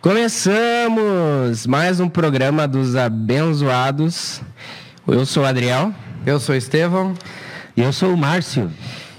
Começamos 0.00 1.66
mais 1.66 2.00
um 2.00 2.08
programa 2.08 2.66
dos 2.66 2.96
abençoados. 2.96 4.40
Eu 5.06 5.26
sou 5.26 5.42
o 5.42 5.46
Adriel. 5.46 5.92
Eu 6.24 6.40
sou 6.40 6.54
o 6.54 6.58
Estevão. 6.58 7.12
E 7.76 7.82
eu 7.82 7.92
sou 7.92 8.14
o 8.14 8.16
Márcio. 8.16 8.70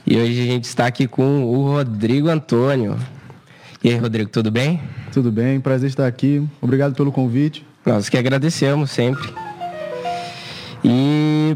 E 0.08 0.18
hoje 0.18 0.42
a 0.42 0.46
gente 0.46 0.64
está 0.64 0.88
aqui 0.88 1.06
com 1.08 1.44
o 1.44 1.68
Rodrigo 1.68 2.30
Antônio. 2.30 2.98
E 3.84 3.90
aí, 3.90 3.96
Rodrigo, 3.96 4.32
tudo 4.32 4.50
bem? 4.50 4.82
Tudo 5.14 5.32
bem, 5.32 5.60
prazer 5.60 5.88
estar 5.88 6.08
aqui. 6.08 6.44
Obrigado 6.60 6.96
pelo 6.96 7.12
convite. 7.12 7.64
Nós 7.86 8.10
que 8.10 8.18
agradecemos 8.18 8.90
sempre. 8.90 9.32
E 10.84 11.56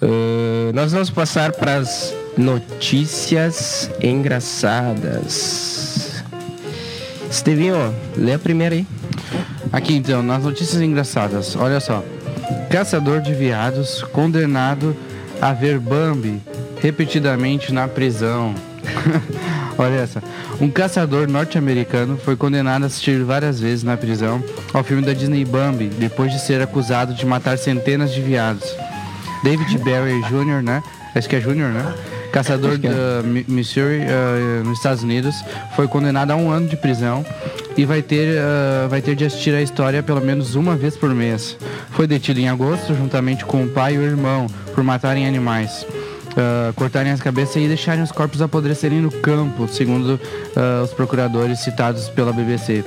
uh, 0.00 0.72
nós 0.72 0.92
vamos 0.92 1.10
passar 1.10 1.52
para 1.52 1.76
as 1.76 2.14
notícias 2.38 3.90
engraçadas. 4.02 5.83
Estevinho, 7.34 7.92
lê 8.16 8.32
a 8.32 8.38
primeira 8.38 8.76
aí. 8.76 8.86
Aqui 9.72 9.96
então, 9.96 10.22
nas 10.22 10.44
notícias 10.44 10.80
engraçadas, 10.80 11.56
olha 11.56 11.80
só. 11.80 12.02
Caçador 12.70 13.20
de 13.20 13.34
viados 13.34 14.04
condenado 14.04 14.96
a 15.42 15.52
ver 15.52 15.80
Bambi 15.80 16.40
repetidamente 16.80 17.72
na 17.72 17.88
prisão. 17.88 18.54
Olha 19.76 19.94
essa. 19.94 20.22
Um 20.60 20.70
caçador 20.70 21.26
norte-americano 21.26 22.16
foi 22.16 22.36
condenado 22.36 22.84
a 22.84 22.86
assistir 22.86 23.24
várias 23.24 23.58
vezes 23.58 23.82
na 23.82 23.96
prisão 23.96 24.40
ao 24.72 24.84
filme 24.84 25.04
da 25.04 25.12
Disney 25.12 25.44
Bambi, 25.44 25.86
depois 25.88 26.30
de 26.30 26.38
ser 26.38 26.62
acusado 26.62 27.14
de 27.14 27.26
matar 27.26 27.58
centenas 27.58 28.12
de 28.12 28.20
viados. 28.22 28.76
David 29.42 29.76
Barry 29.78 30.22
Jr., 30.28 30.62
né? 30.62 30.82
Acho 31.12 31.28
que 31.28 31.34
é 31.34 31.40
Jr., 31.40 31.72
né? 31.72 31.94
Caçador 32.34 32.76
de 32.78 32.88
Missouri, 33.46 34.00
uh, 34.00 34.64
nos 34.64 34.78
Estados 34.78 35.04
Unidos, 35.04 35.36
foi 35.76 35.86
condenado 35.86 36.32
a 36.32 36.34
um 36.34 36.50
ano 36.50 36.66
de 36.66 36.76
prisão 36.76 37.24
e 37.76 37.84
vai 37.84 38.02
ter, 38.02 38.40
uh, 38.40 38.88
vai 38.88 39.00
ter 39.00 39.14
de 39.14 39.24
assistir 39.24 39.54
a 39.54 39.62
história 39.62 40.02
pelo 40.02 40.20
menos 40.20 40.56
uma 40.56 40.74
vez 40.74 40.96
por 40.96 41.14
mês. 41.14 41.56
Foi 41.92 42.08
detido 42.08 42.40
em 42.40 42.48
agosto, 42.48 42.92
juntamente 42.92 43.44
com 43.44 43.62
o 43.62 43.68
pai 43.68 43.94
e 43.94 43.98
o 43.98 44.02
irmão, 44.02 44.48
por 44.74 44.82
matarem 44.82 45.28
animais 45.28 45.86
uh, 46.32 46.72
cortarem 46.74 47.12
as 47.12 47.20
cabeças 47.20 47.54
e 47.54 47.68
deixarem 47.68 48.02
os 48.02 48.10
corpos 48.10 48.42
apodrecerem 48.42 49.00
no 49.00 49.12
campo, 49.12 49.68
segundo 49.68 50.20
os 50.82 50.92
procuradores 50.92 51.60
citados 51.60 52.08
pela 52.08 52.32
BBC. 52.32 52.82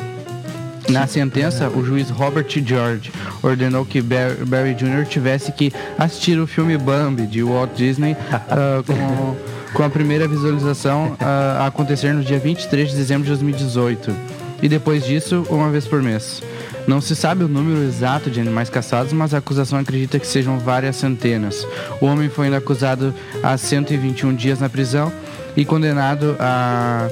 Na 0.89 1.05
sentença, 1.05 1.69
o 1.69 1.83
juiz 1.83 2.09
Robert 2.09 2.47
George 2.47 3.11
ordenou 3.43 3.85
que 3.85 4.01
Barry 4.01 4.73
Jr. 4.73 5.05
tivesse 5.07 5.51
que 5.51 5.71
assistir 5.97 6.39
o 6.39 6.47
filme 6.47 6.77
Bambi 6.77 7.27
de 7.27 7.43
Walt 7.43 7.71
Disney 7.75 8.13
uh, 8.13 8.83
com, 8.83 9.35
com, 9.73 9.83
a 9.83 9.89
primeira 9.89 10.27
visualização 10.27 11.13
uh, 11.13 11.61
a 11.61 11.67
acontecer 11.67 12.13
no 12.13 12.23
dia 12.23 12.39
23 12.39 12.89
de 12.89 12.95
dezembro 12.95 13.23
de 13.23 13.29
2018 13.31 14.37
e 14.61 14.67
depois 14.67 15.05
disso, 15.05 15.45
uma 15.49 15.69
vez 15.69 15.85
por 15.85 16.01
mês. 16.01 16.41
Não 16.87 17.01
se 17.01 17.15
sabe 17.15 17.43
o 17.43 17.47
número 17.47 17.83
exato 17.83 18.31
de 18.31 18.39
animais 18.39 18.69
caçados, 18.69 19.11
mas 19.11 19.33
a 19.33 19.39
acusação 19.39 19.77
acredita 19.77 20.19
que 20.19 20.25
sejam 20.25 20.57
várias 20.57 20.95
centenas. 20.95 21.67
O 22.01 22.05
homem 22.05 22.29
foi 22.29 22.45
ainda 22.45 22.57
acusado 22.57 23.13
a 23.43 23.57
121 23.57 24.33
dias 24.33 24.59
na 24.59 24.69
prisão 24.69 25.11
e 25.57 25.65
condenado 25.65 26.37
a, 26.39 27.09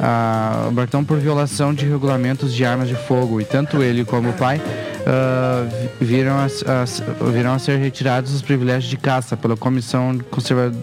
a 0.00 0.68
Bartão 0.72 1.04
por 1.04 1.16
violação 1.18 1.72
de 1.72 1.86
regulamentos 1.86 2.52
de 2.52 2.64
armas 2.64 2.88
de 2.88 2.96
fogo. 2.96 3.40
E 3.40 3.44
tanto 3.44 3.84
ele 3.84 4.04
como 4.04 4.30
o 4.30 4.32
pai 4.32 4.58
uh, 4.58 5.88
viram, 6.00 6.34
a, 6.36 6.46
a, 6.46 7.30
viram 7.30 7.54
a 7.54 7.58
ser 7.60 7.78
retirados 7.78 8.34
os 8.34 8.42
privilégios 8.42 8.90
de 8.90 8.96
caça 8.96 9.36
pela 9.36 9.56
Comissão 9.56 10.18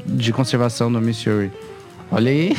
de 0.05 0.31
Conservação 0.31 0.89
do 0.89 1.01
Missouri. 1.01 1.51
Olha 2.09 2.31
aí. 2.31 2.55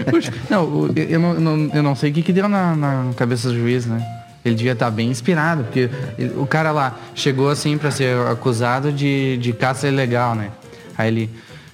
não, 0.48 0.90
eu 0.96 1.20
não, 1.20 1.70
eu 1.74 1.82
não 1.82 1.94
sei 1.94 2.10
o 2.10 2.14
que, 2.14 2.22
que 2.22 2.32
deu 2.32 2.48
na, 2.48 2.74
na 2.74 3.10
cabeça 3.14 3.48
do 3.50 3.54
juiz, 3.54 3.84
né? 3.84 4.02
Ele 4.42 4.54
devia 4.54 4.72
estar 4.72 4.90
bem 4.90 5.10
inspirado, 5.10 5.64
porque 5.64 5.90
o 6.38 6.46
cara 6.46 6.70
lá 6.70 6.98
chegou 7.14 7.50
assim 7.50 7.76
para 7.76 7.90
ser 7.90 8.16
acusado 8.26 8.90
de, 8.90 9.36
de 9.36 9.52
caça 9.52 9.86
ilegal, 9.86 10.34
né? 10.34 10.50
Aí 10.96 11.08
ele. 11.08 11.30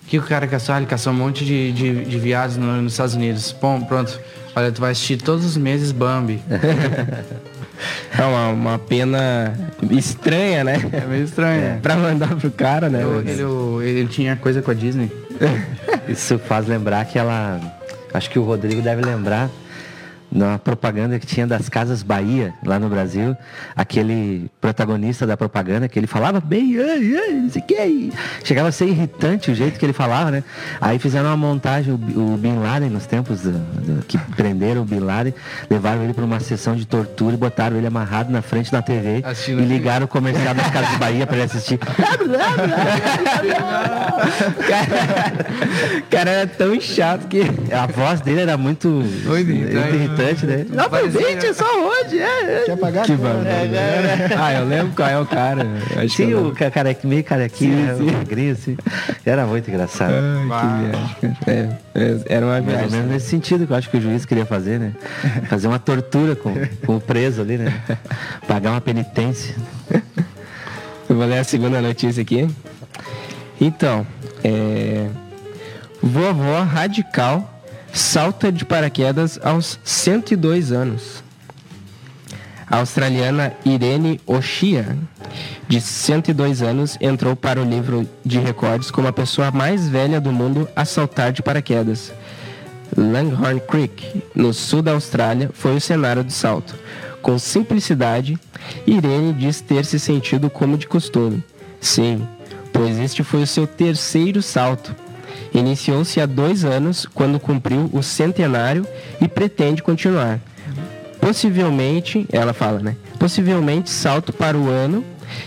Que 0.06 0.18
o 0.18 0.22
cara 0.22 0.46
caçou? 0.46 0.76
Ele 0.76 0.86
caçou 0.86 1.12
um 1.12 1.16
monte 1.16 1.44
de, 1.44 1.72
de, 1.72 2.04
de 2.04 2.18
viados 2.18 2.56
no, 2.56 2.82
nos 2.82 2.92
Estados 2.92 3.14
Unidos. 3.14 3.54
Bom, 3.60 3.80
pronto. 3.80 4.18
Olha, 4.54 4.72
tu 4.72 4.80
vai 4.80 4.92
assistir 4.92 5.16
todos 5.18 5.44
os 5.44 5.56
meses 5.56 5.92
Bambi. 5.92 6.42
É 8.18 8.24
uma, 8.24 8.48
uma 8.48 8.78
pena 8.78 9.52
estranha, 9.90 10.64
né? 10.64 10.80
É 10.92 11.00
meio 11.02 11.24
estranha. 11.24 11.62
É. 11.62 11.78
pra 11.82 11.94
mandar 11.96 12.34
pro 12.36 12.50
cara, 12.50 12.88
né? 12.88 13.02
Eu, 13.02 13.20
ele, 13.20 13.42
ele, 13.90 14.00
ele 14.00 14.08
tinha 14.08 14.34
coisa 14.34 14.62
com 14.62 14.70
a 14.70 14.74
Disney. 14.74 15.12
Isso 16.08 16.38
faz 16.38 16.66
lembrar 16.66 17.04
que 17.04 17.18
ela. 17.18 17.60
Acho 18.14 18.30
que 18.30 18.38
o 18.38 18.42
Rodrigo 18.42 18.80
deve 18.80 19.02
lembrar 19.02 19.50
na 20.30 20.58
propaganda 20.58 21.18
que 21.18 21.26
tinha 21.26 21.46
das 21.46 21.68
Casas 21.68 22.02
Bahia, 22.02 22.52
lá 22.64 22.78
no 22.78 22.88
Brasil, 22.88 23.36
aquele 23.74 24.50
protagonista 24.60 25.26
da 25.26 25.36
propaganda, 25.36 25.88
que 25.88 25.98
ele 25.98 26.06
falava 26.06 26.40
bem, 26.40 26.76
ai, 26.78 27.16
ai, 27.16 27.32
não 27.34 27.50
sei 27.50 27.62
o 27.62 27.64
que, 27.64 28.12
chegava 28.44 28.68
a 28.68 28.72
ser 28.72 28.86
irritante 28.86 29.50
o 29.50 29.54
jeito 29.54 29.78
que 29.78 29.86
ele 29.86 29.92
falava, 29.92 30.30
né? 30.30 30.42
Aí 30.80 30.98
fizeram 30.98 31.28
uma 31.28 31.36
montagem, 31.36 31.92
o, 31.92 31.96
o 32.34 32.36
Bin 32.36 32.58
Laden, 32.58 32.90
nos 32.90 33.06
tempos 33.06 33.42
do, 33.42 33.52
do, 33.52 34.04
que 34.04 34.18
prenderam 34.18 34.82
o 34.82 34.84
Bin 34.84 35.00
Laden, 35.00 35.34
levaram 35.70 36.02
ele 36.02 36.12
para 36.12 36.24
uma 36.24 36.40
sessão 36.40 36.74
de 36.74 36.86
tortura 36.86 37.34
e 37.34 37.38
botaram 37.38 37.76
ele 37.76 37.86
amarrado 37.86 38.30
na 38.30 38.42
frente 38.42 38.70
da 38.72 38.82
TV 38.82 39.22
Assistindo 39.24 39.62
e 39.62 39.64
ligaram 39.64 40.06
o 40.06 40.08
comercial 40.08 40.54
das 40.54 40.70
Casas 40.70 40.96
Bahia 40.98 41.26
para 41.26 41.36
ele 41.36 41.44
assistir. 41.44 41.78
cara, 44.68 46.02
cara 46.10 46.30
era 46.30 46.46
tão 46.46 46.80
chato 46.80 47.28
que 47.28 47.42
a 47.72 47.86
voz 47.86 48.20
dele 48.20 48.40
era 48.40 48.56
muito, 48.56 48.88
muito 48.88 49.50
irritante 49.50 50.15
irritante, 50.22 50.46
né? 50.46 50.66
Não, 50.70 50.88
foi 50.88 51.08
20 51.08 51.54
só 51.54 51.64
hoje. 51.64 52.18
É. 52.18 52.62
Quer 52.66 52.76
pagar? 52.76 53.04
Que 53.04 53.12
bom. 53.12 53.42
É, 53.44 53.66
é, 53.66 54.28
ah, 54.38 54.54
eu 54.54 54.66
lembro 54.66 54.94
qual 54.94 55.08
é 55.08 55.18
o 55.18 55.26
cara. 55.26 55.66
Acho 55.96 56.16
sim, 56.16 56.34
o 56.34 56.52
cara 56.52 56.96
meio 57.04 57.24
carequinha, 57.24 57.96
magrinho, 58.12 58.52
assim. 58.52 58.76
Era 59.24 59.46
muito 59.46 59.68
engraçado. 59.68 60.14
Ai, 60.50 60.60
que 60.60 61.26
viagem. 61.26 61.38
É, 61.46 61.68
é, 61.94 62.20
era 62.26 62.46
uma 62.46 62.60
viagem. 62.60 62.80
Mais 62.80 62.92
ou 62.92 62.98
menos 62.98 63.12
nesse 63.12 63.28
sentido 63.28 63.66
que 63.66 63.72
eu 63.72 63.76
acho 63.76 63.90
que 63.90 63.96
o 63.96 64.00
juiz 64.00 64.24
queria 64.24 64.46
fazer, 64.46 64.78
né? 64.78 64.92
Fazer 65.48 65.68
uma 65.68 65.78
tortura 65.78 66.34
com, 66.34 66.54
com 66.84 66.96
o 66.96 67.00
preso 67.00 67.42
ali, 67.42 67.58
né? 67.58 67.72
Pagar 68.46 68.70
uma 68.70 68.80
penitência. 68.80 69.54
Eu 71.08 71.16
vou 71.16 71.24
ler 71.24 71.38
a 71.38 71.44
segunda 71.44 71.80
notícia 71.80 72.22
aqui. 72.22 72.48
Então, 73.60 74.06
é... 74.42 75.08
Vovó 76.02 76.62
radical 76.62 77.55
salta 77.96 78.52
de 78.52 78.62
paraquedas 78.62 79.40
aos 79.42 79.80
102 79.82 80.70
anos. 80.70 81.24
A 82.68 82.78
australiana 82.78 83.54
Irene 83.64 84.20
Oshia, 84.26 84.98
de 85.66 85.80
102 85.80 86.60
anos, 86.62 86.98
entrou 87.00 87.34
para 87.34 87.60
o 87.60 87.64
livro 87.64 88.06
de 88.24 88.38
recordes 88.38 88.90
como 88.90 89.08
a 89.08 89.12
pessoa 89.12 89.50
mais 89.50 89.88
velha 89.88 90.20
do 90.20 90.30
mundo 90.30 90.68
a 90.76 90.84
saltar 90.84 91.32
de 91.32 91.42
paraquedas. 91.42 92.12
Langhorne 92.94 93.60
Creek, 93.60 94.22
no 94.34 94.52
sul 94.52 94.82
da 94.82 94.92
Austrália, 94.92 95.50
foi 95.54 95.76
o 95.76 95.80
cenário 95.80 96.22
do 96.22 96.32
salto. 96.32 96.74
Com 97.22 97.38
simplicidade, 97.38 98.38
Irene 98.86 99.32
diz 99.32 99.60
ter 99.62 99.86
se 99.86 99.98
sentido 99.98 100.50
como 100.50 100.76
de 100.76 100.86
costume. 100.86 101.42
Sim, 101.80 102.28
pois 102.72 102.98
este 102.98 103.24
foi 103.24 103.42
o 103.42 103.46
seu 103.46 103.66
terceiro 103.66 104.42
salto 104.42 104.94
Iniciou-se 105.52 106.20
há 106.20 106.26
dois 106.26 106.64
anos, 106.64 107.06
quando 107.06 107.40
cumpriu 107.40 107.90
o 107.92 108.02
centenário 108.02 108.86
e 109.20 109.28
pretende 109.28 109.82
continuar. 109.82 110.40
Possivelmente, 111.20 112.26
ela 112.30 112.52
fala, 112.52 112.78
né? 112.78 112.96
Possivelmente 113.18 113.90
salto 113.90 114.32
para 114.32 114.56
o 114.56 114.68
ano 114.68 115.04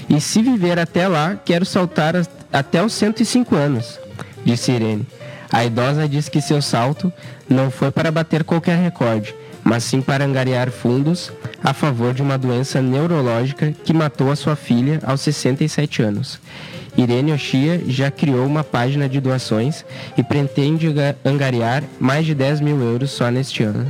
e 0.10 0.20
se 0.20 0.42
viver 0.42 0.80
até 0.80 1.08
lá, 1.08 1.40
quero 1.44 1.66
saltar 1.66 2.16
até 2.52 2.84
os 2.84 2.94
105 2.94 3.56
anos, 3.56 4.00
disse 4.44 4.72
Irene. 4.72 5.08
A 5.52 5.66
idosa 5.66 6.08
diz 6.08 6.30
que 6.30 6.42
seu 6.42 6.62
salto 6.62 7.12
não 7.50 7.72
foi 7.72 7.92
para 7.92 8.12
bater 8.12 8.44
qualquer 8.44 8.78
recorde, 8.78 9.34
mas 9.64 9.84
sim 9.84 10.02
para 10.02 10.26
angariar 10.26 10.70
fundos 10.70 11.32
a 11.64 11.74
favor 11.74 12.14
de 12.14 12.22
uma 12.22 12.38
doença 12.38 12.82
neurológica 12.82 13.74
que 13.84 13.94
matou 13.94 14.32
a 14.32 14.36
sua 14.36 14.56
filha 14.56 15.00
aos 15.04 15.22
67 15.22 16.02
anos. 16.04 16.40
Irene 17.00 17.32
Oshia 17.32 17.82
já 17.88 18.12
criou 18.12 18.46
uma 18.46 18.64
página 18.64 19.08
de 19.08 19.22
doações 19.22 19.86
e 20.18 20.24
pretende 20.24 20.94
angariar 21.24 21.84
mais 21.98 22.26
de 22.26 22.36
10 22.36 22.60
mil 22.60 22.82
euros 22.82 23.12
só 23.12 23.32
neste 23.32 23.64
ano. 23.64 23.88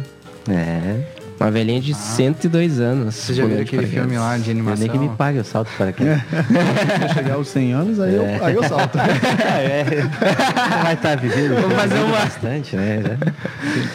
É. 0.47 1.18
Uma 1.39 1.49
velhinha 1.49 1.79
de 1.79 1.93
ah. 1.93 1.95
102 1.95 2.81
anos. 2.81 3.15
Você 3.15 3.33
já 3.33 3.45
viu 3.45 3.61
aquele 3.61 3.87
filme 3.87 4.17
lá 4.17 4.37
de 4.37 4.51
animação? 4.51 4.85
Eu 4.85 4.91
nem 4.91 4.99
que 4.99 5.09
me 5.09 5.15
pague, 5.15 5.37
eu 5.39 5.43
salto 5.45 5.71
para 5.77 5.89
aqui. 5.89 6.03
Se 6.03 7.13
chegar 7.13 7.35
aos 7.35 7.47
100 7.47 7.73
anos, 7.73 7.99
aí, 7.99 8.15
é. 8.15 8.17
eu, 8.17 8.45
aí 8.45 8.55
eu 8.55 8.63
salto. 8.63 8.97
é. 8.99 9.83
Vai 10.83 10.93
estar 10.95 11.09
tá 11.09 11.15
vivendo 11.15 11.55
Vamos 11.61 11.77
fazer 11.77 11.99
uma... 11.99 12.17
bastante, 12.17 12.75
né? 12.75 13.17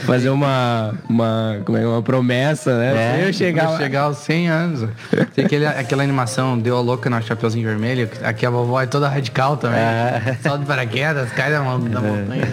Fazer 0.07 0.31
uma, 0.31 0.95
uma, 1.09 1.59
como 1.65 1.77
é, 1.77 1.87
uma 1.87 2.03
promessa, 2.03 2.79
né? 2.79 3.21
É. 3.21 3.29
Eu 3.29 3.33
chegar, 3.33 3.77
chegar 3.77 4.03
aos 4.03 4.19
100 4.19 4.49
anos. 4.49 4.89
Tem 5.35 5.45
aquele, 5.45 5.67
aquela 5.67 6.03
animação, 6.03 6.59
deu 6.59 6.79
a 6.79 6.81
louca 6.81 7.11
no 7.11 7.21
Chapeuzinho 7.23 7.69
Vermelho, 7.69 8.09
aqui 8.23 8.47
a 8.47 8.51
vovó 8.51 8.81
é 8.81 8.87
toda 8.87 9.07
radical 9.09 9.59
também. 9.59 9.81
É. 9.81 10.39
Salto 10.43 10.61
de 10.61 10.67
paraquedas, 10.67 11.31
cai 11.33 11.51
da, 11.51 11.59
da 11.59 11.65
é. 11.65 12.03
montanha. 12.03 12.49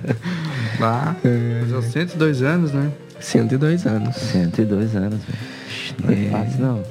Lá, 0.80 1.16
fazer 1.22 1.74
os 1.74 1.84
102 1.86 2.42
anos, 2.42 2.72
né? 2.72 2.90
102 3.20 3.86
anos. 3.86 4.16
102 4.16 4.96
anos, 4.96 5.20
velho. 5.24 5.38
Não 6.04 6.10
é 6.10 6.30
fácil, 6.30 6.60
não. 6.60 6.82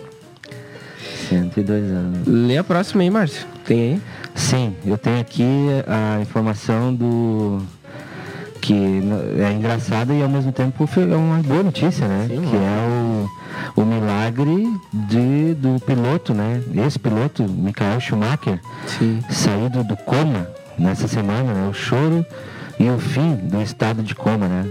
102 1.29 1.91
anos. 1.91 2.27
Lê 2.27 2.57
a 2.57 2.63
próxima 2.63 3.03
aí, 3.03 3.09
Márcio. 3.09 3.45
Tem 3.65 3.81
aí? 3.81 4.01
Sim, 4.35 4.75
eu 4.85 4.97
tenho 4.97 5.19
aqui 5.19 5.43
a 5.87 6.21
informação 6.21 6.93
do. 6.93 7.61
que 8.61 9.01
é 9.39 9.51
engraçada 9.51 10.13
e 10.13 10.21
ao 10.21 10.29
mesmo 10.29 10.51
tempo 10.51 10.87
é 10.95 11.15
uma 11.15 11.39
boa 11.39 11.63
notícia, 11.63 12.07
né? 12.07 12.27
Sim, 12.29 12.41
que 12.41 12.55
é 12.55 13.27
o, 13.75 13.81
o 13.81 13.85
milagre 13.85 14.67
de, 14.93 15.53
do 15.55 15.79
piloto, 15.85 16.33
né? 16.33 16.61
Esse 16.85 16.99
piloto, 16.99 17.43
Michael 17.43 17.99
Schumacher, 17.99 18.59
Sim. 18.85 19.21
saído 19.29 19.83
do 19.83 19.97
coma 19.97 20.47
nessa 20.77 21.07
semana, 21.07 21.53
né? 21.53 21.67
O 21.69 21.73
choro 21.73 22.25
e 22.79 22.89
o 22.89 22.99
fim 22.99 23.35
do 23.35 23.61
estado 23.61 24.03
de 24.03 24.13
coma, 24.13 24.47
né? 24.47 24.65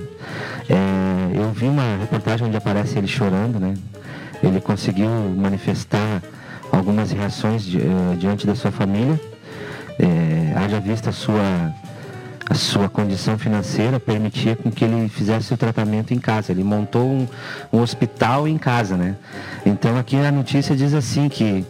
É, 0.69 1.38
eu 1.38 1.50
vi 1.52 1.67
uma 1.67 1.96
reportagem 2.00 2.46
onde 2.46 2.56
aparece 2.56 2.99
ele 2.99 3.06
chorando, 3.06 3.58
né? 3.58 3.75
Ele 4.43 4.61
conseguiu 4.61 5.08
manifestar 5.37 6.23
algumas 6.70 7.11
reações 7.11 7.62
di- 7.64 7.78
eh, 7.78 8.17
diante 8.19 8.46
da 8.46 8.55
sua 8.55 8.70
família, 8.70 9.19
é, 9.99 10.52
haja 10.56 10.78
vista 10.81 11.11
a 11.11 11.12
sua 11.12 11.73
a 12.49 12.55
sua 12.55 12.88
condição 12.88 13.37
financeira 13.37 13.99
permitia 13.99 14.55
com 14.55 14.70
que 14.70 14.84
ele 14.84 15.08
fizesse 15.08 15.52
o 15.52 15.56
tratamento 15.56 16.14
em 16.14 16.19
casa. 16.19 16.52
Ele 16.52 16.62
montou 16.62 17.02
um, 17.05 17.26
um 17.73 17.81
hospital 17.81 18.46
em 18.46 18.56
casa, 18.56 18.96
né? 18.96 19.17
Então 19.64 19.99
aqui 19.99 20.17
a 20.17 20.31
notícia 20.31 20.76
diz 20.76 20.94
assim 20.94 21.28
que 21.28 21.67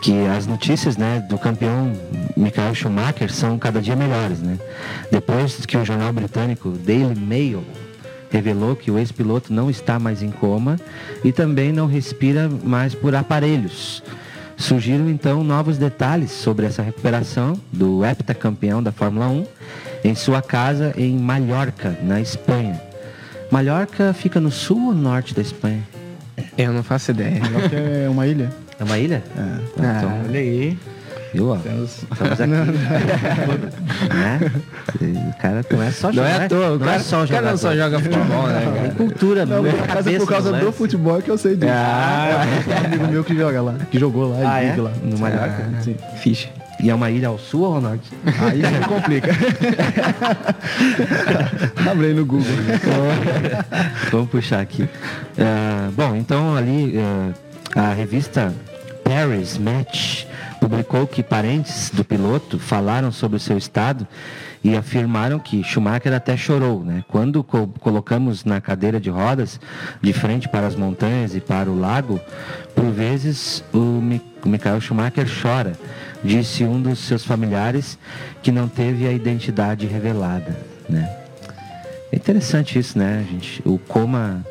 que 0.00 0.26
as 0.26 0.46
notícias 0.46 0.96
né, 0.96 1.20
do 1.28 1.38
campeão 1.38 1.92
Michael 2.36 2.74
Schumacher 2.74 3.32
são 3.32 3.58
cada 3.58 3.80
dia 3.80 3.94
melhores. 3.94 4.40
Né? 4.40 4.58
Depois 5.10 5.66
que 5.66 5.76
o 5.76 5.84
jornal 5.84 6.12
britânico 6.12 6.70
Daily 6.70 7.14
Mail 7.14 7.64
revelou 8.30 8.76
que 8.76 8.90
o 8.90 8.98
ex-piloto 8.98 9.52
não 9.52 9.68
está 9.68 9.98
mais 9.98 10.22
em 10.22 10.30
coma 10.30 10.78
e 11.22 11.32
também 11.32 11.72
não 11.72 11.86
respira 11.86 12.48
mais 12.48 12.94
por 12.94 13.14
aparelhos. 13.14 14.02
Surgiram 14.56 15.08
então 15.08 15.42
novos 15.42 15.78
detalhes 15.78 16.30
sobre 16.30 16.66
essa 16.66 16.82
recuperação 16.82 17.58
do 17.72 18.04
heptacampeão 18.04 18.82
da 18.82 18.92
Fórmula 18.92 19.26
1 19.28 19.46
em 20.04 20.14
sua 20.14 20.40
casa 20.40 20.94
em 20.96 21.18
Mallorca, 21.18 21.98
na 22.02 22.20
Espanha. 22.20 22.80
Mallorca 23.50 24.12
fica 24.12 24.38
no 24.38 24.50
sul 24.50 24.88
ou 24.88 24.94
norte 24.94 25.34
da 25.34 25.42
Espanha? 25.42 25.82
Eu 26.56 26.72
não 26.72 26.82
faço 26.82 27.10
ideia. 27.10 27.40
Que 27.68 28.04
é 28.04 28.08
uma 28.08 28.26
ilha. 28.26 28.50
É 28.80 28.84
uma 28.84 28.98
ilha? 28.98 29.22
É. 29.36 29.60
Então, 29.78 30.20
Olha 30.26 30.40
aí. 30.40 30.78
viu? 31.34 31.56
Temos- 31.58 31.98
Estamos 32.10 32.40
aqui. 32.40 32.50
né? 34.14 34.40
O 35.28 35.38
cara 35.40 35.64
não 35.70 35.82
é 35.82 35.90
só 35.90 36.12
Não 36.12 36.24
é 36.24 36.32
jogar. 36.32 36.44
à 36.44 36.48
toa, 36.48 36.66
o 36.66 36.70
não 36.72 36.78
cara, 36.78 36.96
é 36.96 36.98
só 36.98 37.22
o 37.22 37.26
jogar. 37.26 37.42
não 37.42 37.56
só 37.58 37.76
joga 37.76 38.00
futebol, 38.00 38.46
né, 38.48 38.62
É 38.62 38.80
cara? 38.80 38.94
cultura, 38.94 39.46
Não, 39.46 39.62
muita 39.62 39.76
mas 39.76 39.84
é 39.84 39.94
cabeça 39.94 40.18
por 40.18 40.28
causa 40.28 40.52
no 40.52 40.58
do 40.64 40.72
futebol 40.72 41.20
que 41.22 41.30
eu 41.30 41.38
sei 41.38 41.56
disso. 41.56 41.70
Ah. 41.72 42.44
Tem 42.64 42.74
um 42.74 42.78
amigo 42.86 43.06
meu 43.12 43.24
que 43.24 43.36
joga 43.36 43.62
lá, 43.62 43.74
que 43.90 43.98
jogou 43.98 44.30
lá, 44.30 44.54
Ah, 44.54 44.64
e 44.64 44.68
é? 44.68 44.76
lá. 44.76 44.90
No 45.02 45.18
Mallorca? 45.18 45.64
Sim. 45.82 45.96
Ficha. 46.16 46.48
E 46.82 46.88
é 46.88 46.94
uma 46.94 47.10
ilha 47.10 47.28
ao 47.28 47.38
sul 47.38 47.60
ou 47.60 47.74
ao 47.74 47.80
norte? 47.82 48.10
Aí 48.24 48.62
já 48.62 48.88
complica. 48.88 49.30
Abre 51.90 52.06
aí 52.06 52.14
no 52.14 52.24
Google. 52.24 52.46
Vamos 54.10 54.30
puxar 54.30 54.60
aqui. 54.60 54.88
Ah, 55.38 55.90
bom, 55.94 56.16
então 56.16 56.56
ali 56.56 56.98
ah, 56.98 57.32
a 57.90 57.92
revista 57.92 58.50
Paris 59.14 59.58
Match 59.58 60.24
publicou 60.60 61.04
que 61.04 61.20
parentes 61.20 61.90
do 61.92 62.04
piloto 62.04 62.60
falaram 62.60 63.10
sobre 63.10 63.38
o 63.38 63.40
seu 63.40 63.58
estado 63.58 64.06
e 64.62 64.76
afirmaram 64.76 65.40
que 65.40 65.64
Schumacher 65.64 66.12
até 66.14 66.36
chorou, 66.36 66.84
né? 66.84 67.02
Quando 67.08 67.42
co- 67.42 67.66
colocamos 67.80 68.44
na 68.44 68.60
cadeira 68.60 69.00
de 69.00 69.10
rodas, 69.10 69.58
de 70.00 70.12
frente 70.12 70.48
para 70.48 70.64
as 70.64 70.76
montanhas 70.76 71.34
e 71.34 71.40
para 71.40 71.68
o 71.68 71.76
lago, 71.76 72.20
por 72.72 72.84
vezes 72.92 73.64
o 73.74 73.78
Mi- 73.78 74.22
o 74.44 74.48
Michael 74.48 74.80
Schumacher 74.80 75.26
chora, 75.42 75.72
disse 76.22 76.62
um 76.62 76.80
dos 76.80 77.00
seus 77.00 77.24
familiares 77.24 77.98
que 78.44 78.52
não 78.52 78.68
teve 78.68 79.08
a 79.08 79.12
identidade 79.12 79.86
revelada, 79.88 80.56
né? 80.88 81.16
É 82.12 82.16
interessante 82.16 82.78
isso, 82.78 82.96
né, 82.96 83.26
gente? 83.28 83.60
O 83.64 83.76
coma, 83.76 84.46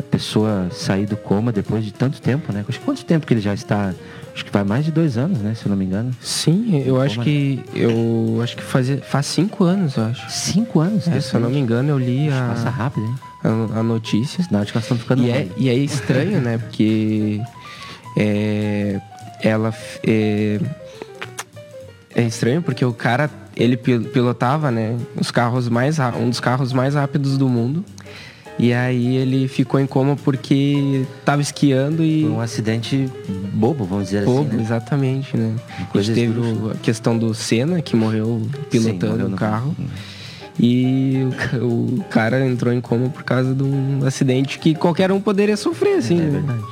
a 0.00 0.02
pessoa 0.02 0.68
sair 0.72 1.06
do 1.06 1.16
coma 1.16 1.52
depois 1.52 1.84
de 1.84 1.92
tanto 1.92 2.20
tempo, 2.20 2.52
né? 2.52 2.64
Acho 2.68 2.78
que 2.78 2.84
quanto 2.84 3.04
tempo 3.04 3.26
que 3.26 3.32
ele 3.34 3.40
já 3.40 3.54
está? 3.54 3.94
Acho 4.34 4.44
que 4.44 4.52
vai 4.52 4.64
mais 4.64 4.84
de 4.84 4.90
dois 4.92 5.16
anos, 5.16 5.38
né? 5.38 5.54
Se 5.54 5.66
eu 5.66 5.70
não 5.70 5.76
me 5.76 5.84
engano. 5.84 6.10
Sim, 6.20 6.82
eu 6.86 7.00
acho 7.00 7.16
Como 7.16 7.22
é? 7.22 7.24
que. 7.24 7.60
Eu 7.74 8.40
acho 8.42 8.56
que 8.56 8.62
fazia, 8.62 8.98
faz 8.98 9.26
cinco 9.26 9.64
anos, 9.64 9.96
eu 9.96 10.04
acho. 10.04 10.30
Cinco 10.30 10.80
anos, 10.80 11.06
É, 11.08 11.20
se 11.20 11.34
eu 11.34 11.40
não 11.40 11.50
me 11.50 11.58
engano, 11.58 11.88
eu 11.90 11.98
li 11.98 12.28
Passa 12.28 12.68
a, 12.68 12.70
rápido, 12.70 13.06
hein? 13.06 13.14
a, 13.44 13.80
a 13.80 13.82
notícia. 13.82 14.42
Sinal 14.44 14.64
de 14.64 14.72
que 14.72 14.76
nós 14.76 14.84
estamos 14.84 15.02
ficando 15.02 15.22
E 15.22 15.30
é, 15.30 15.48
e 15.56 15.68
é 15.68 15.74
estranho, 15.74 16.40
né? 16.40 16.58
Porque 16.58 17.40
é, 18.16 19.00
ela 19.42 19.74
é, 20.06 20.60
é 22.14 22.22
estranho 22.22 22.62
porque 22.62 22.84
o 22.84 22.92
cara 22.92 23.30
ele 23.56 23.76
pil- 23.76 24.04
pilotava, 24.04 24.70
né? 24.70 24.96
Os 25.20 25.30
carros 25.30 25.68
mais 25.68 25.98
um 26.20 26.28
dos 26.30 26.40
carros 26.40 26.72
mais 26.72 26.94
rápidos 26.94 27.36
do 27.36 27.48
mundo. 27.48 27.84
E 28.62 28.74
aí 28.74 29.16
ele 29.16 29.48
ficou 29.48 29.80
em 29.80 29.86
coma 29.86 30.16
porque 30.16 31.06
tava 31.24 31.40
esquiando 31.40 32.04
e 32.04 32.22
Foi 32.22 32.30
um 32.30 32.40
acidente 32.40 33.08
bobo, 33.54 33.84
vamos 33.84 34.04
dizer 34.06 34.24
bobo, 34.24 34.48
assim, 34.48 34.56
né? 34.58 34.62
exatamente, 34.62 35.34
né? 35.36 35.56
A 35.80 35.84
coisa 35.84 36.12
gente 36.14 36.26
teve 36.26 36.38
o- 36.38 36.70
a 36.72 36.74
questão 36.74 37.16
do 37.16 37.32
Senna 37.32 37.80
que 37.80 37.96
morreu 37.96 38.42
pilotando 38.70 39.12
morreu 39.12 39.26
o 39.26 39.28
no- 39.30 39.36
carro. 39.36 39.74
E 40.58 41.26
o, 41.26 41.32
ca- 41.34 41.56
o 41.64 42.04
cara 42.10 42.46
entrou 42.46 42.70
em 42.72 42.82
coma 42.82 43.08
por 43.08 43.22
causa 43.22 43.54
de 43.54 43.62
um 43.62 44.00
acidente 44.06 44.58
que 44.58 44.74
qualquer 44.74 45.10
um 45.10 45.20
poderia 45.22 45.56
sofrer, 45.56 45.96
assim. 45.96 46.18
É 46.18 46.22
né? 46.24 46.30
verdade. 46.30 46.62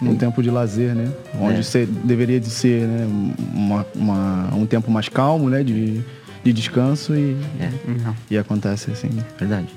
Um 0.00 0.16
tempo 0.16 0.42
de 0.42 0.50
lazer, 0.50 0.94
né? 0.94 1.12
Onde 1.38 1.58
É. 1.58 1.62
você 1.62 1.86
deveria 1.86 2.40
de 2.40 2.48
ser 2.48 2.86
né? 2.88 3.06
uma, 3.54 3.86
uma- 3.94 4.54
um 4.54 4.64
tempo 4.64 4.90
mais 4.90 5.08
calmo, 5.10 5.50
né? 5.50 5.62
De, 5.62 6.00
de 6.42 6.52
descanso 6.52 7.14
e, 7.14 7.36
É, 7.60 7.70
Não. 8.02 8.16
e 8.30 8.38
acontece 8.38 8.90
assim. 8.90 9.10
verdade. 9.38 9.68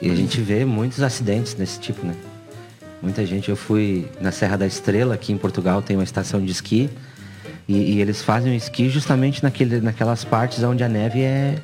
E 0.00 0.10
a 0.10 0.14
gente 0.14 0.40
vê 0.40 0.64
muitos 0.64 1.02
acidentes 1.02 1.54
desse 1.54 1.78
tipo, 1.80 2.06
né? 2.06 2.14
Muita 3.02 3.24
gente. 3.26 3.48
Eu 3.48 3.56
fui 3.56 4.08
na 4.20 4.30
Serra 4.30 4.56
da 4.56 4.66
Estrela, 4.66 5.14
aqui 5.14 5.32
em 5.32 5.38
Portugal, 5.38 5.82
tem 5.82 5.96
uma 5.96 6.04
estação 6.04 6.44
de 6.44 6.50
esqui. 6.50 6.88
E, 7.66 7.94
e 7.94 8.00
eles 8.00 8.22
fazem 8.22 8.52
o 8.52 8.56
esqui 8.56 8.88
justamente 8.88 9.42
naquele, 9.42 9.80
naquelas 9.80 10.24
partes 10.24 10.62
onde 10.62 10.82
a 10.82 10.88
neve 10.88 11.22
é, 11.22 11.56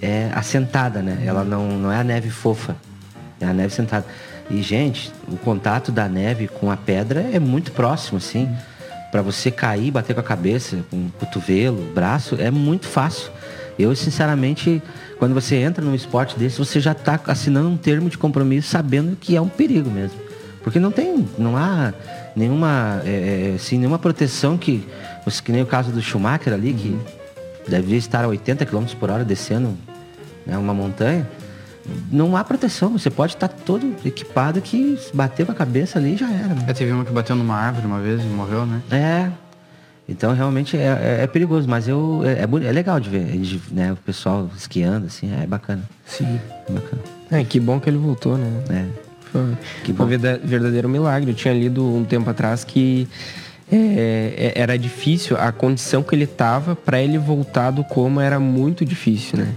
é 0.00 0.30
assentada, 0.34 1.02
né? 1.02 1.22
Ela 1.26 1.44
não, 1.44 1.68
não 1.78 1.92
é 1.92 1.98
a 1.98 2.04
neve 2.04 2.30
fofa, 2.30 2.76
é 3.40 3.46
a 3.46 3.52
neve 3.52 3.74
sentada. 3.74 4.06
E, 4.50 4.62
gente, 4.62 5.12
o 5.30 5.36
contato 5.36 5.92
da 5.92 6.08
neve 6.08 6.48
com 6.48 6.70
a 6.70 6.76
pedra 6.76 7.28
é 7.32 7.38
muito 7.38 7.72
próximo, 7.72 8.18
assim. 8.18 8.48
Pra 9.12 9.20
você 9.20 9.50
cair, 9.50 9.90
bater 9.90 10.14
com 10.14 10.20
a 10.20 10.24
cabeça, 10.24 10.78
com 10.90 10.96
o 10.96 11.12
cotovelo, 11.18 11.92
braço, 11.94 12.36
é 12.38 12.50
muito 12.50 12.86
fácil. 12.86 13.30
Eu, 13.78 13.94
sinceramente, 13.94 14.82
quando 15.18 15.34
você 15.34 15.56
entra 15.56 15.84
num 15.84 15.94
esporte 15.94 16.38
desse, 16.38 16.58
você 16.58 16.80
já 16.80 16.92
está 16.92 17.20
assinando 17.26 17.68
um 17.68 17.76
termo 17.76 18.10
de 18.10 18.18
compromisso 18.18 18.68
sabendo 18.68 19.16
que 19.16 19.36
é 19.36 19.40
um 19.40 19.48
perigo 19.48 19.88
mesmo. 19.88 20.18
Porque 20.62 20.80
não 20.80 20.90
tem, 20.90 21.26
não 21.38 21.56
há 21.56 21.94
nenhuma, 22.34 23.00
é, 23.04 23.52
é, 23.52 23.54
assim, 23.54 23.78
nenhuma 23.78 23.98
proteção 23.98 24.58
que, 24.58 24.86
que 25.44 25.52
nem 25.52 25.62
o 25.62 25.66
caso 25.66 25.92
do 25.92 26.02
Schumacher 26.02 26.52
ali, 26.52 26.72
que 26.74 26.98
devia 27.68 27.96
estar 27.96 28.24
a 28.24 28.28
80 28.28 28.66
km 28.66 28.84
por 28.98 29.10
hora 29.10 29.24
descendo 29.24 29.76
né, 30.44 30.58
uma 30.58 30.74
montanha. 30.74 31.28
Não 32.10 32.36
há 32.36 32.44
proteção, 32.44 32.90
você 32.90 33.08
pode 33.08 33.34
estar 33.34 33.48
todo 33.48 33.94
equipado 34.04 34.60
que 34.60 34.98
bater 35.14 35.46
com 35.46 35.52
a 35.52 35.54
cabeça 35.54 35.98
ali 35.98 36.16
já 36.16 36.30
era. 36.30 36.54
né? 36.54 36.64
É, 36.68 36.72
teve 36.72 36.92
uma 36.92 37.04
que 37.04 37.12
bateu 37.12 37.34
numa 37.34 37.56
árvore 37.56 37.86
uma 37.86 38.00
vez 38.00 38.20
e 38.20 38.26
morreu, 38.26 38.66
né? 38.66 38.82
É. 38.90 39.47
Então 40.08 40.32
realmente 40.32 40.76
é, 40.76 41.18
é- 41.20 41.24
é 41.24 41.26
perigoso, 41.26 41.68
mas 41.68 41.86
eu 41.86 42.22
é, 42.24 42.40
é, 42.40 42.68
é 42.68 42.72
legal 42.72 42.98
de 42.98 43.10
ver, 43.10 43.24
de, 43.38 43.60
né, 43.70 43.92
o 43.92 43.96
pessoal 43.96 44.48
esquiando, 44.56 45.06
assim, 45.06 45.30
é 45.42 45.46
bacana. 45.46 45.82
Sim. 46.06 46.40
É 46.68 46.72
bacana. 46.72 47.02
É, 47.30 47.44
que 47.44 47.60
bom 47.60 47.78
que 47.78 47.90
ele 47.90 47.98
voltou, 47.98 48.38
né? 48.38 48.50
É. 48.70 48.84
Foi, 49.30 49.42
Que 49.84 49.92
foi 49.92 50.06
verda- 50.06 50.40
verdadeiro 50.42 50.88
milagre. 50.88 51.30
Eu 51.30 51.34
tinha 51.34 51.52
lido 51.52 51.84
um 51.84 52.02
tempo 52.04 52.30
atrás 52.30 52.64
que 52.64 53.06
é, 53.70 54.52
é, 54.56 54.60
era 54.62 54.78
difícil, 54.78 55.36
a 55.36 55.52
condição 55.52 56.02
que 56.02 56.14
ele 56.14 56.26
tava 56.26 56.74
para 56.74 57.02
ele 57.02 57.18
voltar 57.18 57.70
do 57.70 57.84
coma 57.84 58.24
era 58.24 58.40
muito 58.40 58.82
difícil, 58.86 59.38
né? 59.40 59.48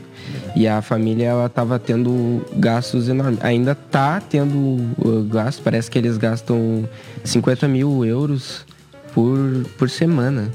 E 0.54 0.68
a 0.68 0.82
família 0.82 1.28
ela 1.28 1.48
tava 1.48 1.80
tendo 1.80 2.46
gastos 2.58 3.08
enormes. 3.08 3.40
Ainda 3.42 3.74
tá 3.74 4.20
tendo 4.20 4.58
uh, 5.00 5.26
gastos, 5.30 5.64
parece 5.64 5.90
que 5.90 5.98
eles 5.98 6.18
gastam 6.18 6.84
50 7.24 7.68
mil 7.70 8.04
euros 8.06 8.66
por, 9.14 9.66
por 9.78 9.90
semana 9.90 10.50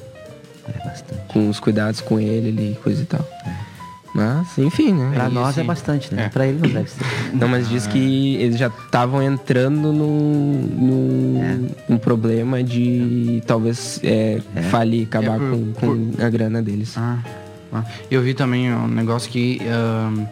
É 0.68 0.84
bastante. 0.84 1.20
com 1.28 1.48
os 1.48 1.60
cuidados 1.60 2.00
com 2.00 2.18
ele 2.20 2.48
ali, 2.48 2.78
coisa 2.82 3.02
e 3.02 3.06
tal. 3.06 3.26
Mas, 4.14 4.56
enfim, 4.56 4.94
né? 4.94 5.10
Pra 5.14 5.28
E, 5.28 5.32
nós 5.32 5.48
assim, 5.48 5.60
é 5.60 5.64
bastante, 5.64 6.14
né? 6.14 6.25
é. 6.25 6.28
Pra 6.30 6.46
ele 6.46 6.58
não 6.66 6.70
deve 6.70 6.88
ser. 6.88 7.04
não, 7.36 7.46
mas 7.48 7.68
diz 7.68 7.86
que 7.86 8.36
eles 8.36 8.56
já 8.58 8.68
estavam 8.68 9.22
entrando 9.22 9.92
no, 9.92 10.52
no 10.62 11.42
É. 11.42 11.58
um 11.92 11.98
problema 11.98 12.62
de 12.62 13.42
talvez 13.46 14.00
é, 14.02 14.40
falir, 14.70 15.04
acabar 15.06 15.34
É, 15.36 15.38
por- 15.38 15.58
com, 15.75 16.12
com 16.16 16.25
a 16.25 16.30
grana 16.30 16.62
deles. 16.62 16.94
Ah, 16.96 17.18
eu 18.10 18.22
vi 18.22 18.32
também 18.32 18.72
um 18.72 18.88
negócio 18.88 19.30
que 19.30 19.60
ahn, 19.68 20.25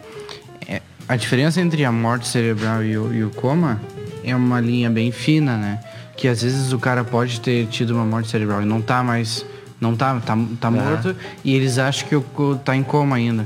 a 1.07 1.15
diferença 1.15 1.61
entre 1.61 1.85
a 1.85 1.91
morte 1.91 2.27
cerebral 2.27 2.83
e 2.83 2.97
o, 2.97 3.13
e 3.13 3.23
o 3.23 3.29
coma 3.29 3.79
é 4.23 4.35
uma 4.35 4.59
linha 4.59 4.89
bem 4.89 5.11
fina, 5.11 5.55
né? 5.57 5.79
Que 6.15 6.27
às 6.27 6.41
vezes 6.41 6.71
o 6.71 6.79
cara 6.79 7.03
pode 7.03 7.41
ter 7.41 7.67
tido 7.67 7.91
uma 7.91 8.05
morte 8.05 8.29
cerebral 8.29 8.61
e 8.61 8.65
não 8.65 8.81
tá 8.81 9.03
mais. 9.03 9.45
Não 9.79 9.95
tá, 9.95 10.17
tá, 10.21 10.37
tá 10.59 10.71
morto 10.71 11.13
e 11.43 11.53
eles 11.53 11.77
acham 11.77 12.07
que 12.07 12.15
o, 12.15 12.55
tá 12.63 12.75
em 12.75 12.81
coma 12.83 13.17
ainda. 13.17 13.45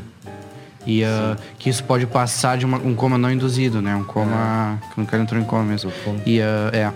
E 0.86 1.04
ah, 1.04 1.36
que 1.58 1.70
isso 1.70 1.84
pode 1.84 2.06
passar 2.06 2.58
de 2.58 2.66
uma- 2.66 2.78
um 2.78 2.94
coma 2.96 3.18
não 3.18 3.32
induzido, 3.32 3.82
né? 3.82 3.96
Um 3.96 4.04
coma. 4.04 4.80
Que 4.94 5.02
o 5.02 5.06
cara 5.06 5.24
entrou 5.24 5.42
em 5.42 5.44
coma 5.44 5.64
mesmo. 5.64 5.92
E 6.26 6.40
ah, 6.42 6.70
é. 6.72 6.92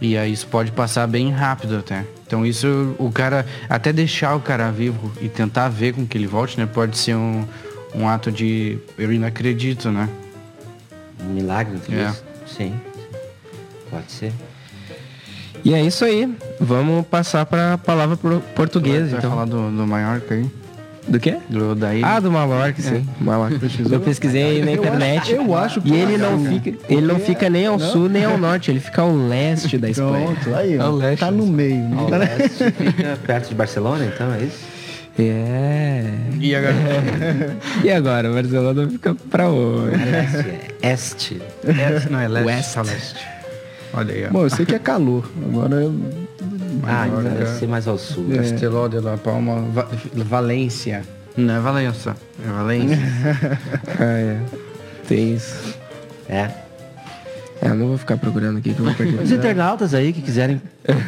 E 0.00 0.16
aí 0.16 0.32
isso 0.32 0.46
pode 0.46 0.72
passar 0.72 1.06
bem 1.06 1.30
rápido 1.30 1.76
até. 1.76 2.06
Então 2.26 2.44
isso, 2.46 2.94
o 2.98 3.10
cara, 3.12 3.44
até 3.68 3.92
deixar 3.92 4.34
o 4.34 4.40
cara 4.40 4.70
vivo 4.70 5.12
e 5.20 5.28
tentar 5.28 5.68
ver 5.68 5.92
com 5.92 6.06
que 6.06 6.16
ele 6.16 6.26
volte, 6.26 6.58
né? 6.58 6.64
Pode 6.66 6.96
ser 6.96 7.14
um, 7.14 7.44
um 7.94 8.08
ato 8.08 8.32
de. 8.32 8.78
Eu 8.96 9.08
não 9.10 9.28
acredito, 9.28 9.90
né? 9.90 10.08
Um 11.22 11.26
milagre, 11.34 11.78
tu 11.84 11.92
É. 11.92 12.14
Sim. 12.46 12.74
Pode 13.90 14.10
ser. 14.10 14.32
E 15.64 15.74
é 15.74 15.82
isso 15.82 16.04
aí. 16.04 16.32
Vamos 16.58 17.06
passar 17.06 17.44
pra 17.46 17.76
palavra 17.78 18.16
pro- 18.16 18.40
portuguesa, 18.54 19.08
Vai 19.10 19.18
então. 19.18 19.30
falar 19.30 19.44
do, 19.44 19.70
do 19.70 19.86
Maiorca 19.86 20.34
aí? 20.34 20.46
Do 21.08 21.18
quê? 21.18 21.38
Do, 21.48 21.74
da 21.74 21.94
ilha? 21.94 22.06
Ah, 22.06 22.20
do 22.20 22.30
Mallorca, 22.30 22.80
sim. 22.80 23.04
Mallorca. 23.20 23.58
Eu 23.90 24.00
pesquisei 24.00 24.42
aí 24.42 24.64
na 24.64 24.70
Eu 24.72 24.76
internet. 24.76 25.18
acho- 25.22 25.32
eu 25.32 25.56
acho 25.56 25.82
E 25.84 25.92
ele 25.94 26.12
que- 26.12 26.18
não 26.18 26.44
fica, 26.44 26.72
ele 26.88 27.06
não 27.06 27.18
fica 27.18 27.50
nem 27.50 27.66
ao 27.66 27.80
sul 27.80 28.08
nem 28.08 28.24
ao 28.24 28.38
norte, 28.38 28.70
ele 28.70 28.78
fica 28.80 29.02
ao 29.02 29.14
leste 29.16 29.76
da 29.78 29.90
Espanha. 29.90 30.26
Pronto, 30.26 30.54
aí, 30.56 30.78
ó. 30.78 30.86
É 30.86 30.88
leste, 30.92 31.20
tá 31.20 31.30
no 31.30 31.46
meio. 31.46 31.76
né? 31.88 31.96
Ao 31.98 32.08
leste 32.10 32.64
fica 32.70 33.18
perto 33.26 33.48
de 33.48 33.54
Barcelona, 33.54 34.04
então, 34.04 34.32
é 34.34 34.42
isso? 34.44 34.58
É. 35.18 36.04
E 36.38 36.54
agora? 36.54 36.74
E 37.82 37.90
agora, 37.90 38.32
Barcelona 38.32 38.88
fica 38.88 39.16
pra 39.30 39.48
onde? 39.48 39.96
Leste 39.96 40.38
é 40.82 40.92
este. 40.92 41.42
Leste, 41.64 42.10
não, 42.10 42.20
é 42.20 42.28
leste. 42.28 42.46
West. 42.46 42.70
só 42.72 42.82
leste. 42.82 43.26
Olha 43.92 44.14
aí, 44.14 44.26
ó. 44.26 44.30
Bom, 44.30 44.42
eu 44.44 44.50
sei 44.50 44.64
que 44.66 44.74
é 44.74 44.78
calor. 44.78 45.28
Agora 45.48 45.74
eu... 45.76 45.94
Ah, 46.84 47.06
então 47.08 47.22
deve 47.22 47.46
ser 47.58 47.66
mais 47.68 47.86
ao 47.88 47.98
sul. 47.98 48.26
Casteló 48.34 48.88
de 48.88 49.00
la 49.00 49.16
Palma, 49.16 49.62
Va- 49.72 49.88
Valência. 50.14 51.02
Não 51.36 51.54
é 51.54 51.60
Valença, 51.60 52.16
é 52.44 52.50
Valência. 52.52 52.98
Ah, 53.98 54.04
é. 54.04 54.40
Tem 55.08 55.34
isso. 55.34 55.74
É. 56.28 56.48
É, 57.62 57.68
eu 57.68 57.74
não 57.74 57.88
vou 57.88 57.98
ficar 57.98 58.16
procurando 58.16 58.58
aqui 58.58 58.72
que 58.72 58.80
eu 58.80 58.84
vou 58.86 58.94
perder. 58.94 59.22
Os 59.22 59.30
internautas 59.30 59.92
aí 59.92 60.12
que 60.12 60.22
quiserem 60.22 60.60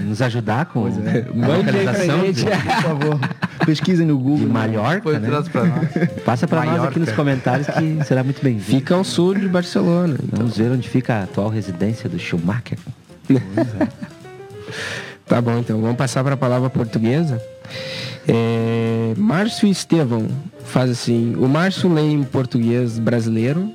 nos 0.04 0.20
ajudar 0.20 0.66
com 0.66 0.84
a 0.86 0.90
Mande 0.90 1.08
aí 1.08 1.22
pra 1.32 1.56
localização 1.56 2.20
gente. 2.26 2.34
de, 2.34 2.44
Por 2.50 2.82
favor, 2.82 3.20
pesquisem 3.64 4.06
no 4.06 4.16
de 4.18 4.22
Google. 4.22 4.48
Mallorca, 4.48 5.18
Depois 5.18 5.20
né? 5.20 5.50
pra 5.50 5.64
nós. 5.64 5.88
Passa 6.24 6.46
pra 6.46 6.64
nós 6.64 6.84
aqui 6.84 6.98
nos 6.98 7.12
comentários 7.12 7.66
que 7.68 8.04
será 8.04 8.22
muito 8.22 8.42
bem-vindo. 8.42 8.78
Fica 8.78 8.94
ao 8.94 9.02
sul 9.02 9.34
de 9.34 9.48
Barcelona. 9.48 10.16
Então. 10.22 10.38
Vamos 10.40 10.56
ver 10.56 10.70
onde 10.70 10.88
fica 10.88 11.14
a 11.14 11.22
atual 11.22 11.48
residência 11.48 12.08
do 12.08 12.18
Schumacher. 12.18 12.78
Tá 15.26 15.40
bom, 15.40 15.58
então 15.58 15.80
vamos 15.80 15.96
passar 15.96 16.22
para 16.22 16.34
a 16.34 16.36
palavra 16.36 16.68
portuguesa. 16.68 17.40
É, 18.28 19.14
Márcio 19.16 19.66
Estevão 19.66 20.26
faz 20.64 20.90
assim: 20.90 21.34
o 21.36 21.48
Márcio 21.48 21.90
lê 21.92 22.02
em 22.02 22.22
português 22.22 22.98
brasileiro 22.98 23.70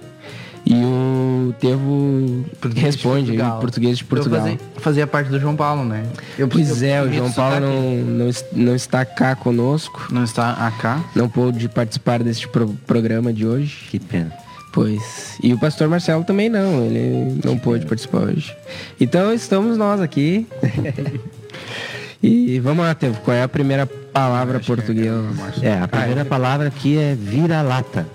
e 0.69 0.73
o 0.83 1.53
Tevo 1.61 2.43
Português 2.59 2.73
de 2.75 2.81
responde 2.97 3.19
em 3.21 3.25
Portugal. 3.37 3.59
português 3.59 3.97
de 3.97 4.03
Portugal. 4.03 4.41
fazia, 4.41 4.59
fazia 4.77 5.07
parte 5.07 5.29
do 5.29 5.39
João 5.39 5.55
Paulo, 5.55 5.85
né? 5.85 6.03
Eu, 6.37 6.47
Pois 6.49 6.81
eu- 6.81 6.89
é, 6.89 7.01
o 7.01 7.11
João 7.13 7.31
Paulo 7.31 7.59
não, 7.61 7.95
não, 8.25 8.29
não 8.51 8.75
está 8.75 9.05
cá 9.05 9.33
conosco, 9.35 10.07
Não 10.11 10.23
está 10.25 10.51
AK. 10.67 11.01
não 11.15 11.29
pôde 11.29 11.69
participar 11.69 12.21
deste 12.21 12.47
pro- 12.49 12.75
programa 12.85 13.31
de 13.31 13.45
hoje. 13.47 13.87
Que 13.89 13.97
pena. 13.99 14.33
Pois. 14.73 15.37
E 15.41 15.53
o 15.53 15.57
pastor 15.57 15.87
Marcelo 15.87 16.23
também 16.25 16.49
não, 16.49 16.83
ele 16.85 17.39
não 17.45 17.57
pôde 17.57 17.85
participar 17.85 18.19
hoje. 18.23 18.53
Então 18.99 19.33
estamos 19.33 19.77
nós 19.77 20.01
aqui. 20.01 20.45
e 22.21 22.59
vamos 22.59 22.83
lá, 22.85 22.93
Tevo, 22.93 23.19
qual 23.21 23.35
é 23.35 23.43
a 23.43 23.47
primeira 23.47 23.85
palavra 23.85 24.59
portuguesa? 24.59 25.23
É, 25.61 25.79
a 25.81 25.87
primeira 25.87 26.25
palavra 26.25 26.67
aqui 26.67 26.97
é 26.97 27.15
vira-lata. 27.15 28.05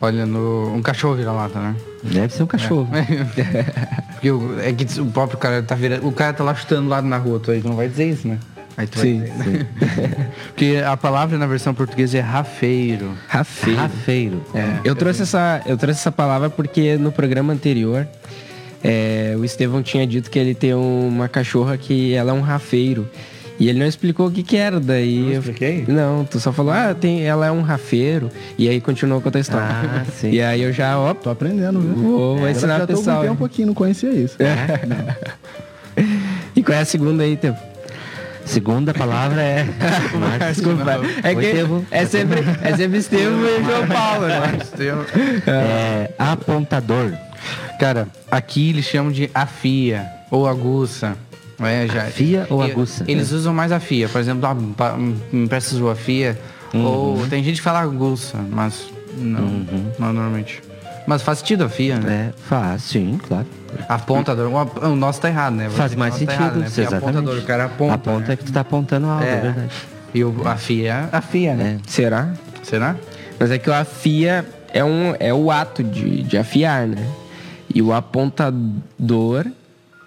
Olha, 0.00 0.24
no, 0.24 0.74
um 0.74 0.80
cachorro 0.82 1.14
vira-lata, 1.14 1.58
né? 1.60 1.76
Deve 2.02 2.32
ser 2.32 2.42
um 2.42 2.46
cachorro. 2.46 2.88
Porque 4.14 4.30
o- 4.30 4.58
é 4.60 4.72
que 4.72 5.00
o 5.00 5.06
próprio 5.06 5.38
cara 5.38 5.62
tá 5.62 5.74
virando. 5.74 6.06
O 6.06 6.12
cara 6.12 6.32
tá 6.32 6.42
lá 6.42 6.54
chutando 6.54 6.88
lá 6.88 7.02
na 7.02 7.18
rua, 7.18 7.38
tu 7.38 7.50
aí 7.50 7.60
tu 7.60 7.68
não 7.68 7.76
vai 7.76 7.88
dizer 7.88 8.08
isso, 8.08 8.26
né? 8.26 8.38
Aí 8.76 8.86
tu 8.86 8.98
Sim, 9.00 9.20
vai 9.20 9.28
dizer, 9.30 9.48
né? 9.48 9.66
Porque 10.48 10.82
a 10.86 10.96
palavra 10.96 11.36
na 11.36 11.46
versão 11.46 11.74
portuguesa 11.74 12.16
é 12.16 12.20
rafeiro. 12.20 13.12
Rafeiro. 13.28 13.78
Rafeiro. 13.80 14.42
Eu 14.84 14.94
trouxe 14.96 15.22
essa, 15.22 15.60
eu 15.66 15.76
trouxe 15.76 16.00
essa 16.00 16.12
palavra 16.12 16.48
porque 16.48 16.96
no 16.96 17.12
programa 17.12 17.52
anterior 17.52 18.08
é, 18.82 19.34
o 19.38 19.44
Estevão 19.44 19.82
tinha 19.82 20.06
dito 20.06 20.30
que 20.30 20.38
ele 20.38 20.54
tem 20.54 20.72
uma 20.72 21.28
cachorra 21.28 21.76
que 21.76 22.14
ela 22.14 22.30
é 22.30 22.34
um 22.34 22.40
rafeiro. 22.40 23.06
E 23.60 23.68
ele 23.68 23.78
não 23.78 23.86
explicou 23.86 24.26
o 24.28 24.30
que 24.30 24.42
que 24.42 24.56
era, 24.56 24.80
daí... 24.80 25.18
Não 25.20 25.28
eu- 25.32 25.38
expliquei? 25.40 25.84
Não, 25.86 26.24
tu 26.24 26.40
só 26.40 26.50
falou, 26.50 26.72
ah, 26.72 26.94
tem, 26.98 27.22
ela 27.24 27.46
é 27.46 27.52
um 27.52 27.60
rafeiro. 27.60 28.30
E 28.56 28.66
aí 28.68 28.80
continuou 28.80 29.20
com 29.20 29.28
a 29.28 29.32
tua 29.32 29.40
história. 29.40 29.66
Ah, 29.68 30.04
sim. 30.16 30.30
E 30.30 30.40
aí 30.40 30.62
eu 30.62 30.72
já, 30.72 30.98
ó, 30.98 31.12
Tô 31.12 31.28
aprendendo, 31.28 31.78
viu? 31.78 31.94
Vou 31.94 32.36
Agora 32.36 32.50
ensinar 32.50 32.78
já 32.78 32.84
o 32.84 32.86
pessoal, 32.86 33.22
hein? 33.22 33.30
tempo 33.30 33.44
aqui, 33.44 33.64
não 33.66 33.74
conhecia 33.74 34.10
isso. 34.10 34.36
E 36.56 36.62
qual 36.62 36.78
é 36.78 36.80
a 36.80 36.84
segunda 36.86 37.22
aí, 37.22 37.36
Tevo? 37.36 37.58
Segunda 38.46 38.92
palavra 38.94 39.42
é. 39.42 39.66
Desculpa. 40.52 40.98
É, 41.22 41.28
Oi, 41.28 41.34
que 41.44 41.52
Tevo. 41.52 41.86
é 41.90 42.06
sempre, 42.06 42.40
é 42.62 42.76
sempre 42.76 42.98
Estevam 42.98 43.44
e 43.46 43.62
João 43.64 43.86
Paulo, 43.86 44.26
né? 44.26 44.58
é 45.46 46.10
apontador. 46.18 47.12
Cara, 47.78 48.08
aqui 48.30 48.70
eles 48.70 48.86
chamam 48.86 49.12
de 49.12 49.30
afia 49.34 50.06
ou 50.30 50.48
aguça. 50.48 51.14
É, 51.62 51.86
já. 51.86 52.02
Afia 52.04 52.46
ou 52.48 52.62
aguça? 52.62 53.04
Eles 53.06 53.32
usam 53.32 53.52
mais 53.52 53.72
afia. 53.72 54.08
Por 54.08 54.20
exemplo, 54.20 54.46
ah, 54.46 54.96
me 54.96 55.44
empresta 55.44 55.74
sua 55.76 55.92
afia. 55.92 56.38
Uhum. 56.72 56.84
Ou 56.84 57.26
tem 57.26 57.42
gente 57.42 57.56
que 57.56 57.62
fala 57.62 57.80
aguça, 57.80 58.38
mas 58.50 58.88
não, 59.16 59.66
não 59.98 60.12
normalmente. 60.12 60.62
Mas 61.06 61.22
faz 61.22 61.38
sentido 61.38 61.64
afia, 61.64 61.98
né? 61.98 62.30
É, 62.30 62.42
faz, 62.48 62.82
sim, 62.82 63.18
claro. 63.26 63.46
Apontador. 63.88 64.48
O, 64.48 64.86
o 64.86 64.96
nosso 64.96 65.20
tá 65.20 65.28
errado, 65.28 65.54
né? 65.54 65.68
Faz 65.68 65.94
mais 65.94 66.14
tá 66.14 66.18
sentido. 66.20 66.34
errado, 66.34 66.56
né? 66.56 66.64
Porque 66.66 66.80
exatamente. 66.80 67.08
apontador, 67.08 67.38
o 67.38 67.42
cara 67.42 67.64
aponta. 67.64 67.94
Aponta 67.94 68.28
né? 68.28 68.32
é 68.32 68.36
que 68.36 68.44
tu 68.44 68.52
tá 68.52 68.60
apontando 68.60 69.06
algo, 69.06 69.24
é, 69.24 69.32
É. 69.32 69.40
verdade. 69.40 69.72
E 70.14 70.24
o 70.24 70.48
afia, 70.48 71.08
afia, 71.12 71.54
né? 71.54 71.78
É. 71.84 71.90
Será? 71.90 72.32
Será? 72.62 72.96
Mas 73.38 73.50
é 73.50 73.58
que 73.58 73.70
o 73.70 73.74
afia 73.74 74.44
é, 74.72 74.84
um, 74.84 75.14
é 75.18 75.32
o 75.32 75.50
ato 75.50 75.82
de, 75.82 76.22
de 76.22 76.36
afiar, 76.36 76.86
né? 76.86 77.06
E 77.72 77.80
o 77.80 77.92
apontador. 77.92 79.46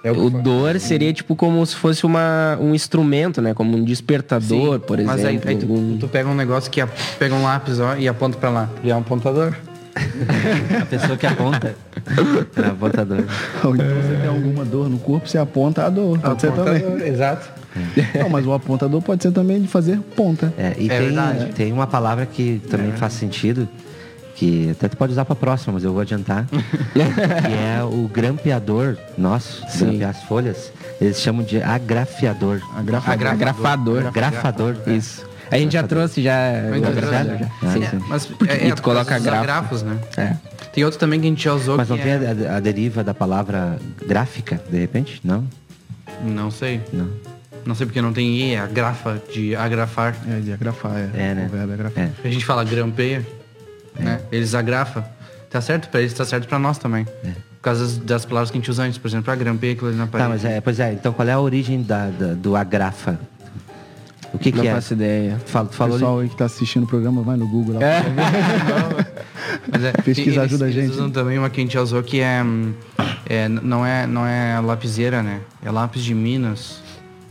É 0.03 0.11
o 0.11 0.25
o 0.25 0.29
dor 0.29 0.79
seria 0.79 1.13
tipo 1.13 1.35
como 1.35 1.65
se 1.65 1.75
fosse 1.75 2.05
uma, 2.05 2.57
um 2.59 2.75
instrumento, 2.75 3.41
né? 3.41 3.53
Como 3.53 3.77
um 3.77 3.83
despertador, 3.83 4.79
por 4.79 4.99
exemplo. 4.99 5.15
Mas 5.17 5.25
aí, 5.25 5.39
aí 5.45 5.55
tu, 5.55 5.63
algum- 5.63 5.97
tu 5.97 6.07
pega 6.07 6.27
um 6.29 6.35
negócio 6.35 6.69
que 6.69 6.81
pega 7.17 7.33
um 7.33 7.43
lápis 7.43 7.79
ó, 7.79 7.95
e 7.95 8.07
aponta 8.07 8.37
pra 8.37 8.49
lá. 8.49 8.69
E 8.83 8.91
é 8.91 8.95
um 8.95 8.99
apontador. 8.99 9.53
A 10.81 10.85
pessoa 10.87 11.15
que 11.15 11.25
aponta. 11.25 11.75
é 12.57 12.65
apontador. 12.67 13.23
Ou 13.63 13.75
então 13.75 13.85
você 13.87 14.15
tem 14.19 14.27
alguma 14.27 14.65
dor 14.65 14.89
no 14.89 14.97
corpo, 14.97 15.27
você 15.27 15.37
aponta 15.37 15.85
a 15.85 15.89
dor. 15.89 16.17
Pode 16.19 16.41
ser 16.41 16.51
também. 16.51 16.77
Apontador, 16.77 17.07
Exato. 17.07 17.49
Não, 18.19 18.29
mas 18.29 18.45
o 18.45 18.53
apontador 18.53 19.01
pode 19.01 19.23
ser 19.23 19.31
também 19.31 19.61
de 19.61 19.67
fazer 19.67 19.99
ponta. 20.15 20.53
É, 20.57 20.73
e 20.77 20.85
É 20.89 20.97
tem, 20.97 21.07
verdade. 21.07 21.45
tem 21.53 21.71
uma 21.71 21.87
palavra 21.87 22.25
que 22.25 22.61
também 22.69 22.91
faz 22.93 23.13
sentido, 23.13 23.67
que 24.35 24.71
até 24.71 24.87
tu 24.87 24.97
pode 24.97 25.11
usar 25.11 25.25
pra 25.25 25.35
próxima, 25.35 25.73
mas 25.73 25.83
eu 25.83 25.91
vou 25.91 26.01
adiantar. 26.01 26.45
que 26.93 27.53
é 27.53 27.83
o 27.83 28.07
grampeador 28.07 28.97
nosso, 29.17 29.63
Sim. 29.69 29.85
grampear 29.85 30.09
as 30.09 30.23
folhas. 30.23 30.71
Eles 30.99 31.19
chamam 31.21 31.43
de 31.43 31.61
agrafiador. 31.61 32.61
Agrafador. 32.75 33.27
Agrafador. 33.27 34.11
Grafador. 34.11 34.75
Isso. 34.87 35.25
A 35.51 35.57
gente 35.57 35.73
já 35.73 35.83
trouxe 35.83 36.21
já. 36.23 36.35
Muito 36.69 36.85
já, 36.85 36.91
trouxe, 36.91 37.11
já, 37.11 37.23
já. 37.23 37.45
Ah, 37.61 37.73
Sim. 37.73 37.83
É, 37.83 37.89
sim. 37.89 37.99
mas 38.07 38.25
Porque- 38.25 38.53
é, 38.53 38.67
e 38.67 38.73
tu 38.73 38.81
coloca 38.81 39.15
os 39.17 39.23
grafo. 39.23 39.43
grafos, 39.43 39.83
né? 39.83 39.99
É. 40.17 40.35
Tem 40.73 40.83
outro 40.83 40.99
também 40.99 41.19
que 41.19 41.27
a 41.27 41.29
gente 41.29 41.43
já 41.43 41.53
usou 41.53 41.77
Mas 41.77 41.89
não 41.89 41.97
que 41.97 42.03
tem 42.03 42.13
é... 42.13 42.47
a, 42.49 42.57
a 42.57 42.59
deriva 42.59 43.03
da 43.03 43.13
palavra 43.13 43.77
gráfica, 44.07 44.59
de 44.69 44.79
repente? 44.79 45.21
Não? 45.23 45.47
Não 46.23 46.49
sei. 46.49 46.81
Não. 46.91 47.07
Não 47.65 47.75
sei 47.75 47.85
porque 47.85 48.01
não 48.01 48.11
tem 48.11 48.27
I, 48.35 48.53
é 48.55 48.59
a 48.59 48.65
grafa 48.67 49.21
de 49.31 49.55
agrafar. 49.55 50.15
É, 50.27 50.39
de 50.39 50.51
agrafar, 50.51 50.97
é. 50.97 51.09
É, 51.13 51.35
né? 51.35 51.45
O 51.47 51.55
verbo 51.55 51.71
é 51.71 51.75
agrafar. 51.75 52.03
É. 52.03 52.09
A 52.23 52.27
gente 52.31 52.43
fala 52.45 52.63
grampeia, 52.63 53.25
né? 53.99 54.19
Eles 54.31 54.53
agrafam. 54.55 55.03
Tá 55.49 55.61
certo 55.61 55.89
pra 55.89 56.01
eles, 56.01 56.13
tá 56.13 56.25
certo 56.25 56.47
pra 56.47 56.57
nós 56.57 56.77
também. 56.77 57.05
Por 57.05 57.61
causa 57.61 57.83
das, 57.85 57.97
das 57.97 58.25
palavras 58.25 58.49
que 58.51 58.57
a 58.57 58.59
gente 58.59 58.69
usa 58.71 58.83
antes. 58.83 58.97
Por 58.97 59.07
exemplo, 59.07 59.31
a 59.31 59.35
grampeia, 59.35 59.73
aquilo 59.73 59.89
ali 59.89 59.97
na 59.97 60.05
Tá, 60.05 60.11
parede. 60.11 60.29
mas 60.31 60.45
é, 60.45 60.59
pois 60.61 60.79
é, 60.79 60.93
então 60.93 61.13
qual 61.13 61.27
é 61.27 61.31
a 61.31 61.39
origem 61.39 61.81
da, 61.83 62.07
da- 62.09 62.33
do 62.33 62.55
agrafa? 62.55 63.19
O 64.33 64.39
que, 64.39 64.51
Não 64.51 64.61
que 64.61 64.67
é? 64.67 64.73
faço 64.73 64.93
ideia. 64.93 65.39
Fala, 65.45 65.67
tu 65.67 65.71
O 65.71 65.75
falou 65.75 65.93
pessoal 65.93 66.19
aí 66.19 66.27
que 66.27 66.35
tá 66.35 66.45
assistindo 66.45 66.83
o 66.83 66.87
programa, 66.87 67.21
vai 67.21 67.37
no 67.37 67.47
Google 67.47 67.75
lá. 67.75 67.81
Mas 69.71 69.83
é, 69.83 69.91
Pesquisa 70.01 70.29
eles- 70.29 70.37
ajuda 70.39 70.65
a 70.65 70.69
eles 70.69 70.83
gente. 70.85 70.91
usam 70.93 71.09
também 71.11 71.37
uma 71.37 71.49
que 71.51 71.61
a 71.61 71.63
gente 71.63 71.77
usou 71.77 72.01
que 72.01 72.19
é, 72.19 72.41
é, 73.29 73.47
não 73.47 73.85
é 73.85 74.07
não 74.07 74.25
é 74.25 74.59
lapiseira, 74.59 75.21
né? 75.21 75.39
É 75.63 75.69
lápis 75.69 76.03
de 76.03 76.15
Minas. 76.15 76.81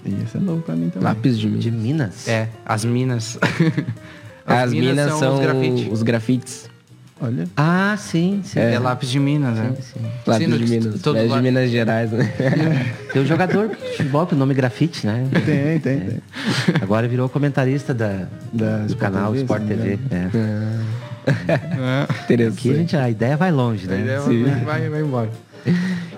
E 0.04 0.14
esse 0.22 0.36
é 0.36 0.40
novo 0.40 0.62
pra 0.62 0.74
mim 0.76 0.90
também. 0.90 1.08
Lápis 1.08 1.38
de 1.38 1.48
de. 1.58 1.70
Minas? 1.70 2.26
É, 2.28 2.48
as 2.64 2.84
minas. 2.84 3.36
As, 4.46 4.72
minas, 4.72 5.12
são, 5.18 5.34
os 5.34 5.40
grafite. 5.40 5.90
os 5.90 6.02
grafites. 6.02 6.70
Olha. 7.20 7.44
Ah, 7.56 7.94
sim, 7.96 8.40
sim. 8.42 8.58
É, 8.58 8.76
lápis 8.80 9.08
de 9.08 9.20
Minas, 9.20 9.56
né? 9.56 9.72
Lá 10.26 10.38
Sim, 10.38 10.48
de 10.48 10.64
Minas, 10.66 11.00
todo 11.00 11.18
é 11.18 11.28
de 11.28 11.40
Minas 11.40 11.70
Gerais, 11.70 12.10
né? 12.10 12.28
Tem 13.12 13.22
um 13.22 13.26
jogador 13.26 13.68
de 13.68 13.76
futebol 13.76 14.26
com 14.26 14.34
o 14.34 14.38
nome 14.38 14.54
Grafite, 14.54 15.06
né? 15.06 15.28
Tem, 15.46 15.78
tem, 15.78 16.00
tem. 16.00 16.18
Agora 16.80 17.06
virou 17.06 17.28
comentarista 17.28 17.94
da, 17.94 18.26
Da 18.52 18.78
do 18.78 18.86
Sport 18.86 18.98
canal 18.98 19.30
TV, 19.30 19.42
Sport 19.44 19.62
TV. 19.68 19.98
É. 20.10 20.26
Aqui, 22.08 22.22
Interessante. 22.24 22.74
gente, 22.74 22.96
a 22.96 23.08
ideia 23.08 23.36
vai 23.36 23.52
longe, 23.52 23.86
né? 23.86 24.18
vai, 24.64 24.88
vai 24.88 25.00
embora. 25.02 25.30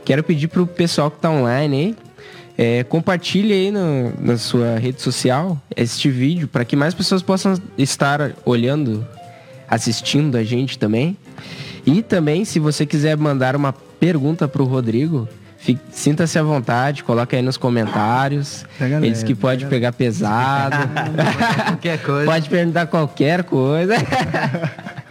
Quero 0.06 0.22
pedir 0.22 0.48
pro 0.48 0.66
pessoal 0.66 1.10
que 1.10 1.18
tá 1.18 1.30
online 1.30 1.76
aí, 1.76 1.96
é, 2.56 2.84
compartilhe 2.84 3.52
aí 3.52 3.70
no- 3.70 4.12
na 4.20 4.36
sua 4.36 4.78
rede 4.78 5.00
social 5.02 5.60
este 5.76 6.08
vídeo 6.10 6.46
para 6.48 6.64
que 6.64 6.76
mais 6.76 6.94
pessoas 6.94 7.22
possam 7.22 7.54
estar 7.76 8.32
olhando, 8.44 9.06
assistindo 9.68 10.36
a 10.36 10.42
gente 10.44 10.78
também. 10.78 11.16
E 11.86 12.00
também, 12.02 12.44
se 12.44 12.58
você 12.58 12.86
quiser 12.86 13.16
mandar 13.16 13.54
uma 13.56 13.72
pergunta 13.72 14.46
pro 14.48 14.64
Rodrigo, 14.64 15.28
fi- 15.58 15.78
sinta-se 15.90 16.38
à 16.38 16.42
vontade, 16.42 17.02
coloca 17.04 17.36
aí 17.36 17.42
nos 17.42 17.56
comentários. 17.56 18.64
Pega 18.78 18.96
Ele 18.96 19.10
disse 19.10 19.24
que 19.24 19.34
pode 19.34 19.66
pegar 19.66 19.92
pesado. 19.92 20.76
Qualquer 21.66 21.98
coisa. 22.02 22.24
Pode 22.30 22.48
perguntar 22.48 22.86
qualquer 22.86 23.42
coisa. 23.44 23.94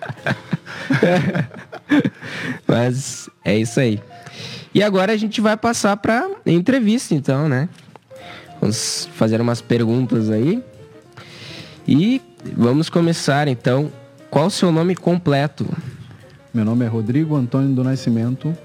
Mas 2.67 3.29
é 3.43 3.57
isso 3.57 3.79
aí. 3.79 3.99
E 4.73 4.81
agora 4.81 5.13
a 5.13 5.17
gente 5.17 5.39
vai 5.39 5.55
passar 5.55 5.95
para 5.97 6.27
entrevista, 6.45 7.13
então, 7.13 7.47
né? 7.47 7.69
Vamos 8.59 9.07
fazer 9.13 9.39
umas 9.39 9.61
perguntas 9.61 10.29
aí. 10.29 10.63
E 11.87 12.21
vamos 12.55 12.89
começar, 12.89 13.47
então. 13.47 13.91
Qual 14.31 14.47
o 14.47 14.49
seu 14.49 14.71
nome 14.71 14.95
completo? 14.95 15.67
Meu 16.51 16.65
nome 16.65 16.85
é 16.85 16.87
Rodrigo 16.87 17.35
Antônio 17.35 17.75
do 17.75 17.83
Nascimento, 17.83 18.55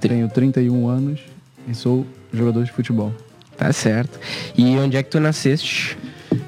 tenho 0.00 0.28
31 0.28 0.88
anos 0.88 1.20
e 1.68 1.74
sou 1.74 2.06
jogador 2.32 2.64
de 2.64 2.72
futebol. 2.72 3.12
Tá 3.56 3.72
certo. 3.72 4.18
E 4.56 4.76
onde 4.76 4.96
é 4.96 5.02
que 5.02 5.10
tu 5.10 5.20
nasceste? 5.20 5.96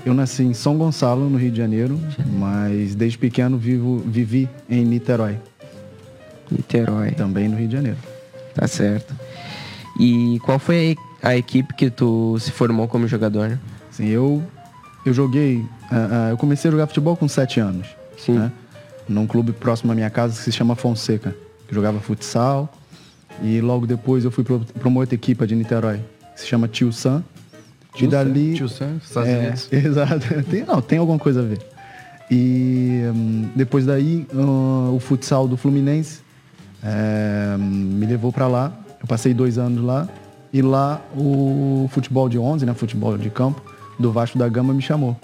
Eu 0.05 0.13
nasci 0.13 0.43
em 0.43 0.53
São 0.53 0.77
Gonçalo, 0.77 1.29
no 1.31 1.39
Rio 1.39 1.51
de 1.51 1.57
Janeiro, 1.57 1.99
mas 2.39 2.95
desde 2.95 3.17
pequeno 3.17 3.57
vivo, 3.57 3.99
vivi 3.99 4.49
em 4.69 4.85
Niterói, 4.85 5.39
Niterói. 6.51 7.13
também 7.13 7.49
no 7.49 7.57
Rio 7.57 7.69
de 7.69 7.75
Janeiro. 7.75 7.99
Tá 8.59 8.67
certo. 8.67 9.15
E 10.01 10.41
qual 10.41 10.59
foi 10.59 10.97
a 11.23 11.37
equipe 11.37 11.73
que 11.75 11.89
tu 11.91 12.37
se 12.41 12.51
formou 12.51 12.89
como 12.89 13.07
jogador? 13.07 13.57
Assim, 13.89 14.09
eu, 14.09 14.43
eu 15.07 15.13
joguei, 15.13 15.65
ah, 15.91 16.09
ah, 16.11 16.31
eu 16.31 16.37
comecei 16.37 16.69
a 16.69 16.73
jogar 16.73 16.89
futebol 16.89 17.17
com 17.17 17.29
7 17.29 17.61
anos, 17.61 17.87
Sim. 18.17 18.33
né? 18.33 18.53
Num 19.09 19.27
clube 19.29 19.53
próximo 19.53 19.93
à 19.93 19.95
minha 19.95 20.11
casa 20.11 20.37
que 20.37 20.43
se 20.43 20.51
chama 20.53 20.75
Fonseca. 20.75 21.35
Eu 21.69 21.75
jogava 21.75 22.01
futsal 22.01 22.73
e 23.43 23.61
logo 23.61 23.87
depois 23.87 24.25
eu 24.25 24.31
fui 24.31 24.43
para 24.43 24.89
uma 24.89 25.01
outra 25.01 25.15
equipe 25.15 25.47
de 25.47 25.55
Niterói, 25.55 26.01
que 26.35 26.41
se 26.41 26.47
chama 26.47 26.67
Tio 26.67 26.93
Sam. 26.93 27.23
E 27.97 28.07
dali... 28.07 28.55
Tio 28.55 28.69
Sam, 28.69 28.99
Estados 29.03 29.29
É, 29.29 29.39
Unidos. 29.39 29.69
exato. 29.73 30.45
Tem, 30.51 30.65
não, 30.65 30.83
tem 30.83 30.99
alguma 30.99 31.19
coisa 31.19 31.41
a 31.41 31.45
ver. 31.45 31.61
E 32.31 33.03
hum, 33.15 33.49
depois 33.55 33.87
daí, 33.87 34.27
hum, 34.35 34.95
o 34.97 35.01
futsal 35.01 35.47
do 35.47 35.57
Fluminense 35.57 36.21
é, 36.83 37.57
me 37.59 38.07
levou 38.07 38.33
pra 38.33 38.47
lá. 38.47 38.73
Eu 39.01 39.07
passei 39.07 39.33
dois 39.35 39.59
anos 39.59 39.83
lá. 39.83 40.09
E 40.53 40.63
lá 40.63 41.03
o 41.15 41.89
futebol 41.91 42.29
de 42.29 42.39
11, 42.39 42.65
né, 42.65 42.73
futebol 42.75 43.19
de 43.19 43.29
campo, 43.29 43.63
do 43.99 44.11
Vasco 44.11 44.39
da 44.39 44.49
Gama 44.49 44.73
me 44.73 44.81
chamou. 44.81 45.17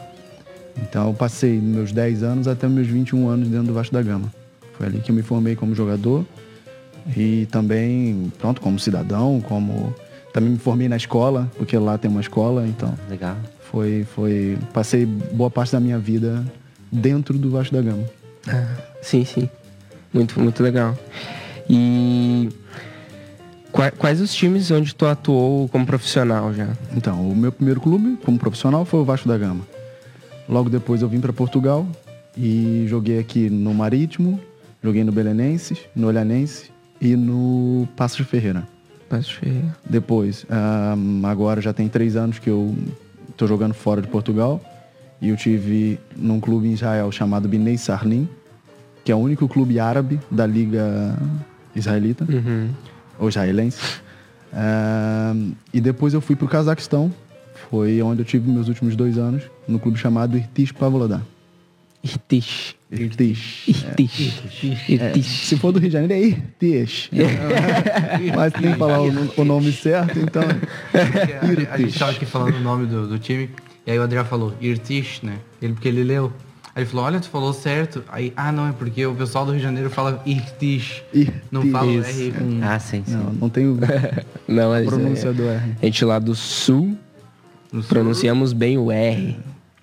Então 0.77 1.09
eu 1.09 1.15
passei 1.15 1.59
meus 1.61 1.93
10 1.93 2.23
anos 2.23 2.49
até 2.49 2.69
meus 2.69 2.87
21 2.87 3.29
anos 3.29 3.49
dentro 3.49 3.69
do 3.69 3.73
Vasco 3.73 3.95
da 3.95 4.03
Gama. 4.03 4.31
Foi 4.77 4.87
ali 4.87 4.99
que 4.99 5.11
eu 5.11 5.15
me 5.15 5.23
formei 5.23 5.57
como 5.57 5.75
jogador. 5.75 6.27
E 7.17 7.47
também, 7.51 8.33
pronto, 8.39 8.61
como 8.61 8.79
cidadão, 8.79 9.41
como... 9.41 9.95
Também 10.33 10.51
me 10.51 10.59
formei 10.59 10.89
na 10.89 10.97
escola, 10.97 11.49
porque 11.57 11.79
lá 11.79 11.97
tem 11.97 12.11
uma 12.11 12.21
escola, 12.21 12.67
então... 12.67 12.93
Legal. 13.09 13.37
Foi, 13.71 14.05
foi. 14.15 14.59
Passei 14.73 15.07
boa 15.07 15.51
parte 15.51 15.73
da 15.73 15.81
minha 15.81 15.99
vida 15.99 16.45
dentro 16.91 17.39
do 17.39 17.51
Vasco 17.51 17.75
da 17.75 17.83
Gama. 17.83 18.05
Sim, 19.01 19.25
sim. 19.25 19.49
Muito, 20.13 20.39
muito 20.41 20.63
legal. 20.63 20.97
E 21.69 22.49
qua- 23.73 23.91
quais 23.91 24.21
os 24.21 24.35
times 24.35 24.71
onde 24.71 24.95
tu 24.95 25.07
atuou 25.07 25.69
como 25.69 25.87
profissional 25.87 26.53
já? 26.53 26.69
Então, 26.97 27.29
o 27.29 27.35
meu 27.35 27.51
primeiro 27.53 27.81
clube 27.81 28.19
como 28.25 28.39
profissional 28.39 28.85
foi 28.85 29.01
o 29.01 29.05
Vasco 29.05 29.29
da 29.29 29.37
Gama. 29.39 29.67
Logo 30.49 30.69
depois 30.69 31.01
eu 31.03 31.09
vim 31.09 31.21
para 31.21 31.33
Portugal 31.33 31.87
e 32.37 32.85
joguei 32.89 33.19
aqui 33.19 33.49
no 33.49 33.73
Marítimo, 33.73 34.39
joguei 34.83 35.03
no 35.05 35.11
Belenenses, 35.13 35.79
no 35.97 36.07
Olhanense 36.09 36.71
e 37.01 37.17
no 37.17 37.89
Passos 37.97 38.19
de 38.19 38.25
Ferreira. 38.25 38.67
Passo 39.09 39.35
Ferreira. 39.35 39.75
Depois, 39.89 40.45
ahn, 40.51 41.25
agora 41.25 41.61
já 41.61 41.73
tem 41.73 41.89
três 41.89 42.17
anos 42.17 42.39
que 42.39 42.51
eu 42.51 42.75
tô 43.37 43.47
jogando 43.47 43.73
fora 43.75 44.03
de 44.03 44.09
Portugal 44.09 44.61
e 45.21 45.29
eu 45.31 45.37
tive 45.37 45.99
num 46.17 46.41
clube 46.41 46.69
em 46.69 46.73
Israel 46.73 47.11
chamado 47.13 47.49
Binei 47.49 47.79
Sarlim, 47.79 48.29
que 49.05 49.13
é 49.13 49.15
o 49.15 49.19
único 49.19 49.47
clube 49.49 49.79
árabe 49.79 50.19
da 50.31 50.47
liga 50.47 51.17
israelita. 51.75 52.25
Uhum. 52.29 52.71
ou 53.19 53.29
israelense. 53.29 53.79
E 55.73 55.81
depois 55.81 56.15
eu 56.15 56.21
fui 56.21 56.37
para 56.37 56.47
o 56.47 56.49
Cazaquistão. 56.49 57.13
Foi 57.71 58.01
onde 58.03 58.21
eu 58.21 58.25
tive 58.25 58.51
meus 58.51 58.69
últimos 58.69 58.95
dois 58.95 59.17
anos, 59.19 59.43
no 59.67 59.79
clube 59.79 59.99
chamado 59.99 60.37
Irtish 60.37 60.71
Pavlodar. 60.73 61.23
Irtish. 62.05 62.77
Irtish. 62.93 63.67
Irtish. 63.67 64.91
É, 64.91 64.93
Irtish. 64.93 65.27
se 65.49 65.57
for 65.57 65.73
do 65.73 65.79
Rio 65.79 65.89
de 65.89 65.95
Janeiro, 65.95 66.13
é 66.13 66.27
Irtish. 66.27 67.11
Mas 68.37 68.53
tem 68.53 68.73
que 68.73 68.79
falar 68.79 69.01
o, 69.01 69.41
o 69.41 69.45
nome 69.45 69.73
certo, 69.73 70.19
então. 70.19 70.43
A, 70.43 71.75
a 71.75 71.79
gente 71.79 71.99
tava 71.99 72.11
aqui 72.13 72.27
falando 72.27 72.57
o 72.57 72.61
nome 72.61 72.87
do, 72.87 73.09
do 73.09 73.19
time, 73.19 73.49
e 73.87 73.91
aí 73.91 73.99
o 73.99 74.03
Adriano 74.03 74.29
falou, 74.29 74.55
Irtish, 74.61 75.23
né? 75.23 75.39
Ele, 75.63 75.73
porque 75.73 75.89
ele 75.89 76.05
leu. 76.05 76.31
Aí 76.77 76.83
ele 76.83 76.91
falou, 76.91 77.07
olha, 77.07 77.21
tu 77.21 77.29
falou 77.29 77.53
certo. 77.53 78.03
Aí, 78.09 78.33
ah, 78.37 78.51
não, 78.51 78.69
é 78.69 78.73
porque 78.73 79.07
o 79.07 79.15
pessoal 79.15 79.45
do 79.47 79.53
Rio 79.53 79.61
de 79.61 79.65
Janeiro 79.65 79.89
fala 79.91 80.21
Irtish. 80.27 81.05
Não 81.51 81.61
Irtish. 81.63 81.73
fala. 81.73 81.93
R 81.93 82.33
com... 82.33 82.61
Ah, 82.63 82.79
sim, 82.81 83.05
sim. 83.07 83.15
Não, 83.15 83.33
não 83.33 83.49
tem 83.49 83.69
o 83.69 83.79
Não, 84.49 84.71
mas 84.71 84.87
pronúncia 84.87 85.29
é, 85.29 85.33
do 85.33 85.45
R. 85.45 85.77
a 85.81 85.85
gente 85.85 86.05
lá 86.05 86.19
do 86.19 86.35
sul 86.35 86.99
sul. 87.71 87.83
pronunciamos 87.89 88.53
bem 88.53 88.77
o 88.77 88.91
R. 88.91 89.37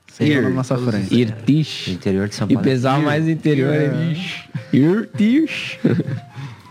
Sempre 0.08 0.42
na 0.42 0.50
nossa 0.50 0.78
frente. 0.78 1.16
Irtish. 1.16 1.88
Interior 1.88 2.28
de 2.28 2.36
São 2.36 2.48
E 2.50 2.54
Paulo. 2.54 2.64
pesar 2.70 3.00
mais 3.00 3.28
interior 3.28 3.74
é 3.74 4.16
Irtish. 4.74 5.80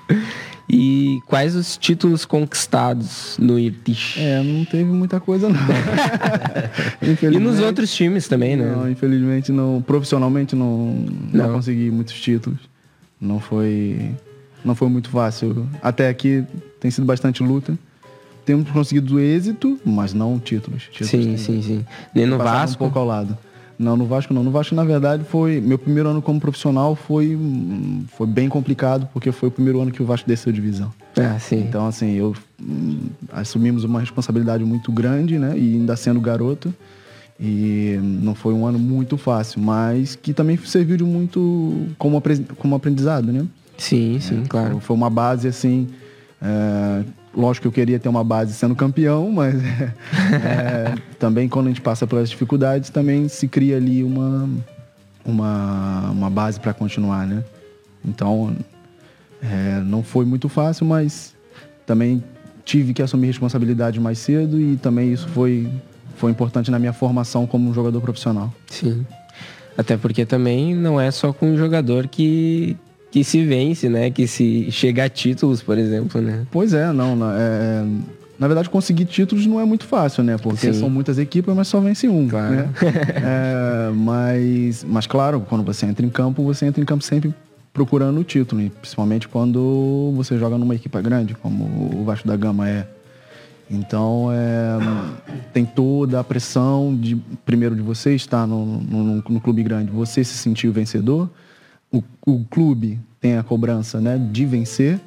E 0.73 1.19
quais 1.27 1.57
os 1.57 1.77
títulos 1.77 2.25
conquistados 2.25 3.37
no 3.41 3.59
Irtish? 3.59 4.17
É, 4.19 4.41
não 4.41 4.65
teve 4.65 4.85
muita 4.85 5.19
coisa, 5.19 5.49
não. 5.49 5.59
E 7.33 7.39
nos 7.39 7.59
outros 7.61 7.93
times 7.93 8.29
também, 8.29 8.55
né? 8.57 8.73
Não, 8.77 8.89
infelizmente 8.89 9.51
não. 9.51 9.83
Profissionalmente 9.83 10.55
não, 10.55 10.95
não, 11.33 11.47
Não. 11.49 11.55
consegui 11.55 11.91
muitos 11.91 12.15
títulos. 12.21 12.61
Não 13.21 13.41
foi. 13.41 14.15
Não 14.65 14.75
foi 14.77 14.89
muito 14.89 15.09
fácil. 15.11 15.67
Até 15.83 16.09
aqui 16.09 16.45
tem 16.79 16.91
sido 16.91 17.05
bastante 17.05 17.43
luta. 17.43 17.77
Temos 18.45 18.71
conseguido 18.71 19.19
êxito, 19.19 19.79
mas 19.85 20.15
não 20.15 20.39
títulos. 20.39 20.85
títulos 20.85 21.11
Sim, 21.11 21.37
sim, 21.37 21.63
sim. 21.63 21.85
Nem 22.15 22.27
no 22.27 22.39
Vasco. 22.39 22.77
um 22.77 22.79
pouco 22.79 22.99
ao 22.99 23.07
lado. 23.07 23.37
Não, 23.81 23.97
no 23.97 24.05
Vasco 24.05 24.35
não. 24.35 24.45
No 24.45 24.51
Vasco, 24.51 24.75
na 24.75 24.85
verdade, 24.85 25.25
foi. 25.25 25.59
Meu 25.59 25.79
primeiro 25.79 26.11
ano 26.11 26.21
como 26.21 26.39
profissional 26.39 26.95
foi, 26.95 27.39
foi 28.09 28.27
bem 28.27 28.47
complicado, 28.47 29.09
porque 29.11 29.33
foi 29.33 29.49
o 29.49 29.53
primeiro 29.53 29.81
ano 29.81 29.91
que 29.91 30.03
o 30.03 30.05
Vasco 30.05 30.29
desceu 30.29 30.53
divisão. 30.53 30.93
Ah, 31.17 31.39
sim. 31.39 31.61
Então, 31.61 31.87
assim, 31.87 32.13
eu 32.13 32.37
hum, 32.63 33.09
assumimos 33.33 33.83
uma 33.83 33.99
responsabilidade 33.99 34.63
muito 34.65 34.93
grande, 34.93 35.39
né? 35.39 35.55
E 35.57 35.77
ainda 35.77 35.97
sendo 35.97 36.21
garoto. 36.21 36.75
E 37.41 37.99
não 38.03 38.35
foi 38.35 38.53
um 38.53 38.67
ano 38.67 38.79
muito 38.79 39.17
fácil, 39.17 39.63
mas 39.63 40.15
que 40.15 40.35
também 40.35 40.59
serviu 40.59 40.99
de 40.99 41.05
muito 41.05 41.89
como, 41.97 42.23
como 42.59 42.75
aprendizado, 42.75 43.33
né? 43.33 43.47
Sim, 43.79 44.21
sim, 44.21 44.45
claro. 44.47 44.79
Foi 44.81 44.95
uma 44.95 45.09
base, 45.09 45.49
assim. 45.49 45.89
é, 46.43 47.03
lógico 47.35 47.63
que 47.63 47.69
eu 47.69 47.73
queria 47.73 47.99
ter 47.99 48.09
uma 48.09 48.25
base 48.25 48.55
sendo 48.55 48.75
campeão, 48.75 49.31
mas 49.31 49.55
é, 49.63 50.95
também 51.19 51.49
quando 51.49 51.67
a 51.67 51.69
gente 51.71 51.81
passa 51.81 52.07
pelas 52.07 52.29
dificuldades, 52.31 52.91
também 52.91 53.29
se 53.29 53.49
cria 53.49 53.77
ali 53.77 54.03
uma, 54.03 54.49
uma, 55.25 56.11
uma 56.11 56.31
base 56.31 56.59
para 56.59 56.73
continuar, 56.73 57.27
né? 57.27 57.45
Então, 58.05 58.57
é, 59.43 59.81
não 59.81 60.03
foi 60.03 60.25
muito 60.25 60.49
fácil, 60.49 60.87
mas 60.87 61.35
também 61.87 62.23
tive 62.65 62.93
que 62.93 63.03
assumir 63.03 63.27
responsabilidade 63.27 63.99
mais 63.99 64.19
cedo 64.19 64.61
e 64.61 64.77
também 64.77 65.13
isso 65.13 65.29
foi, 65.29 65.69
foi 66.17 66.31
importante 66.31 66.71
na 66.71 66.79
minha 66.79 66.93
formação 66.93 67.47
como 67.47 67.73
jogador 67.75 68.01
profissional. 68.01 68.53
Sim. 68.69 69.05
Até 69.77 69.97
porque 69.97 70.27
também 70.27 70.75
não 70.75 71.01
é 71.01 71.11
só 71.11 71.33
com 71.33 71.53
um 71.53 71.57
jogador 71.57 72.07
que, 72.07 72.77
que 73.11 73.25
se 73.25 73.45
vence, 73.45 73.89
né? 73.89 74.11
Que 74.11 74.27
se 74.27 74.71
chega 74.71 75.05
a 75.05 75.09
títulos, 75.09 75.63
por 75.63 75.77
exemplo, 75.79 76.21
né? 76.21 76.47
Pois 76.51 76.73
é, 76.73 76.93
não. 76.93 77.17
na- 77.17 77.35
é, 77.39 77.85
na 78.39 78.47
verdade, 78.47 78.71
conseguir 78.71 79.05
títulos 79.05 79.47
não 79.47 79.61
é 79.61 79.65
muito 79.65 79.85
fácil, 79.85 80.23
né? 80.25 80.39
Porque 80.39 80.73
Sim. 80.73 80.81
são 80.81 80.89
muitas 80.89 81.19
equipes, 81.19 81.55
mas 81.55 81.69
só 81.69 81.79
vence 81.81 82.09
um. 82.09 82.27
Claro. 82.29 82.55
né? 82.55 82.69
É, 83.23 83.91
mas, 83.93 84.85
mas, 84.89 85.07
claro, 85.07 85.41
quando 85.47 85.63
você 85.65 85.85
entra 85.87 86.07
em 86.07 86.09
campo, 86.09 86.43
você 86.43 86.65
entra 86.67 86.81
em 86.81 86.87
campo 86.87 87.05
sempre 87.05 87.35
procurando 87.73 88.19
o 88.21 88.25
título, 88.25 88.69
principalmente 88.81 89.29
quando 89.29 90.13
você 90.17 90.39
joga 90.39 90.57
numa 90.59 90.75
equipe 90.75 91.01
grande, 91.03 91.35
como 91.35 91.65
o 92.01 92.05
Vasco 92.05 92.27
da 92.27 92.37
Gama 92.37 92.69
é. 92.69 92.87
Então, 93.71 94.29
é, 94.33 94.79
tem 95.53 95.65
toda 95.65 96.19
a 96.19 96.25
pressão 96.25 96.97
de, 97.01 97.15
primeiro, 97.45 97.77
de 97.77 97.83
você 97.83 98.15
estar 98.15 98.45
no, 98.47 98.65
no, 98.67 99.23
no 99.29 99.41
clube 99.41 99.63
grande, 99.63 99.91
você 99.93 100.25
se 100.25 100.35
sentir 100.39 100.67
o 100.67 100.73
vencedor. 100.73 101.31
O, 101.93 102.03
o 102.27 102.45
clube 102.45 103.01
tem 103.21 103.37
a 103.37 103.43
cobrança 103.43 104.01
né, 104.01 104.17
de 104.31 104.45
vencer. 104.47 105.01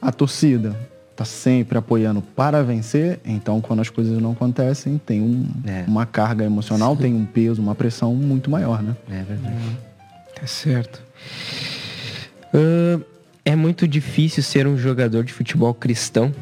A 0.00 0.12
torcida 0.12 0.76
está 1.10 1.24
sempre 1.24 1.78
apoiando 1.78 2.20
para 2.20 2.62
vencer. 2.62 3.18
Então, 3.24 3.60
quando 3.60 3.80
as 3.80 3.88
coisas 3.88 4.18
não 4.20 4.32
acontecem, 4.32 4.98
tem 4.98 5.22
um, 5.22 5.46
É. 5.66 5.84
uma 5.88 6.04
carga 6.04 6.44
emocional, 6.44 6.94
Sim. 6.96 7.02
tem 7.02 7.14
um 7.14 7.24
peso, 7.24 7.62
uma 7.62 7.74
pressão 7.74 8.14
muito 8.14 8.50
maior, 8.50 8.82
né? 8.82 8.94
É 9.10 9.22
verdade. 9.22 9.56
Tá 10.38 10.46
certo. 10.46 11.02
Ah, 12.52 13.00
é 13.44 13.56
muito 13.56 13.88
difícil 13.88 14.42
ser 14.42 14.66
um 14.66 14.76
jogador 14.76 15.24
de 15.24 15.32
futebol 15.32 15.72
cristão. 15.72 16.32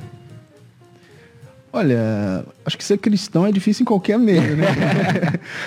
Olha, 1.76 2.44
acho 2.64 2.78
que 2.78 2.84
ser 2.84 2.98
cristão 2.98 3.44
é 3.44 3.50
difícil 3.50 3.82
em 3.82 3.84
qualquer 3.84 4.16
meio, 4.16 4.56
né? 4.56 4.64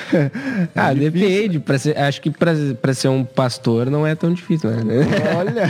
ah, 0.73 0.93
difícil. 0.93 1.11
depende. 1.11 1.59
Pra 1.59 1.77
ser- 1.77 1.97
acho 1.97 2.21
que 2.21 2.31
pra 2.31 2.93
ser 2.93 3.09
um 3.09 3.25
pastor 3.25 3.91
não 3.91 4.07
é 4.07 4.15
tão 4.15 4.33
difícil, 4.33 4.69
né? 4.69 5.03
Olha, 5.37 5.63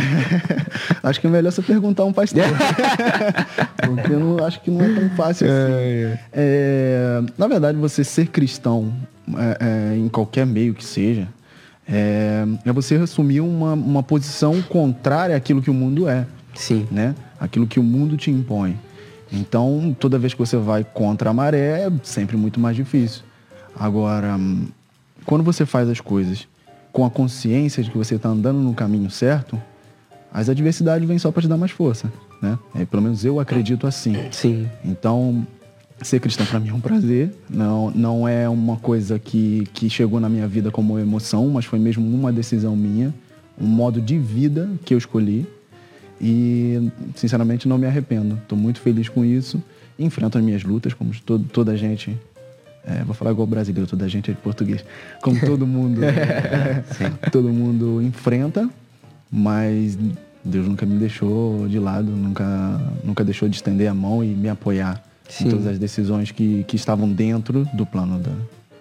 acho 1.01 1.19
que 1.19 1.25
é 1.25 1.29
melhor 1.31 1.51
você 1.51 1.63
perguntar 1.63 2.03
a 2.03 2.05
um 2.05 2.13
pastor. 2.13 2.43
Porque 3.83 4.13
eu 4.13 4.19
não, 4.19 4.45
acho 4.45 4.61
que 4.61 4.69
não 4.69 4.85
é 4.85 4.93
tão 4.93 5.09
fácil 5.17 5.47
assim. 5.47 6.19
É, 6.31 7.21
na 7.35 7.47
verdade, 7.47 7.75
você 7.79 8.03
ser 8.03 8.27
cristão 8.27 8.93
é, 9.35 9.57
é, 9.93 9.97
em 9.97 10.07
qualquer 10.07 10.45
meio 10.45 10.75
que 10.75 10.85
seja, 10.85 11.27
é, 11.89 12.43
é 12.63 12.71
você 12.71 12.93
assumir 12.93 13.41
uma, 13.41 13.73
uma 13.73 14.03
posição 14.03 14.61
contrária 14.61 15.35
àquilo 15.35 15.63
que 15.63 15.71
o 15.71 15.73
mundo 15.73 16.07
é, 16.07 16.27
Sim. 16.53 16.87
né? 16.91 17.15
Aquilo 17.39 17.65
que 17.65 17.79
o 17.79 17.83
mundo 17.83 18.15
te 18.17 18.29
impõe. 18.29 18.77
Então, 19.31 19.95
toda 19.99 20.17
vez 20.17 20.33
que 20.33 20.39
você 20.39 20.57
vai 20.57 20.83
contra 20.83 21.29
a 21.29 21.33
maré, 21.33 21.87
é 21.87 21.91
sempre 22.03 22.37
muito 22.37 22.59
mais 22.59 22.75
difícil. 22.75 23.23
Agora, 23.77 24.39
quando 25.25 25.43
você 25.43 25.65
faz 25.65 25.89
as 25.89 25.99
coisas 25.99 26.47
com 26.91 27.05
a 27.05 27.09
consciência 27.09 27.83
de 27.83 27.91
que 27.91 27.97
você 27.97 28.15
está 28.15 28.29
andando 28.29 28.59
no 28.59 28.73
caminho 28.73 29.09
certo, 29.11 29.61
as 30.33 30.49
adversidades 30.49 31.07
vêm 31.07 31.19
só 31.19 31.31
para 31.31 31.41
te 31.41 31.47
dar 31.47 31.57
mais 31.57 31.71
força, 31.71 32.11
né? 32.41 32.57
É, 32.75 32.85
pelo 32.85 33.03
menos 33.03 33.23
eu 33.23 33.39
acredito 33.39 33.85
assim. 33.85 34.15
Sim. 34.31 34.67
Então, 34.83 35.45
ser 36.01 36.19
cristão 36.19 36.45
para 36.45 36.59
mim 36.59 36.69
é 36.69 36.73
um 36.73 36.79
prazer. 36.79 37.33
Não, 37.49 37.91
não 37.91 38.27
é 38.27 38.47
uma 38.47 38.77
coisa 38.77 39.19
que, 39.19 39.67
que 39.73 39.89
chegou 39.89 40.19
na 40.19 40.29
minha 40.29 40.47
vida 40.47 40.71
como 40.71 40.97
emoção, 40.99 41.47
mas 41.49 41.65
foi 41.65 41.79
mesmo 41.79 42.05
uma 42.05 42.31
decisão 42.31 42.75
minha, 42.75 43.13
um 43.59 43.67
modo 43.67 44.01
de 44.01 44.17
vida 44.17 44.69
que 44.85 44.93
eu 44.93 44.97
escolhi. 44.97 45.47
E, 46.19 46.89
sinceramente, 47.15 47.67
não 47.67 47.77
me 47.77 47.85
arrependo. 47.85 48.35
Estou 48.41 48.57
muito 48.57 48.79
feliz 48.81 49.07
com 49.09 49.23
isso. 49.23 49.61
Enfrento 49.99 50.37
as 50.37 50.43
minhas 50.43 50.63
lutas, 50.63 50.93
como 50.93 51.11
todo, 51.25 51.43
toda 51.45 51.71
a 51.71 51.75
gente. 51.75 52.17
é, 52.85 53.03
vou 53.03 53.13
falar 53.13 53.31
igual 53.31 53.45
brasileiro, 53.47 53.87
toda 53.89 54.05
a 54.05 54.07
gente 54.07 54.31
é 54.31 54.33
de 54.33 54.39
português. 54.39 54.83
Como 55.21 55.39
todo 55.39 55.65
mundo, 55.67 56.01
todo 57.31 57.49
mundo 57.49 58.01
enfrenta, 58.01 58.69
mas 59.31 59.97
Deus 60.43 60.67
nunca 60.67 60.85
me 60.85 60.97
deixou 60.97 61.67
de 61.67 61.77
lado, 61.79 62.09
nunca, 62.11 62.81
nunca 63.03 63.23
deixou 63.23 63.47
de 63.49 63.55
estender 63.57 63.87
a 63.89 63.93
mão 63.93 64.23
e 64.23 64.27
me 64.27 64.49
apoiar 64.49 65.03
Sim. 65.27 65.47
em 65.47 65.49
todas 65.49 65.67
as 65.67 65.77
decisões 65.79 66.31
que, 66.31 66.63
que 66.65 66.75
estavam 66.75 67.11
dentro 67.11 67.67
do 67.73 67.85
plano 67.85 68.19
da- 68.19 68.31